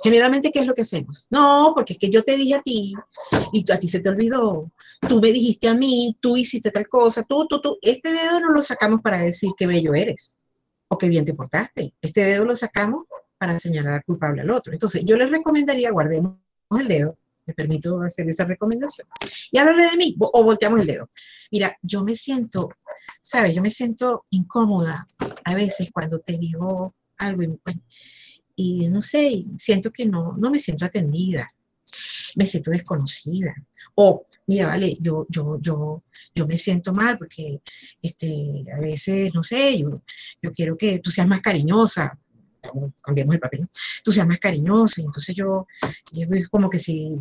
[0.04, 1.28] Generalmente, ¿qué es lo que hacemos?
[1.30, 2.94] No, porque es que yo te dije a ti
[3.54, 4.72] y a ti se te olvidó.
[5.08, 7.78] Tú me dijiste a mí, tú hiciste tal cosa, tú, tú, tú.
[7.82, 10.40] Este dedo no lo sacamos para decir qué bello eres
[10.88, 11.94] o qué bien te portaste.
[12.02, 13.06] Este dedo lo sacamos
[13.38, 14.72] para señalar al culpable al otro.
[14.72, 16.38] Entonces, yo les recomendaría, guardemos
[16.80, 19.08] el dedo, me permito hacer esa recomendación,
[19.52, 21.10] y háblale de mí, o volteamos el dedo.
[21.50, 22.70] Mira, yo me siento,
[23.22, 23.56] ¿sabes?
[23.56, 25.08] Yo me siento incómoda
[25.44, 27.60] a veces cuando te digo algo y,
[28.56, 31.50] y no sé, siento que no, no me siento atendida,
[32.36, 33.54] me siento desconocida.
[33.96, 36.04] O, mira, vale, yo, yo, yo,
[36.36, 37.62] yo me siento mal porque
[38.02, 40.02] este, a veces, no sé, yo,
[40.42, 42.20] yo quiero que tú seas más cariñosa,
[43.04, 43.70] cambiamos el papel,
[44.04, 45.68] tú seas más cariñosa, y entonces yo,
[46.12, 47.16] yo como que si,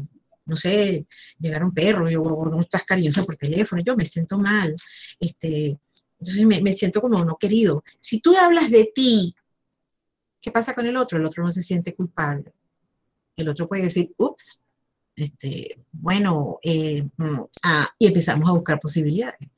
[0.45, 1.07] no sé,
[1.39, 4.75] llegara un perro, yo no estás cariñosa por teléfono, yo me siento mal,
[5.19, 5.79] este,
[6.19, 7.83] entonces me, me siento como no querido.
[8.01, 9.35] Si tú hablas de ti,
[10.41, 11.19] ¿Qué pasa con el otro?
[11.19, 12.55] El otro no se siente culpable.
[13.37, 14.63] El otro puede decir, ups,
[15.21, 19.51] este, bueno, eh, mm, ah, y empezamos a buscar posibilidades.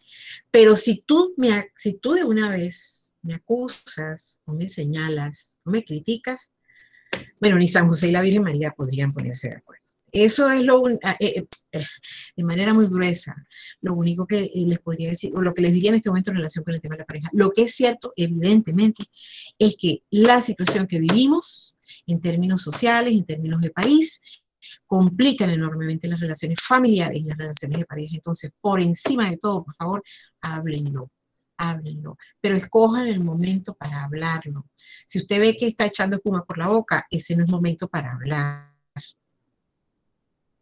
[0.50, 5.70] Pero si tú, me, si tú de una vez me acusas o me señalas o
[5.70, 6.52] me criticas,
[7.40, 9.82] bueno, ni San José y la Virgen María podrían ponerse de acuerdo.
[10.12, 11.84] Eso es lo, ah, eh, eh, eh,
[12.36, 13.34] de manera muy gruesa,
[13.80, 16.36] lo único que les podría decir, o lo que les diría en este momento en
[16.36, 17.30] relación con el tema de la pareja.
[17.32, 19.04] Lo que es cierto, evidentemente,
[19.58, 24.20] es que la situación que vivimos en términos sociales, en términos de país,
[24.86, 28.14] complican enormemente las relaciones familiares y las relaciones de pareja.
[28.16, 30.02] Entonces, por encima de todo, por favor,
[30.40, 31.10] háblenlo,
[31.56, 34.66] háblenlo, pero escojan el momento para hablarlo.
[35.06, 38.12] Si usted ve que está echando espuma por la boca, ese no es momento para
[38.12, 38.72] hablar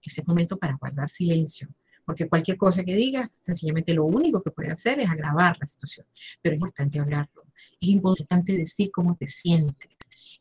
[0.02, 1.68] ese momento para guardar silencio,
[2.04, 6.06] porque cualquier cosa que diga, sencillamente lo único que puede hacer es agravar la situación,
[6.40, 7.44] pero es importante hablarlo,
[7.80, 9.90] es importante decir cómo te sientes,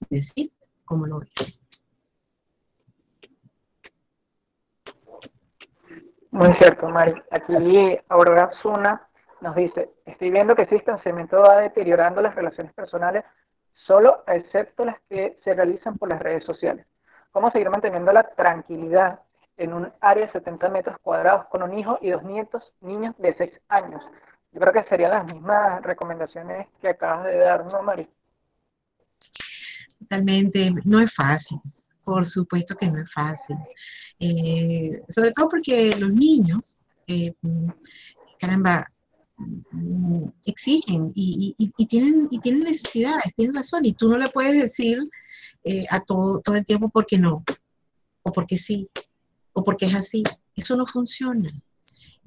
[0.10, 0.52] decir
[0.86, 1.64] cómo lo ves.
[6.32, 7.14] Muy cierto, Mari.
[7.32, 9.08] Aquí Aurora Zuna
[9.42, 13.24] nos dice, estoy viendo que este distanciamiento va deteriorando las relaciones personales,
[13.74, 16.86] solo excepto las que se realizan por las redes sociales.
[17.32, 19.20] ¿Cómo seguir manteniendo la tranquilidad
[19.60, 23.36] en un área de 70 metros cuadrados con un hijo y dos nietos, niños de
[23.36, 24.02] 6 años.
[24.52, 28.10] Yo creo que serían las mismas recomendaciones que acabas de dar, ¿no, Mari?
[30.00, 31.60] Totalmente, no es fácil,
[32.10, 33.56] por supuesto que no es fácil.
[34.19, 36.76] Eh, sobre todo porque los niños,
[37.06, 37.34] eh,
[38.40, 38.84] caramba,
[40.44, 41.53] exigen y,
[41.88, 44.98] tienen, y tienen necesidades, tienen razón, y tú no le puedes decir
[45.64, 47.44] eh, a todo, todo el tiempo porque no,
[48.23, 48.90] o porque sí
[49.53, 50.23] o porque es así.
[50.56, 51.52] Eso no funciona.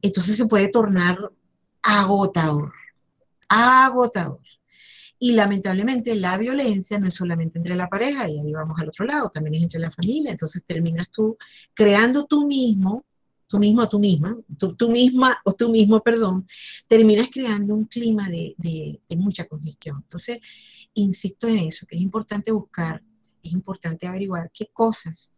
[0.00, 1.18] Entonces se puede tornar
[1.82, 2.72] agotador,
[3.48, 4.40] agotador.
[5.22, 9.04] Y lamentablemente la violencia no es solamente entre la pareja, y ahí vamos al otro
[9.06, 10.32] lado, también es entre la familia.
[10.32, 11.36] Entonces terminas tú
[11.74, 13.04] creando tú mismo,
[13.46, 16.44] tú mismo o tú misma, tú, misma o tú mismo, perdón,
[16.88, 19.98] terminas creando un clima de, de mucha congestión.
[20.02, 20.40] Entonces,
[20.94, 23.00] insisto en eso, que es importante buscar,
[23.42, 25.32] es importante averiguar qué cosas,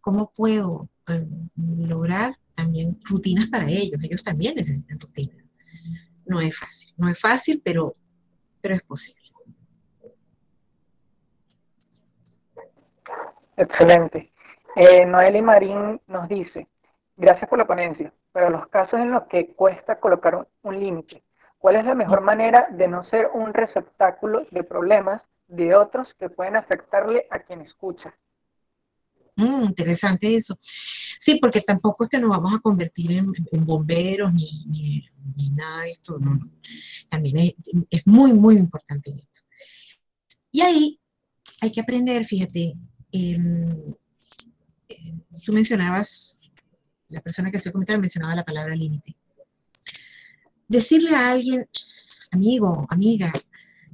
[0.00, 1.26] cómo puedo eh,
[1.56, 4.02] lograr también rutinas para ellos.
[4.02, 5.44] Ellos también necesitan rutinas.
[6.24, 7.94] No es fácil, no es fácil, pero,
[8.62, 9.17] pero es posible.
[13.58, 14.32] Excelente.
[14.76, 16.68] Eh, Noeli Marín nos dice,
[17.16, 21.24] gracias por la ponencia, pero los casos en los que cuesta colocar un límite,
[21.58, 26.30] ¿cuál es la mejor manera de no ser un receptáculo de problemas de otros que
[26.30, 28.14] pueden afectarle a quien escucha?
[29.34, 30.56] Mm, interesante eso.
[30.62, 35.04] Sí, porque tampoco es que nos vamos a convertir en, bomberos ni,
[35.50, 36.16] nada de esto.
[37.08, 37.54] También
[37.90, 39.40] es, muy, muy importante esto.
[40.52, 41.00] Y ahí
[41.60, 42.74] hay que aprender, fíjate,
[43.12, 43.38] eh,
[45.44, 46.38] tú mencionabas,
[47.08, 49.16] la persona que hace el comentario mencionaba la palabra límite.
[50.66, 51.66] Decirle a alguien,
[52.30, 53.32] amigo, amiga,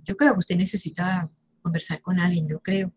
[0.05, 1.31] yo creo que usted necesita
[1.63, 2.93] conversar con alguien, yo creo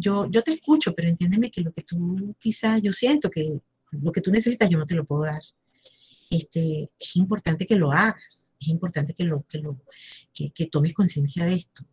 [0.00, 3.60] yo, yo te escucho, pero entiéndeme que lo que tú quizás, yo siento que
[3.90, 5.40] lo que tú necesitas yo no te lo puedo dar.
[6.30, 9.80] Este, es importante que lo hagas, es importante que, lo, que, lo,
[10.32, 11.84] que, tomes conciencia de esto.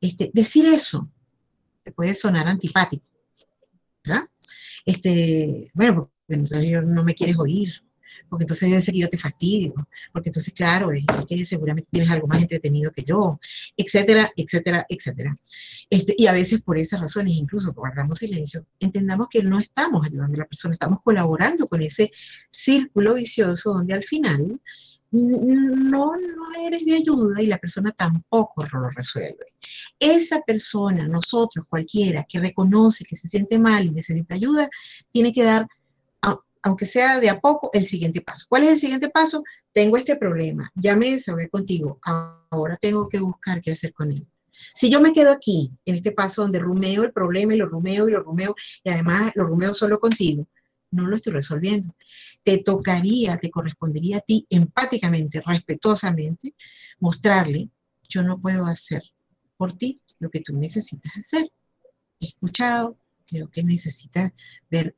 [0.00, 1.10] Este, decir eso
[1.82, 3.04] te puede sonar antipático.
[4.84, 7.70] Este, bueno, porque entonces no me quieres oír,
[8.28, 9.74] porque entonces debe ser que yo te fastidio,
[10.12, 10.90] porque entonces, claro,
[11.28, 13.38] que seguramente tienes algo más entretenido que yo,
[13.76, 15.34] etcétera, etcétera, etcétera.
[15.90, 20.34] Este, y a veces por esas razones, incluso guardamos silencio, entendamos que no estamos ayudando
[20.34, 22.10] a la persona, estamos colaborando con ese
[22.50, 24.60] círculo vicioso donde al final
[25.12, 29.46] no, no eres de ayuda y la persona tampoco lo resuelve.
[29.98, 34.68] Esa persona, nosotros, cualquiera que reconoce que se siente mal y necesita ayuda,
[35.12, 35.66] tiene que dar
[36.62, 38.46] aunque sea de a poco, el siguiente paso.
[38.48, 39.42] ¿Cuál es el siguiente paso?
[39.72, 41.98] Tengo este problema, ya me desahogué contigo,
[42.50, 44.26] ahora tengo que buscar qué hacer con él.
[44.74, 48.08] Si yo me quedo aquí, en este paso donde rumeo el problema y lo rumeo
[48.08, 50.46] y lo rumeo, y además lo rumeo solo contigo,
[50.92, 51.94] no lo estoy resolviendo.
[52.44, 56.54] Te tocaría, te correspondería a ti empáticamente, respetuosamente,
[57.00, 57.70] mostrarle,
[58.08, 59.02] yo no puedo hacer
[59.56, 61.50] por ti lo que tú necesitas hacer.
[62.20, 64.32] He escuchado, creo que necesitas
[64.70, 64.96] ver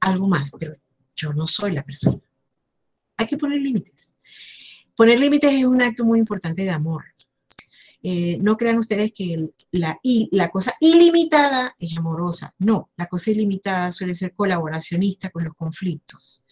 [0.00, 0.74] algo más, pero
[1.16, 2.20] yo no soy la persona.
[3.16, 4.14] Hay que poner límites.
[4.96, 7.04] Poner límites es un acto muy importante de amor.
[8.02, 12.54] Eh, no crean ustedes que la, cosa ilimitada es amorosa.
[12.58, 16.42] No, la cosa ilimitada suele ser colaboracionista con los conflictos.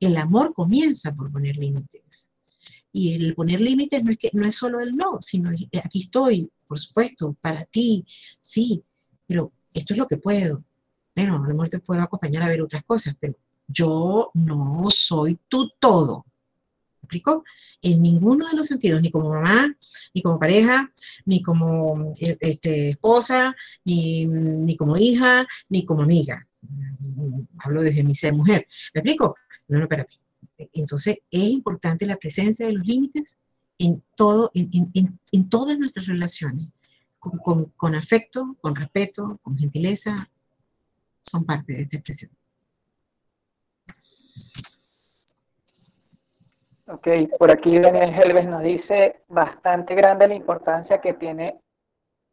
[0.00, 2.30] El amor comienza por poner límites.
[2.92, 6.50] Y el poner límites no es, que, no es solo el no, sino aquí estoy,
[6.66, 8.04] por supuesto, para ti,
[8.42, 8.82] sí,
[9.26, 10.62] pero esto es lo que puedo.
[11.14, 13.34] Bueno, a lo mejor te puedo acompañar a ver otras cosas, pero
[13.66, 16.26] yo no soy tu todo.
[17.12, 17.44] ¿Me explico?
[17.82, 19.76] En ninguno de los sentidos, ni como mamá,
[20.14, 20.90] ni como pareja,
[21.26, 26.48] ni como eh, este, esposa, ni, como hija, ni como amiga.
[27.58, 28.66] Hablo desde mi ser mujer.
[28.94, 29.36] ¿Me explico?
[29.68, 30.18] No, no, espérate.
[30.72, 33.36] Entonces, es importante la presencia de los límites
[33.78, 36.68] en, todas nuestras relaciones,
[37.18, 40.16] con, con, afecto, con respeto, con gentileza,
[41.30, 42.30] son parte de esta expresión.
[46.92, 47.08] Ok,
[47.38, 51.58] por aquí Daniel Helves nos dice bastante grande la importancia que tiene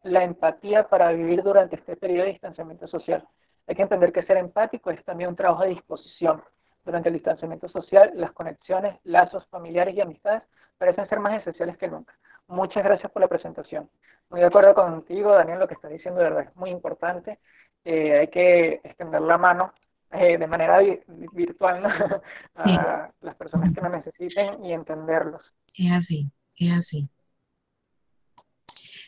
[0.03, 3.25] la empatía para vivir durante este periodo de distanciamiento social.
[3.67, 6.43] Hay que entender que ser empático es también un trabajo de disposición.
[6.83, 10.43] Durante el distanciamiento social, las conexiones, lazos familiares y amistades
[10.77, 12.13] parecen ser más esenciales que nunca.
[12.47, 13.89] Muchas gracias por la presentación.
[14.29, 17.39] Muy de acuerdo contigo, Daniel, lo que estás diciendo verdad es muy importante.
[17.85, 19.73] Eh, hay que extender la mano
[20.11, 20.79] eh, de manera
[21.33, 21.83] virtual
[22.55, 25.53] a las personas que lo necesiten y entenderlos.
[25.75, 27.09] Es así, es así.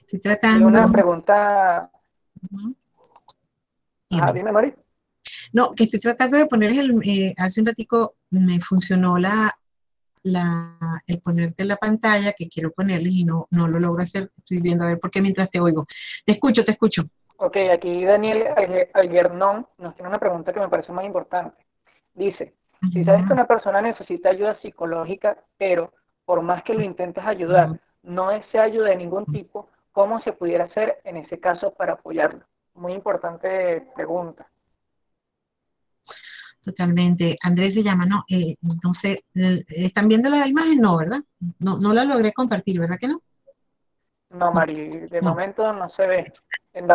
[0.02, 0.68] Estoy tratando...
[0.68, 1.90] Una pregunta...
[4.14, 4.73] Ah, dime, Mari.
[5.53, 9.57] No, que estoy tratando de poner el, eh, hace un ratico me funcionó la,
[10.23, 14.32] la, el ponerte la pantalla que quiero ponerles y no, no lo logro hacer.
[14.38, 15.88] Estoy viendo a ver por qué mientras te oigo.
[16.26, 17.10] Te escucho, te escucho.
[17.43, 18.49] Ok, aquí Daniel
[18.93, 21.65] Alguernón nos tiene una pregunta que me parece muy importante.
[22.13, 22.53] Dice,
[22.93, 25.91] si sabes que una persona necesita ayuda psicológica, pero
[26.23, 30.65] por más que lo intentes ayudar, no desea ayuda de ningún tipo, ¿cómo se pudiera
[30.65, 32.45] hacer en ese caso para apoyarlo?
[32.76, 34.47] Muy importante pregunta.
[36.63, 37.38] Totalmente.
[37.41, 38.23] Andrés se llama, ¿no?
[38.30, 40.80] Eh, entonces, ¿están viendo la imagen?
[40.80, 41.22] No, ¿verdad?
[41.57, 43.19] No, no la logré compartir, ¿verdad que no?
[44.30, 46.34] No, Mari, de momento no se ve.
[46.73, 46.88] En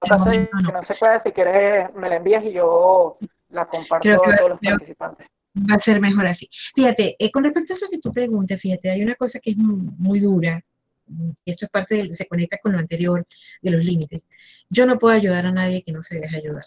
[0.00, 3.18] caso de que no se pueda, si quieres me la envías y yo
[3.50, 5.26] la comparto a todos los participantes.
[5.56, 6.48] Va a ser mejor así.
[6.74, 9.56] Fíjate, eh, con respecto a eso que tú preguntas, fíjate, hay una cosa que es
[9.56, 10.62] muy, dura,
[11.06, 13.26] y esto es parte de, se conecta con lo anterior
[13.62, 14.26] de los límites.
[14.68, 16.64] Yo no puedo ayudar a nadie que no se deje ayudar.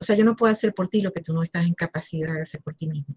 [0.00, 2.34] O sea, yo no puedo hacer por ti lo que tú no estás en capacidad
[2.34, 3.14] de hacer por ti mismo.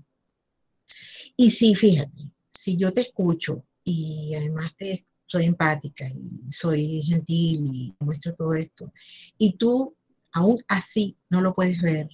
[1.36, 7.70] Y sí, fíjate, si yo te escucho y además te, soy empática y soy gentil
[7.74, 8.92] y muestro todo esto,
[9.38, 9.96] y tú
[10.32, 12.10] aún así no lo puedes ver,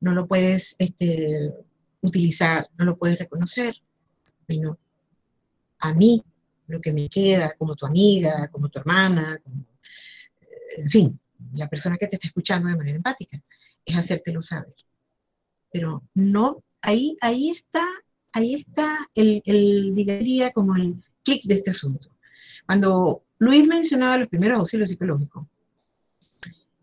[0.00, 1.52] no lo puedes este,
[2.00, 3.76] utilizar, no lo puedes reconocer,
[4.46, 4.78] bueno,
[5.80, 6.22] a mí
[6.66, 9.40] lo que me queda como tu amiga, como tu hermana,
[10.40, 10.46] eh,
[10.78, 11.20] en fin,
[11.54, 13.40] la persona que te está escuchando de manera empática,
[13.84, 14.74] es hacértelo saber.
[15.72, 17.86] Pero no, ahí, ahí está,
[18.34, 22.10] ahí está el, el diría como el clic de este asunto.
[22.68, 25.46] Cuando Luis mencionaba los primeros auxilios psicológicos,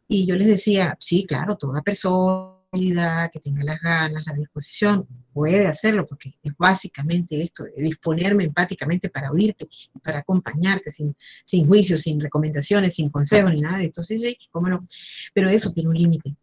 [0.07, 5.67] y yo les decía, sí, claro, toda persona que tenga las ganas, la disposición, puede
[5.67, 9.67] hacerlo, porque es básicamente esto, de disponerme empáticamente para oírte,
[10.01, 14.01] para acompañarte, sin, sin juicios, sin recomendaciones, sin consejos, ni nada de esto.
[14.01, 14.87] Sí, sí, cómo no.
[15.35, 16.35] Pero eso tiene un límite.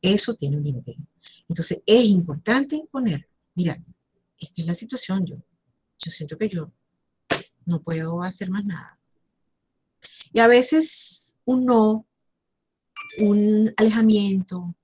[0.00, 0.96] Eso tiene un límite.
[1.48, 3.76] Entonces, es importante imponer, mira,
[4.38, 5.38] esta es la situación, yo,
[5.98, 6.70] yo siento que yo
[7.66, 8.98] no puedo hacer más nada.
[10.32, 12.06] Y a veces un no,
[13.18, 14.74] un alejamiento,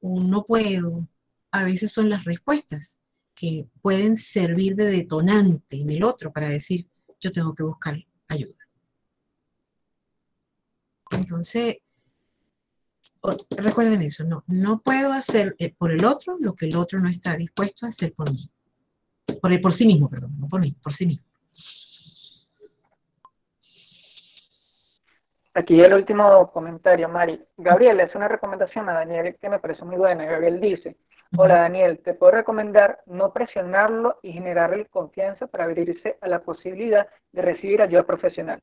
[0.00, 1.08] un no puedo,
[1.50, 2.98] a veces son las respuestas
[3.34, 6.88] que pueden servir de detonante en el otro para decir,
[7.20, 7.96] yo tengo que buscar
[8.28, 8.56] ayuda.
[11.10, 11.78] Entonces,
[13.50, 17.08] recuerden eso, no, no puedo hacer eh, por el otro lo que el otro no
[17.08, 18.50] está dispuesto a hacer por mí.
[19.40, 21.24] Por, por sí mismo, perdón, no por mí, por sí mismo.
[25.58, 27.44] Aquí el último comentario, Mari.
[27.56, 30.24] Gabriel, es una recomendación a Daniel que me parece muy buena.
[30.24, 30.96] Gabriel dice,
[31.36, 37.08] hola Daniel, te puedo recomendar no presionarlo y generarle confianza para abrirse a la posibilidad
[37.32, 38.62] de recibir ayuda profesional.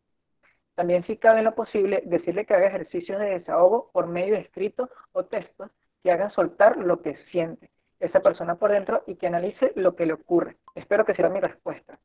[0.74, 4.44] También si cabe en lo posible, decirle que haga ejercicios de desahogo por medio de
[4.44, 5.70] escritos o textos
[6.02, 7.72] que hagan soltar lo que siente
[8.06, 10.58] esa persona por dentro y que analice lo que le ocurre.
[10.74, 11.98] Espero que sea mi respuesta.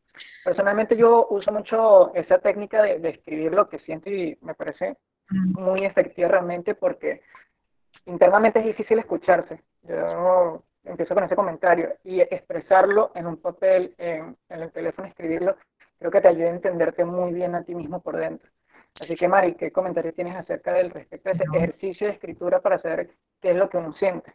[0.45, 4.97] Personalmente yo uso mucho esa técnica de, escribir lo que siento y me parece
[5.31, 7.23] muy efectiva realmente porque
[8.07, 9.63] internamente es difícil escucharse.
[9.83, 15.57] Yo empiezo con ese comentario y expresarlo en un papel, en, el teléfono, escribirlo,
[15.99, 18.49] creo que te ayuda a entenderte muy bien a ti mismo por dentro.
[19.01, 22.79] Así que Mari, ¿qué comentario tienes acerca del respecto de ese ejercicio de escritura para
[22.79, 23.11] saber
[23.41, 24.33] qué es lo que uno siente?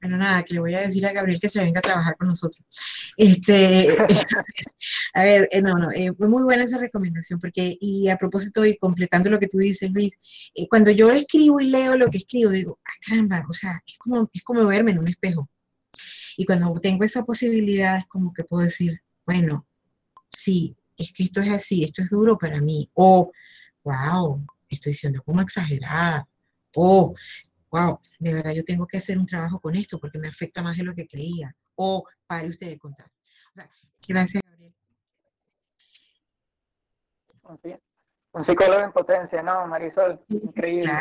[0.00, 2.28] Bueno, nada, que le voy a decir a Gabriel que se venga a trabajar con
[2.28, 2.64] nosotros.
[3.16, 3.96] Este,
[5.14, 8.64] a ver, eh, no, no, eh, fue muy buena esa recomendación, porque, y a propósito,
[8.64, 10.12] y completando lo que tú dices, Luis,
[10.54, 13.98] eh, cuando yo escribo y leo lo que escribo, digo, ah, caramba, o sea, es
[13.98, 15.50] como, es como verme en un espejo.
[16.36, 19.66] Y cuando tengo esa posibilidad, es como que puedo decir, bueno,
[20.28, 23.32] sí, es que esto es así, esto es duro para mí, o,
[23.82, 26.24] wow, estoy siendo como exagerada,
[26.76, 27.14] o
[27.70, 30.76] wow, de verdad yo tengo que hacer un trabajo con esto porque me afecta más
[30.76, 31.54] de lo que creía.
[31.76, 33.06] O pare usted de contar.
[33.06, 33.70] O sea,
[34.06, 34.74] gracias, Gabriel.
[38.32, 40.20] Un psicólogo en potencia, ¿no, Marisol?
[40.28, 40.92] Increíble.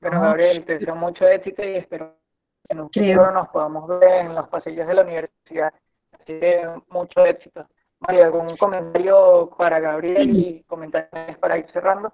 [0.00, 2.18] Bueno, Gabriel, te deseo mucho éxito y espero
[2.64, 5.72] que en un futuro nos podamos ver en los pasillos de la universidad.
[6.12, 7.68] Así que mucho éxito.
[8.00, 12.12] María, ¿algún comentario para Gabriel y comentarios para ir cerrando?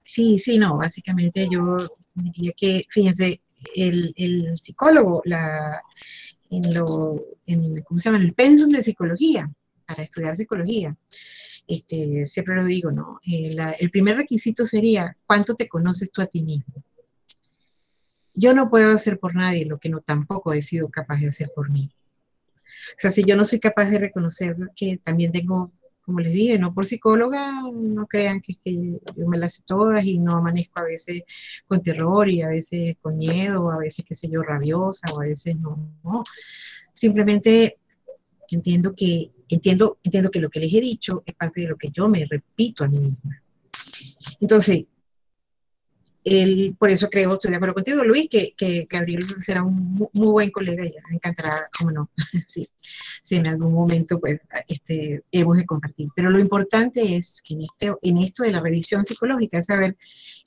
[0.00, 1.76] Sí, sí, no, básicamente yo
[2.16, 3.42] diría que, fíjense,
[3.74, 5.82] el, el psicólogo, la,
[6.50, 8.22] en lo, en, ¿cómo se llama?
[8.22, 9.50] el pensum de psicología,
[9.86, 10.96] para estudiar psicología,
[11.66, 13.20] este, siempre lo digo, ¿no?
[13.26, 16.82] Eh, el primer requisito sería, ¿cuánto te conoces tú a ti mismo?
[18.34, 21.50] Yo no puedo hacer por nadie lo que no tampoco he sido capaz de hacer
[21.54, 21.90] por mí.
[22.90, 25.72] O sea, si yo no soy capaz de reconocer que también tengo
[26.06, 30.04] como les dije, no por psicóloga, no crean que, que yo me las sé todas
[30.04, 31.24] y no amanezco a veces
[31.66, 35.24] con terror y a veces con miedo, a veces, qué sé yo, rabiosa o a
[35.24, 35.90] veces no.
[36.04, 36.22] no.
[36.92, 37.78] Simplemente
[38.48, 41.90] entiendo que, entiendo, entiendo que lo que les he dicho es parte de lo que
[41.90, 43.42] yo me repito a mí misma.
[44.40, 44.84] Entonces,
[46.78, 50.50] por eso creo, estoy de acuerdo contigo, Luis, que, que Gabriel será un muy, buen
[50.50, 52.10] colega y encantará, como no,
[53.22, 56.08] si en algún momento pues este, hemos de compartir.
[56.16, 59.96] Pero lo importante es que en, este, en esto de la revisión psicológica es saber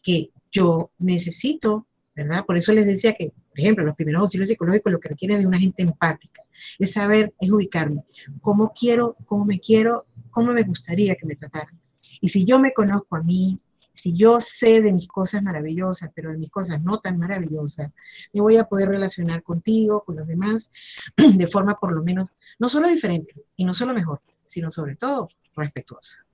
[0.03, 2.43] que yo necesito, ¿verdad?
[2.45, 5.47] Por eso les decía que, por ejemplo, los primeros auxilios psicológicos lo que requieren de
[5.47, 6.41] una gente empática,
[6.77, 8.03] es saber, es ubicarme,
[8.41, 11.79] cómo quiero, cómo me quiero, cómo me gustaría que me trataran.
[12.19, 13.57] Y si yo me conozco a mí,
[13.99, 17.91] si yo sé de mis cosas maravillosas, pero de mis cosas no tan maravillosas,
[18.33, 20.71] me voy a poder relacionar contigo, con los demás,
[21.17, 25.27] de forma por lo menos, no solo diferente y no solo mejor, sino sobre todo
[25.53, 26.25] respetuosa.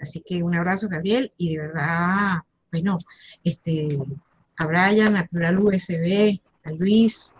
[0.00, 2.98] Así que un abrazo, Gabriel, y de verdad, bueno,
[3.42, 3.88] este,
[4.58, 7.34] a Brian, a Plural USB, a Luis,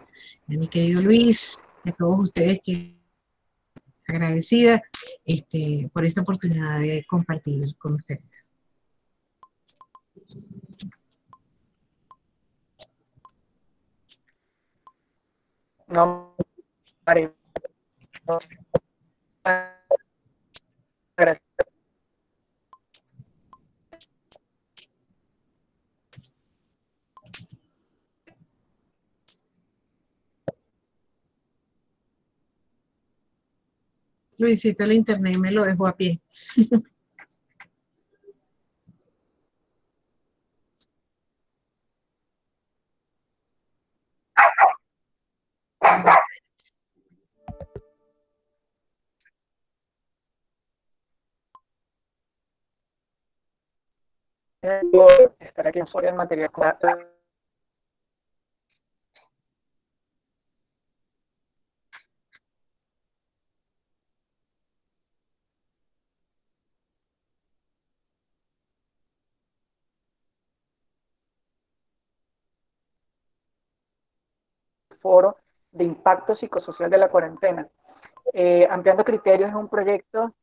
[0.49, 2.97] a mi querido Luis, a todos ustedes que
[4.07, 4.83] agradecida
[5.27, 8.48] este, por esta oportunidad de compartir con ustedes.
[15.89, 16.37] No,
[21.17, 21.43] Gracias.
[34.37, 36.21] Luisito, el internet me lo dejo a pie.
[55.77, 56.51] en Soria en material
[75.01, 75.37] foro
[75.73, 77.69] de impacto psicosocial de la cuarentena.
[78.33, 80.35] Eh, ampliando criterios es un proyecto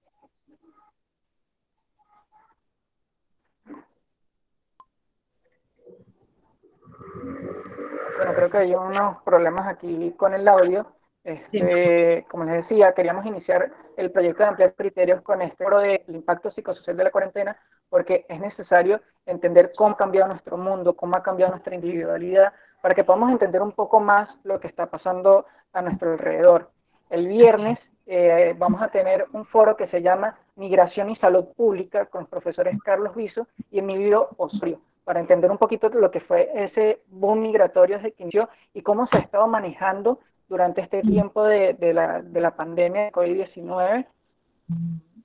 [8.18, 10.86] Bueno, creo que hay unos problemas aquí con el audio.
[11.24, 16.03] Este, Como les decía, queríamos iniciar el proyecto de ampliar criterios con este foro del
[16.07, 17.57] impacto psicosocial de la cuarentena,
[17.90, 22.94] porque es necesario entender cómo ha cambiado nuestro mundo, cómo ha cambiado nuestra individualidad, para
[22.94, 26.70] que podamos entender un poco más lo que está pasando a nuestro alrededor.
[27.10, 32.06] El viernes eh, vamos a tener un foro que se llama Migración y Salud Pública
[32.06, 36.52] con los profesores Carlos Viso y Emilio Osorio, para entender un poquito lo que fue
[36.53, 38.30] ese boom migratorio que
[38.73, 40.19] y cómo se ha estado manejando
[40.49, 44.07] durante este tiempo de, de, la, de la pandemia de COVID-19,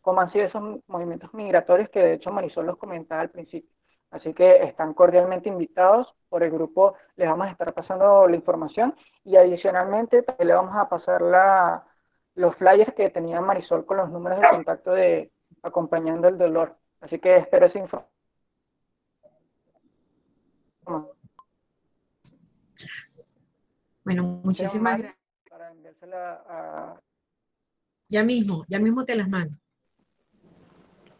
[0.02, 3.70] cómo han sido esos movimientos migratorios que de hecho Marisol los comentaba al principio.
[4.11, 6.12] Así que están cordialmente invitados.
[6.28, 8.94] Por el grupo les vamos a estar pasando la información
[9.24, 11.85] y adicionalmente le vamos a pasar la,
[12.35, 15.31] los flyers que tenía Marisol con los números de contacto de
[15.62, 16.77] acompañando el dolor.
[17.01, 18.10] Así que espero esa información.
[24.11, 25.20] Bueno, muchísimas gracias.
[28.09, 29.57] Ya mismo, ya mismo te las mando.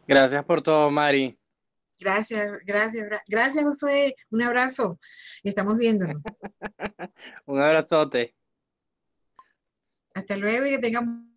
[0.09, 1.39] Gracias por todo, Mari.
[2.01, 4.17] Gracias, gracias, gracias, José.
[4.31, 4.99] Un abrazo.
[5.45, 6.21] Estamos viéndonos.
[7.47, 8.35] Un abrazote.
[10.13, 11.30] Hasta luego y que tengamos